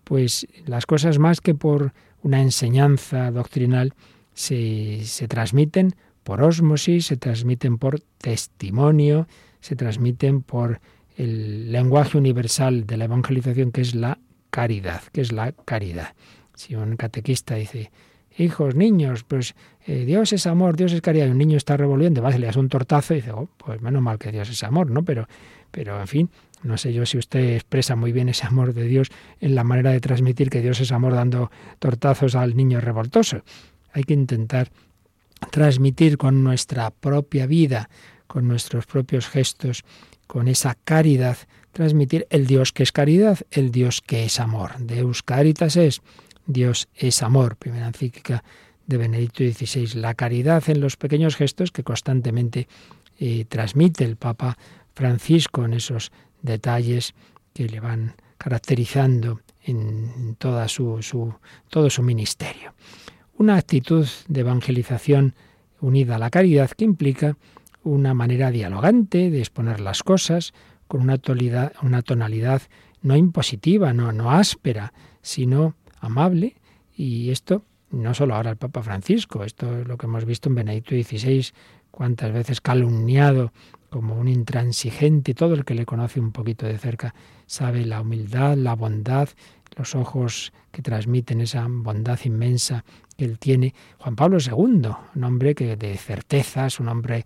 pues 0.03 0.47
las 0.65 0.85
cosas 0.85 1.19
más 1.19 1.39
que 1.41 1.55
por 1.55 1.93
una 2.21 2.41
enseñanza 2.41 3.31
doctrinal 3.31 3.93
se, 4.33 5.01
se 5.03 5.27
transmiten 5.27 5.95
por 6.23 6.41
ósmosis, 6.41 7.07
se 7.07 7.17
transmiten 7.17 7.77
por 7.77 8.01
testimonio, 8.17 9.27
se 9.61 9.75
transmiten 9.75 10.41
por 10.41 10.81
el 11.15 11.71
lenguaje 11.71 12.17
universal 12.17 12.85
de 12.85 12.97
la 12.97 13.05
evangelización 13.05 13.71
que 13.71 13.81
es 13.81 13.95
la 13.95 14.19
caridad, 14.49 15.03
que 15.11 15.21
es 15.21 15.31
la 15.31 15.51
caridad. 15.51 16.13
Si 16.55 16.75
un 16.75 16.95
catequista 16.95 17.55
dice, 17.55 17.91
hijos, 18.37 18.75
niños, 18.75 19.23
pues 19.23 19.55
eh, 19.89 20.05
Dios 20.05 20.33
es 20.33 20.45
amor, 20.45 20.75
Dios 20.75 20.93
es 20.93 21.01
caridad, 21.01 21.25
y 21.25 21.31
un 21.31 21.39
niño 21.39 21.57
está 21.57 21.75
revolviendo, 21.75 22.21
vas 22.21 22.35
y 22.35 22.37
le 22.37 22.45
das 22.45 22.57
un 22.57 22.69
tortazo 22.69 23.15
y 23.15 23.17
dice, 23.17 23.31
oh, 23.31 23.49
pues 23.57 23.81
menos 23.81 24.03
mal 24.03 24.19
que 24.19 24.31
Dios 24.31 24.47
es 24.47 24.63
amor, 24.63 24.91
¿no? 24.91 25.03
Pero, 25.03 25.27
pero 25.71 25.99
en 25.99 26.07
fin, 26.07 26.29
no 26.61 26.77
sé 26.77 26.93
yo 26.93 27.07
si 27.07 27.17
usted 27.17 27.55
expresa 27.55 27.95
muy 27.95 28.11
bien 28.11 28.29
ese 28.29 28.45
amor 28.45 28.75
de 28.75 28.83
Dios 28.83 29.07
en 29.39 29.55
la 29.55 29.63
manera 29.63 29.89
de 29.89 29.99
transmitir 29.99 30.51
que 30.51 30.61
Dios 30.61 30.79
es 30.79 30.91
amor 30.91 31.15
dando 31.15 31.49
tortazos 31.79 32.35
al 32.35 32.55
niño 32.55 32.79
revoltoso. 32.79 33.41
Hay 33.91 34.03
que 34.03 34.13
intentar 34.13 34.69
transmitir 35.49 36.19
con 36.19 36.43
nuestra 36.43 36.91
propia 36.91 37.47
vida, 37.47 37.89
con 38.27 38.47
nuestros 38.47 38.85
propios 38.85 39.27
gestos, 39.27 39.83
con 40.27 40.47
esa 40.47 40.75
caridad, 40.83 41.35
transmitir 41.71 42.27
el 42.29 42.45
Dios 42.45 42.73
que 42.73 42.83
es 42.83 42.91
caridad, 42.91 43.39
el 43.49 43.71
Dios 43.71 44.01
que 44.05 44.25
es 44.25 44.39
amor. 44.39 44.77
Deus 44.77 45.23
caritas 45.23 45.77
es, 45.77 46.03
Dios 46.45 46.89
es 46.93 47.23
amor. 47.23 47.55
Primera 47.55 47.87
encíclica 47.87 48.43
de 48.89 48.97
Benedicto 48.97 49.43
XVI. 49.43 49.99
La 49.99 50.15
caridad 50.15 50.67
en 50.67 50.81
los 50.81 50.97
pequeños 50.97 51.35
gestos 51.35 51.71
que 51.71 51.83
constantemente 51.83 52.67
eh, 53.19 53.45
transmite 53.47 54.03
el 54.03 54.15
Papa 54.15 54.57
Francisco 54.95 55.63
en 55.63 55.73
esos 55.73 56.11
detalles 56.41 57.13
que 57.53 57.69
le 57.69 57.79
van 57.79 58.15
caracterizando 58.39 59.41
en 59.63 60.35
toda 60.39 60.67
su, 60.67 60.99
todo 61.69 61.89
su 61.91 62.01
ministerio. 62.01 62.73
Una 63.37 63.57
actitud 63.57 64.07
de 64.27 64.39
evangelización 64.41 65.35
unida 65.81 66.15
a 66.15 66.19
la 66.19 66.31
caridad 66.31 66.71
que 66.71 66.85
implica 66.85 67.37
una 67.83 68.15
manera 68.15 68.49
dialogante 68.49 69.29
de 69.29 69.39
exponer 69.39 69.81
las 69.81 70.01
cosas 70.01 70.53
con 70.87 71.01
una 71.01 71.19
tonalidad, 71.19 71.73
una 71.83 72.01
tonalidad 72.01 72.63
no 73.03 73.15
impositiva, 73.15 73.93
no, 73.93 74.11
no 74.11 74.31
áspera, 74.31 74.93
sino 75.21 75.75
amable. 76.01 76.55
Y 76.95 77.29
esto 77.29 77.63
no 77.91 78.13
solo 78.13 78.35
ahora 78.35 78.51
el 78.51 78.57
Papa 78.57 78.83
Francisco, 78.83 79.43
esto 79.43 79.79
es 79.79 79.87
lo 79.87 79.97
que 79.97 80.05
hemos 80.05 80.25
visto 80.25 80.49
en 80.49 80.55
Benedicto 80.55 80.91
XVI, 80.91 81.47
cuántas 81.91 82.31
veces 82.31 82.61
calumniado 82.61 83.51
como 83.89 84.15
un 84.15 84.27
intransigente, 84.27 85.33
todo 85.33 85.55
el 85.55 85.65
que 85.65 85.73
le 85.73 85.85
conoce 85.85 86.19
un 86.19 86.31
poquito 86.31 86.65
de 86.65 86.77
cerca 86.77 87.15
sabe 87.47 87.85
la 87.85 88.01
humildad, 88.01 88.55
la 88.55 88.75
bondad, 88.75 89.29
los 89.75 89.95
ojos 89.95 90.53
que 90.71 90.81
transmiten 90.81 91.41
esa 91.41 91.65
bondad 91.67 92.19
inmensa 92.23 92.83
que 93.17 93.25
él 93.25 93.39
tiene. 93.39 93.73
Juan 93.97 94.15
Pablo 94.15 94.37
II, 94.39 94.91
un 95.15 95.23
hombre 95.23 95.55
que 95.55 95.75
de 95.75 95.97
certezas, 95.97 96.79
un 96.79 96.89
hombre 96.89 97.25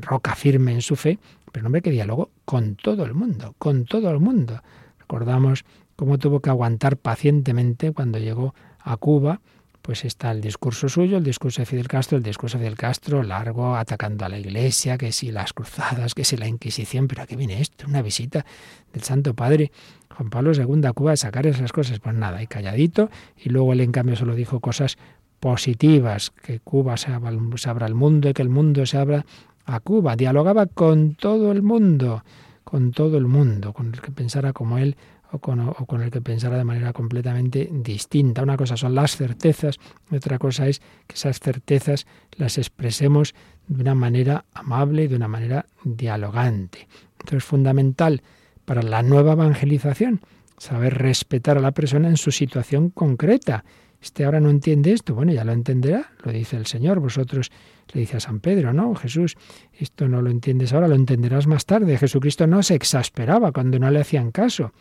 roca 0.00 0.34
firme 0.34 0.72
en 0.72 0.82
su 0.82 0.96
fe, 0.96 1.18
pero 1.52 1.62
un 1.62 1.66
hombre 1.66 1.82
que 1.82 1.90
dialogó 1.90 2.30
con 2.44 2.76
todo 2.76 3.04
el 3.04 3.14
mundo, 3.14 3.54
con 3.58 3.84
todo 3.84 4.10
el 4.10 4.20
mundo. 4.20 4.62
Recordamos 4.98 5.64
cómo 5.96 6.18
tuvo 6.18 6.40
que 6.40 6.50
aguantar 6.50 6.96
pacientemente 6.96 7.92
cuando 7.92 8.18
llegó 8.18 8.54
a 8.80 8.96
Cuba, 8.96 9.40
pues 9.84 10.06
está 10.06 10.30
el 10.30 10.40
discurso 10.40 10.88
suyo, 10.88 11.18
el 11.18 11.24
discurso 11.24 11.60
de 11.60 11.66
Fidel 11.66 11.88
Castro, 11.88 12.16
el 12.16 12.24
discurso 12.24 12.56
de 12.56 12.64
Fidel 12.64 12.78
Castro, 12.78 13.22
largo, 13.22 13.76
atacando 13.76 14.24
a 14.24 14.30
la 14.30 14.38
Iglesia, 14.38 14.96
que 14.96 15.12
si 15.12 15.30
las 15.30 15.52
cruzadas, 15.52 16.14
que 16.14 16.24
si 16.24 16.38
la 16.38 16.48
Inquisición, 16.48 17.06
pero 17.06 17.20
¿a 17.20 17.26
qué 17.26 17.36
viene 17.36 17.60
esto? 17.60 17.84
Una 17.86 18.00
visita 18.00 18.46
del 18.94 19.02
Santo 19.02 19.34
Padre 19.34 19.72
Juan 20.16 20.30
Pablo 20.30 20.52
II 20.54 20.86
a 20.86 20.94
Cuba 20.94 21.12
a 21.12 21.16
sacar 21.18 21.46
esas 21.46 21.70
cosas. 21.70 22.00
Pues 22.00 22.14
nada, 22.16 22.42
y 22.42 22.46
calladito, 22.46 23.10
y 23.36 23.50
luego 23.50 23.74
él 23.74 23.82
en 23.82 23.92
cambio 23.92 24.16
solo 24.16 24.34
dijo 24.34 24.60
cosas 24.60 24.96
positivas, 25.38 26.30
que 26.30 26.60
Cuba 26.60 26.96
se 26.96 27.12
abra, 27.12 27.32
se 27.56 27.68
abra 27.68 27.84
al 27.84 27.94
mundo 27.94 28.30
y 28.30 28.32
que 28.32 28.40
el 28.40 28.48
mundo 28.48 28.86
se 28.86 28.96
abra 28.96 29.26
a 29.66 29.80
Cuba. 29.80 30.16
Dialogaba 30.16 30.64
con 30.64 31.14
todo 31.14 31.52
el 31.52 31.60
mundo, 31.60 32.24
con 32.64 32.92
todo 32.92 33.18
el 33.18 33.26
mundo, 33.26 33.74
con 33.74 33.92
el 33.92 34.00
que 34.00 34.12
pensara 34.12 34.54
como 34.54 34.78
él 34.78 34.96
o 35.34 35.86
con, 35.86 36.02
el 36.02 36.10
que 36.10 36.20
pensara 36.20 36.56
de 36.56 36.64
manera 36.64 36.92
completamente 36.92 37.68
distinta. 37.72 38.42
Una 38.42 38.56
cosa 38.56 38.76
son 38.76 38.94
las 38.94 39.16
certezas, 39.16 39.78
otra 40.10 40.38
cosa 40.38 40.68
es 40.68 40.80
que 41.06 41.14
esas 41.14 41.40
certezas 41.40 42.06
las 42.36 42.58
expresemos 42.58 43.34
de 43.66 43.82
una 43.82 43.94
manera 43.94 44.44
amable, 44.54 45.08
de 45.08 45.16
una 45.16 45.28
manera 45.28 45.66
dialogante. 45.82 46.86
Entonces 47.12 47.38
es 47.38 47.44
fundamental 47.44 48.22
para 48.64 48.82
la 48.82 49.02
nueva 49.02 49.32
evangelización 49.32 50.20
saber 50.58 50.94
respetar 50.94 51.58
a 51.58 51.60
la 51.60 51.72
persona 51.72 52.08
en 52.08 52.16
su 52.16 52.30
situación 52.30 52.90
concreta. 52.90 53.64
Este 54.00 54.24
ahora 54.24 54.38
no 54.38 54.50
entiende 54.50 54.92
esto, 54.92 55.14
bueno, 55.14 55.32
ya 55.32 55.44
lo 55.44 55.52
entenderá, 55.52 56.10
lo 56.22 56.30
dice 56.30 56.56
el 56.56 56.66
Señor, 56.66 57.00
vosotros 57.00 57.50
le 57.92 58.00
dice 58.02 58.18
a 58.18 58.20
San 58.20 58.40
Pedro, 58.40 58.72
no, 58.72 58.94
Jesús, 58.94 59.36
esto 59.72 60.08
no 60.08 60.20
lo 60.20 60.30
entiendes 60.30 60.72
ahora, 60.72 60.88
lo 60.88 60.94
entenderás 60.94 61.46
más 61.46 61.64
tarde. 61.64 61.96
Jesucristo 61.96 62.46
no 62.46 62.62
se 62.62 62.74
exasperaba 62.74 63.50
cuando 63.52 63.78
no 63.78 63.90
le 63.90 64.00
hacían 64.00 64.30
caso. 64.30 64.72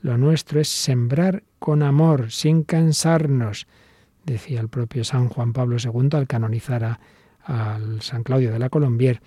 Lo 0.00 0.16
nuestro 0.16 0.60
es 0.60 0.68
sembrar 0.68 1.42
con 1.58 1.82
amor, 1.82 2.30
sin 2.30 2.62
cansarnos, 2.62 3.66
decía 4.24 4.60
el 4.60 4.68
propio 4.68 5.04
San 5.04 5.28
Juan 5.28 5.52
Pablo 5.52 5.76
II 5.82 6.10
al 6.12 6.26
canonizar 6.26 6.98
al 7.44 8.02
San 8.02 8.22
Claudio 8.22 8.52
de 8.52 8.58
la 8.58 8.68
Colombier, 8.68 9.20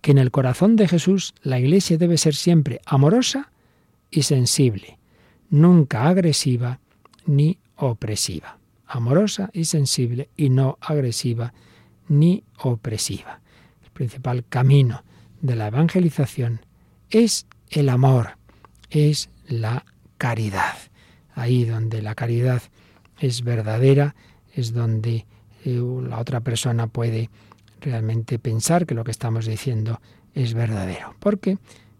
que 0.00 0.10
en 0.10 0.18
el 0.18 0.30
corazón 0.30 0.76
de 0.76 0.88
Jesús 0.88 1.34
la 1.42 1.58
Iglesia 1.58 1.98
debe 1.98 2.18
ser 2.18 2.34
siempre 2.34 2.80
amorosa 2.86 3.50
y 4.10 4.22
sensible, 4.22 4.98
nunca 5.50 6.08
agresiva 6.08 6.80
ni 7.26 7.58
opresiva. 7.76 8.58
Amorosa 8.86 9.50
y 9.52 9.64
sensible 9.64 10.28
y 10.36 10.50
no 10.50 10.78
agresiva 10.80 11.52
ni 12.08 12.44
opresiva. 12.58 13.40
El 13.84 13.90
principal 13.90 14.44
camino 14.48 15.04
de 15.40 15.56
la 15.56 15.68
evangelización 15.68 16.60
es 17.10 17.46
el 17.70 17.88
amor, 17.88 18.36
es 18.90 19.30
la 19.48 19.84
caridad. 20.18 20.76
Ahí 21.34 21.64
donde 21.64 22.02
la 22.02 22.14
caridad 22.14 22.62
es 23.18 23.42
verdadera, 23.42 24.14
es 24.52 24.72
donde 24.72 25.26
eh, 25.64 25.82
la 26.08 26.18
otra 26.18 26.40
persona 26.40 26.86
puede 26.86 27.30
realmente 27.80 28.38
pensar 28.38 28.86
que 28.86 28.94
lo 28.94 29.04
que 29.04 29.10
estamos 29.10 29.46
diciendo 29.46 30.00
es 30.34 30.54
verdadero. 30.54 31.14
Porque 31.18 31.58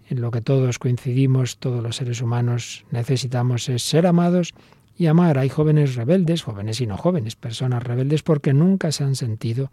en 0.09 0.21
lo 0.21 0.31
que 0.31 0.41
todos 0.41 0.79
coincidimos, 0.79 1.59
todos 1.59 1.83
los 1.83 1.97
seres 1.97 2.21
humanos 2.21 2.85
necesitamos 2.91 3.69
es 3.69 3.83
ser 3.83 4.07
amados 4.07 4.55
y 4.97 5.07
amar. 5.07 5.39
Hay 5.39 5.49
jóvenes 5.49 5.95
rebeldes, 5.95 6.43
jóvenes 6.43 6.81
y 6.81 6.87
no 6.87 6.97
jóvenes, 6.97 7.37
personas 7.37 7.83
rebeldes 7.83 8.23
porque 8.23 8.53
nunca 8.53 8.93
se 8.93 9.05
han 9.05 9.17
sentido 9.17 9.71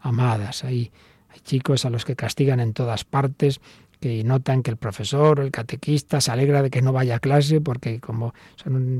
amadas. 0.00 0.64
Hay, 0.64 0.90
hay 1.30 1.40
chicos 1.40 1.84
a 1.84 1.90
los 1.90 2.04
que 2.04 2.16
castigan 2.16 2.60
en 2.60 2.72
todas 2.72 3.04
partes 3.04 3.60
que 4.04 4.22
notan 4.22 4.62
que 4.62 4.70
el 4.70 4.76
profesor 4.76 5.40
o 5.40 5.42
el 5.42 5.50
catequista 5.50 6.20
se 6.20 6.30
alegra 6.30 6.60
de 6.60 6.68
que 6.68 6.82
no 6.82 6.92
vaya 6.92 7.16
a 7.16 7.20
clase 7.20 7.62
porque 7.62 8.00
como 8.00 8.34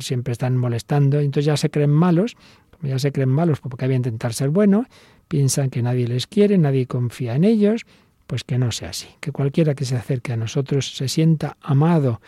siempre 0.00 0.32
están 0.32 0.56
molestando, 0.56 1.20
entonces 1.20 1.44
ya 1.44 1.58
se 1.58 1.68
creen 1.68 1.90
malos, 1.90 2.38
ya 2.80 2.98
se 2.98 3.12
creen 3.12 3.28
malos 3.28 3.60
porque 3.60 3.84
había 3.84 3.96
que 3.96 4.08
intentar 4.08 4.32
ser 4.32 4.48
bueno, 4.48 4.86
piensan 5.28 5.68
que 5.68 5.82
nadie 5.82 6.08
les 6.08 6.26
quiere, 6.26 6.56
nadie 6.56 6.86
confía 6.86 7.34
en 7.34 7.44
ellos, 7.44 7.84
pues 8.26 8.44
que 8.44 8.56
no 8.56 8.72
sea 8.72 8.88
así, 8.90 9.08
que 9.20 9.30
cualquiera 9.30 9.74
que 9.74 9.84
se 9.84 9.94
acerque 9.94 10.32
a 10.32 10.38
nosotros 10.38 10.96
se 10.96 11.06
sienta 11.08 11.58
amado 11.60 12.22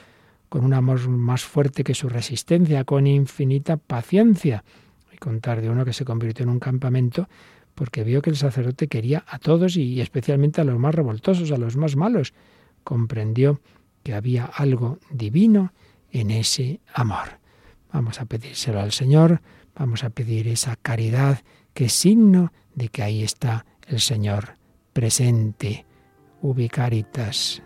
con 0.51 0.63
un 0.63 0.75
amor 0.75 1.09
más 1.09 1.45
fuerte 1.45 1.83
que 1.83 1.95
su 1.95 2.11
resistencia, 2.11 2.85
con 2.85 3.07
infinita 3.07 3.79
paciencia. 3.79 4.65
Y 5.15 5.17
contar 5.17 5.63
de 5.63 5.71
uno 5.71 5.87
que 5.87 5.95
se 5.95 6.05
convirtió 6.05 6.43
en 6.43 6.51
un 6.51 6.61
campamento 6.61 7.27
porque 7.75 8.05
vio 8.05 8.21
que 8.21 8.29
el 8.29 8.37
sacerdote 8.37 8.87
quería 8.87 9.25
a 9.27 9.39
todos 9.39 9.79
y 9.79 10.03
especialmente 10.03 10.61
a 10.61 10.65
los 10.65 10.79
más 10.79 10.95
revoltosos, 10.95 11.51
a 11.53 11.57
los 11.57 11.79
más 11.79 11.97
malos 11.97 12.35
comprendió 12.87 13.61
que 14.03 14.15
había 14.15 14.47
algo 14.47 14.99
divino 15.11 15.75
en 16.11 16.31
ese 16.31 16.81
amor. 16.95 17.41
Vamos 17.93 18.21
a 18.21 18.25
pedírselo 18.25 18.81
al 18.81 18.93
Señor 18.93 19.43
Vamos 19.79 20.05
a 20.05 20.11
pedir 20.11 20.49
esa 20.49 20.77
caridad 20.77 21.41
que 21.75 21.87
es 21.87 21.93
signo 21.93 22.51
de 22.75 22.89
que 22.89 23.03
ahí 23.03 23.23
está 23.23 23.67
el 23.87 24.01
Señor 24.01 24.57
presente. 24.95 25.85
Ubicaritas, 26.41 27.63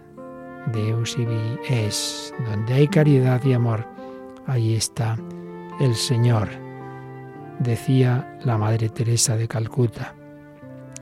Deus 0.72 1.16
ibi 1.16 1.58
es. 1.68 2.34
Donde 2.44 2.74
hay 2.74 2.88
caridad 2.88 3.44
y 3.44 3.52
amor, 3.52 3.86
ahí 4.46 4.74
está 4.74 5.16
el 5.80 5.94
Señor. 5.94 6.48
Decía 7.60 8.38
la 8.44 8.58
Madre 8.58 8.88
Teresa 8.88 9.36
de 9.36 9.46
Calcuta, 9.46 10.16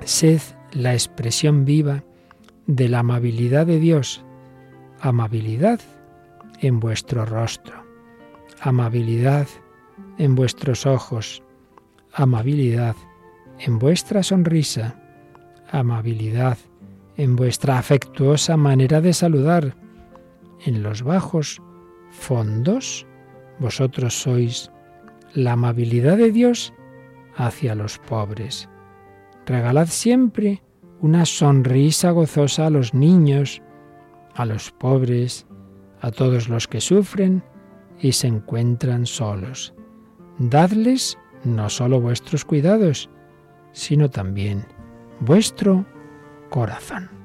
sed 0.04 0.42
la 0.72 0.92
expresión 0.92 1.64
viva 1.64 2.04
de 2.68 2.88
la 2.88 3.00
amabilidad 3.00 3.66
de 3.66 3.80
Dios, 3.80 4.22
amabilidad 5.00 5.80
en 6.60 6.80
vuestro 6.80 7.24
rostro, 7.24 7.82
amabilidad 8.60 9.48
en 10.18 10.34
vuestros 10.34 10.84
ojos, 10.84 11.42
amabilidad 12.12 12.94
en 13.58 13.78
vuestra 13.78 14.22
sonrisa, 14.22 14.94
amabilidad 15.70 16.58
en 17.16 17.36
vuestra 17.36 17.78
afectuosa 17.78 18.56
manera 18.58 19.00
de 19.00 19.14
saludar. 19.14 19.74
En 20.66 20.82
los 20.82 21.02
bajos 21.02 21.62
fondos, 22.10 23.06
vosotros 23.58 24.20
sois 24.20 24.70
la 25.32 25.52
amabilidad 25.52 26.18
de 26.18 26.32
Dios 26.32 26.74
hacia 27.34 27.74
los 27.74 27.98
pobres. 27.98 28.68
Regalad 29.46 29.86
siempre 29.86 30.62
una 31.00 31.24
sonrisa 31.24 32.10
gozosa 32.10 32.66
a 32.66 32.70
los 32.70 32.94
niños, 32.94 33.62
a 34.34 34.44
los 34.44 34.70
pobres, 34.70 35.46
a 36.00 36.10
todos 36.10 36.48
los 36.48 36.66
que 36.66 36.80
sufren 36.80 37.42
y 38.00 38.12
se 38.12 38.28
encuentran 38.28 39.06
solos. 39.06 39.74
Dadles 40.38 41.18
no 41.44 41.68
solo 41.68 42.00
vuestros 42.00 42.44
cuidados, 42.44 43.10
sino 43.72 44.10
también 44.10 44.64
vuestro 45.20 45.84
corazón. 46.50 47.17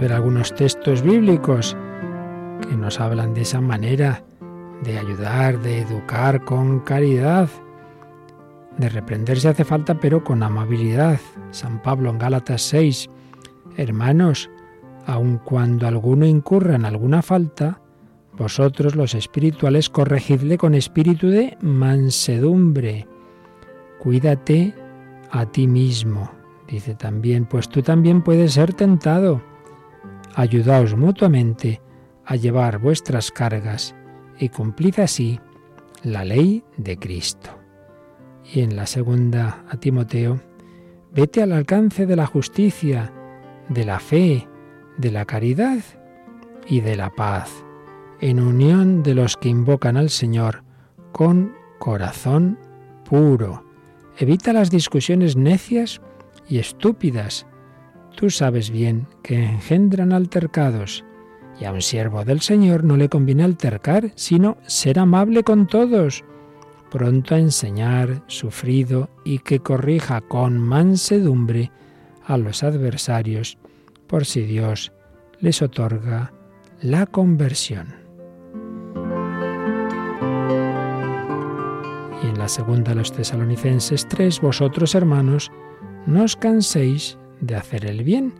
Ver 0.00 0.12
algunos 0.14 0.54
textos 0.54 1.02
bíblicos 1.02 1.76
que 2.66 2.74
nos 2.74 2.98
hablan 3.00 3.34
de 3.34 3.42
esa 3.42 3.60
manera 3.60 4.24
de 4.82 4.98
ayudar, 4.98 5.60
de 5.60 5.80
educar 5.80 6.44
con 6.44 6.80
caridad. 6.80 7.48
De 8.78 8.88
reprender 8.88 9.38
si 9.38 9.48
hace 9.48 9.64
falta, 9.64 9.94
pero 10.00 10.24
con 10.24 10.42
amabilidad. 10.42 11.20
San 11.50 11.82
Pablo 11.82 12.08
en 12.08 12.18
Gálatas 12.18 12.62
6. 12.62 13.10
Hermanos, 13.76 14.48
aun 15.06 15.38
cuando 15.38 15.86
alguno 15.86 16.24
incurra 16.24 16.76
en 16.76 16.86
alguna 16.86 17.20
falta, 17.20 17.80
vosotros 18.38 18.94
los 18.94 19.14
espirituales 19.14 19.90
corregidle 19.90 20.56
con 20.56 20.74
espíritu 20.74 21.28
de 21.28 21.58
mansedumbre. 21.60 23.06
Cuídate 23.98 24.74
a 25.30 25.44
ti 25.44 25.66
mismo. 25.66 26.30
Dice 26.68 26.94
también, 26.94 27.44
pues 27.44 27.68
tú 27.68 27.82
también 27.82 28.22
puedes 28.22 28.54
ser 28.54 28.72
tentado. 28.72 29.49
Ayudaos 30.34 30.96
mutuamente 30.96 31.80
a 32.24 32.36
llevar 32.36 32.78
vuestras 32.78 33.30
cargas 33.30 33.94
y 34.38 34.48
cumplid 34.48 35.00
así 35.00 35.40
la 36.02 36.24
ley 36.24 36.62
de 36.76 36.96
Cristo. 36.96 37.50
Y 38.52 38.60
en 38.60 38.76
la 38.76 38.86
segunda 38.86 39.64
a 39.68 39.76
Timoteo, 39.78 40.40
vete 41.12 41.42
al 41.42 41.52
alcance 41.52 42.06
de 42.06 42.16
la 42.16 42.26
justicia, 42.26 43.12
de 43.68 43.84
la 43.84 44.00
fe, 44.00 44.48
de 44.96 45.10
la 45.10 45.24
caridad 45.24 45.78
y 46.66 46.80
de 46.80 46.96
la 46.96 47.10
paz, 47.10 47.64
en 48.20 48.40
unión 48.40 49.02
de 49.02 49.14
los 49.14 49.36
que 49.36 49.48
invocan 49.48 49.96
al 49.96 50.10
Señor 50.10 50.62
con 51.12 51.54
corazón 51.78 52.58
puro. 53.08 53.64
Evita 54.18 54.52
las 54.52 54.70
discusiones 54.70 55.36
necias 55.36 56.00
y 56.48 56.58
estúpidas. 56.58 57.46
Tú 58.20 58.28
sabes 58.28 58.68
bien 58.70 59.06
que 59.22 59.42
engendran 59.42 60.12
altercados 60.12 61.06
y 61.58 61.64
a 61.64 61.72
un 61.72 61.80
siervo 61.80 62.22
del 62.22 62.42
Señor 62.42 62.84
no 62.84 62.98
le 62.98 63.08
conviene 63.08 63.44
altercar, 63.44 64.12
sino 64.14 64.58
ser 64.66 64.98
amable 64.98 65.42
con 65.42 65.66
todos, 65.66 66.22
pronto 66.90 67.34
a 67.34 67.38
enseñar, 67.38 68.22
sufrido 68.26 69.08
y 69.24 69.38
que 69.38 69.60
corrija 69.60 70.20
con 70.20 70.58
mansedumbre 70.58 71.72
a 72.26 72.36
los 72.36 72.62
adversarios, 72.62 73.56
por 74.06 74.26
si 74.26 74.42
Dios 74.42 74.92
les 75.38 75.62
otorga 75.62 76.34
la 76.82 77.06
conversión. 77.06 77.94
Y 82.22 82.26
en 82.28 82.38
la 82.38 82.48
segunda 82.48 82.92
a 82.92 82.96
los 82.96 83.12
tesalonicenses 83.12 84.06
3, 84.08 84.42
vosotros 84.42 84.94
hermanos, 84.94 85.50
no 86.04 86.24
os 86.24 86.36
canséis 86.36 87.16
de 87.40 87.56
hacer 87.56 87.86
el 87.86 88.04
bien 88.04 88.32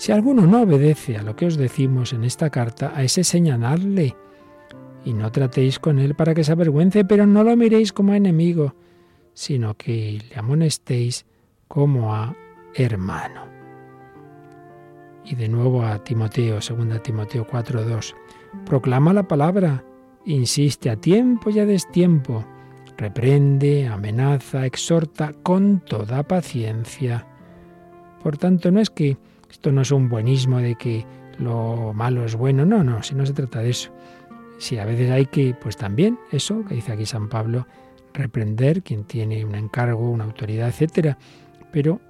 si 0.00 0.12
alguno 0.12 0.46
no 0.46 0.62
obedece 0.62 1.18
a 1.18 1.22
lo 1.22 1.36
que 1.36 1.44
os 1.44 1.58
decimos 1.58 2.14
en 2.14 2.24
esta 2.24 2.48
carta, 2.48 2.90
a 2.96 3.02
ese 3.02 3.22
señaladle 3.22 4.16
y 5.04 5.12
no 5.12 5.30
tratéis 5.30 5.78
con 5.78 5.98
él 5.98 6.14
para 6.14 6.32
que 6.32 6.42
se 6.42 6.52
avergüence, 6.52 7.04
pero 7.04 7.26
no 7.26 7.44
lo 7.44 7.54
miréis 7.54 7.92
como 7.92 8.12
a 8.12 8.16
enemigo, 8.16 8.74
sino 9.34 9.74
que 9.76 10.22
le 10.26 10.36
amonestéis 10.38 11.26
como 11.68 12.14
a 12.14 12.34
hermano. 12.74 13.44
Y 15.22 15.34
de 15.34 15.50
nuevo 15.50 15.82
a 15.84 16.02
Timoteo, 16.02 16.60
2 16.60 17.02
Timoteo 17.02 17.46
4:2. 17.46 18.14
Proclama 18.64 19.12
la 19.12 19.28
palabra, 19.28 19.84
insiste 20.24 20.88
a 20.88 20.96
tiempo 20.96 21.50
y 21.50 21.58
a 21.58 21.66
destiempo, 21.66 22.46
reprende, 22.96 23.86
amenaza, 23.86 24.64
exhorta 24.64 25.34
con 25.42 25.80
toda 25.80 26.22
paciencia. 26.22 27.26
Por 28.22 28.36
tanto, 28.36 28.70
no 28.70 28.80
es 28.80 28.90
que 28.90 29.16
esto 29.50 29.72
no 29.72 29.82
es 29.82 29.90
un 29.90 30.08
buenismo 30.08 30.58
de 30.58 30.74
que 30.76 31.06
lo 31.38 31.92
malo 31.94 32.24
es 32.24 32.36
bueno, 32.36 32.64
no, 32.64 32.84
no, 32.84 33.02
si 33.02 33.14
no 33.14 33.24
se 33.26 33.32
trata 33.32 33.60
de 33.60 33.70
eso. 33.70 33.92
Si 34.58 34.78
a 34.78 34.84
veces 34.84 35.10
hay 35.10 35.26
que, 35.26 35.54
pues 35.54 35.76
también 35.76 36.18
eso 36.30 36.64
que 36.66 36.74
dice 36.74 36.92
aquí 36.92 37.06
San 37.06 37.28
Pablo, 37.28 37.66
reprender 38.12 38.82
quien 38.82 39.04
tiene 39.04 39.44
un 39.44 39.54
encargo, 39.54 40.10
una 40.10 40.24
autoridad, 40.24 40.68
etcétera, 40.68 41.16
pero 41.72 42.00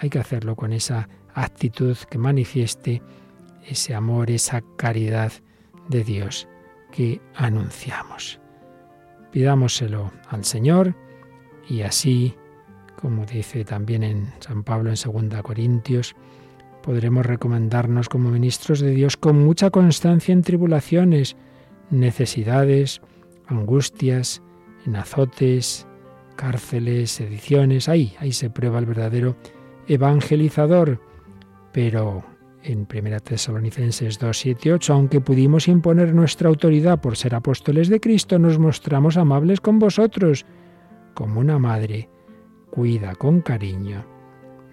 hay 0.00 0.10
que 0.10 0.18
hacerlo 0.18 0.56
con 0.56 0.72
esa 0.72 1.08
actitud 1.34 1.96
que 2.10 2.18
manifieste 2.18 3.02
ese 3.66 3.94
amor, 3.94 4.30
esa 4.30 4.62
caridad 4.76 5.32
de 5.88 6.02
Dios 6.02 6.48
que 6.90 7.20
anunciamos. 7.34 8.40
Pidámoselo 9.30 10.10
al 10.28 10.44
Señor 10.44 10.96
y 11.68 11.82
así, 11.82 12.34
como 13.00 13.24
dice 13.24 13.64
también 13.64 14.02
en 14.02 14.32
San 14.40 14.62
Pablo 14.62 14.90
en 14.90 14.96
2 14.96 15.42
Corintios, 15.42 16.14
podremos 16.82 17.26
recomendarnos 17.26 18.08
como 18.08 18.30
ministros 18.30 18.80
de 18.80 18.90
Dios 18.90 19.16
con 19.16 19.38
mucha 19.38 19.70
constancia 19.70 20.32
en 20.32 20.42
tribulaciones, 20.42 21.36
necesidades, 21.90 23.00
angustias, 23.46 24.42
en 24.86 24.96
azotes, 24.96 25.86
cárceles, 26.36 27.10
sediciones. 27.10 27.88
Ahí, 27.88 28.14
ahí 28.18 28.32
se 28.32 28.50
prueba 28.50 28.78
el 28.78 28.86
verdadero 28.86 29.36
evangelizador. 29.88 31.00
Pero 31.72 32.24
en 32.62 32.86
1 32.92 33.20
Tesalonicenses 33.20 34.18
2, 34.18 34.36
7, 34.36 34.72
8, 34.74 34.92
aunque 34.92 35.20
pudimos 35.20 35.68
imponer 35.68 36.14
nuestra 36.14 36.48
autoridad 36.48 37.00
por 37.00 37.16
ser 37.16 37.34
apóstoles 37.34 37.88
de 37.88 38.00
Cristo, 38.00 38.38
nos 38.38 38.58
mostramos 38.58 39.16
amables 39.16 39.60
con 39.60 39.78
vosotros, 39.78 40.46
como 41.14 41.40
una 41.40 41.58
madre 41.58 42.08
cuida 42.70 43.14
con 43.14 43.40
cariño 43.40 44.04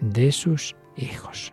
de 0.00 0.32
sus 0.32 0.76
hijos. 0.96 1.52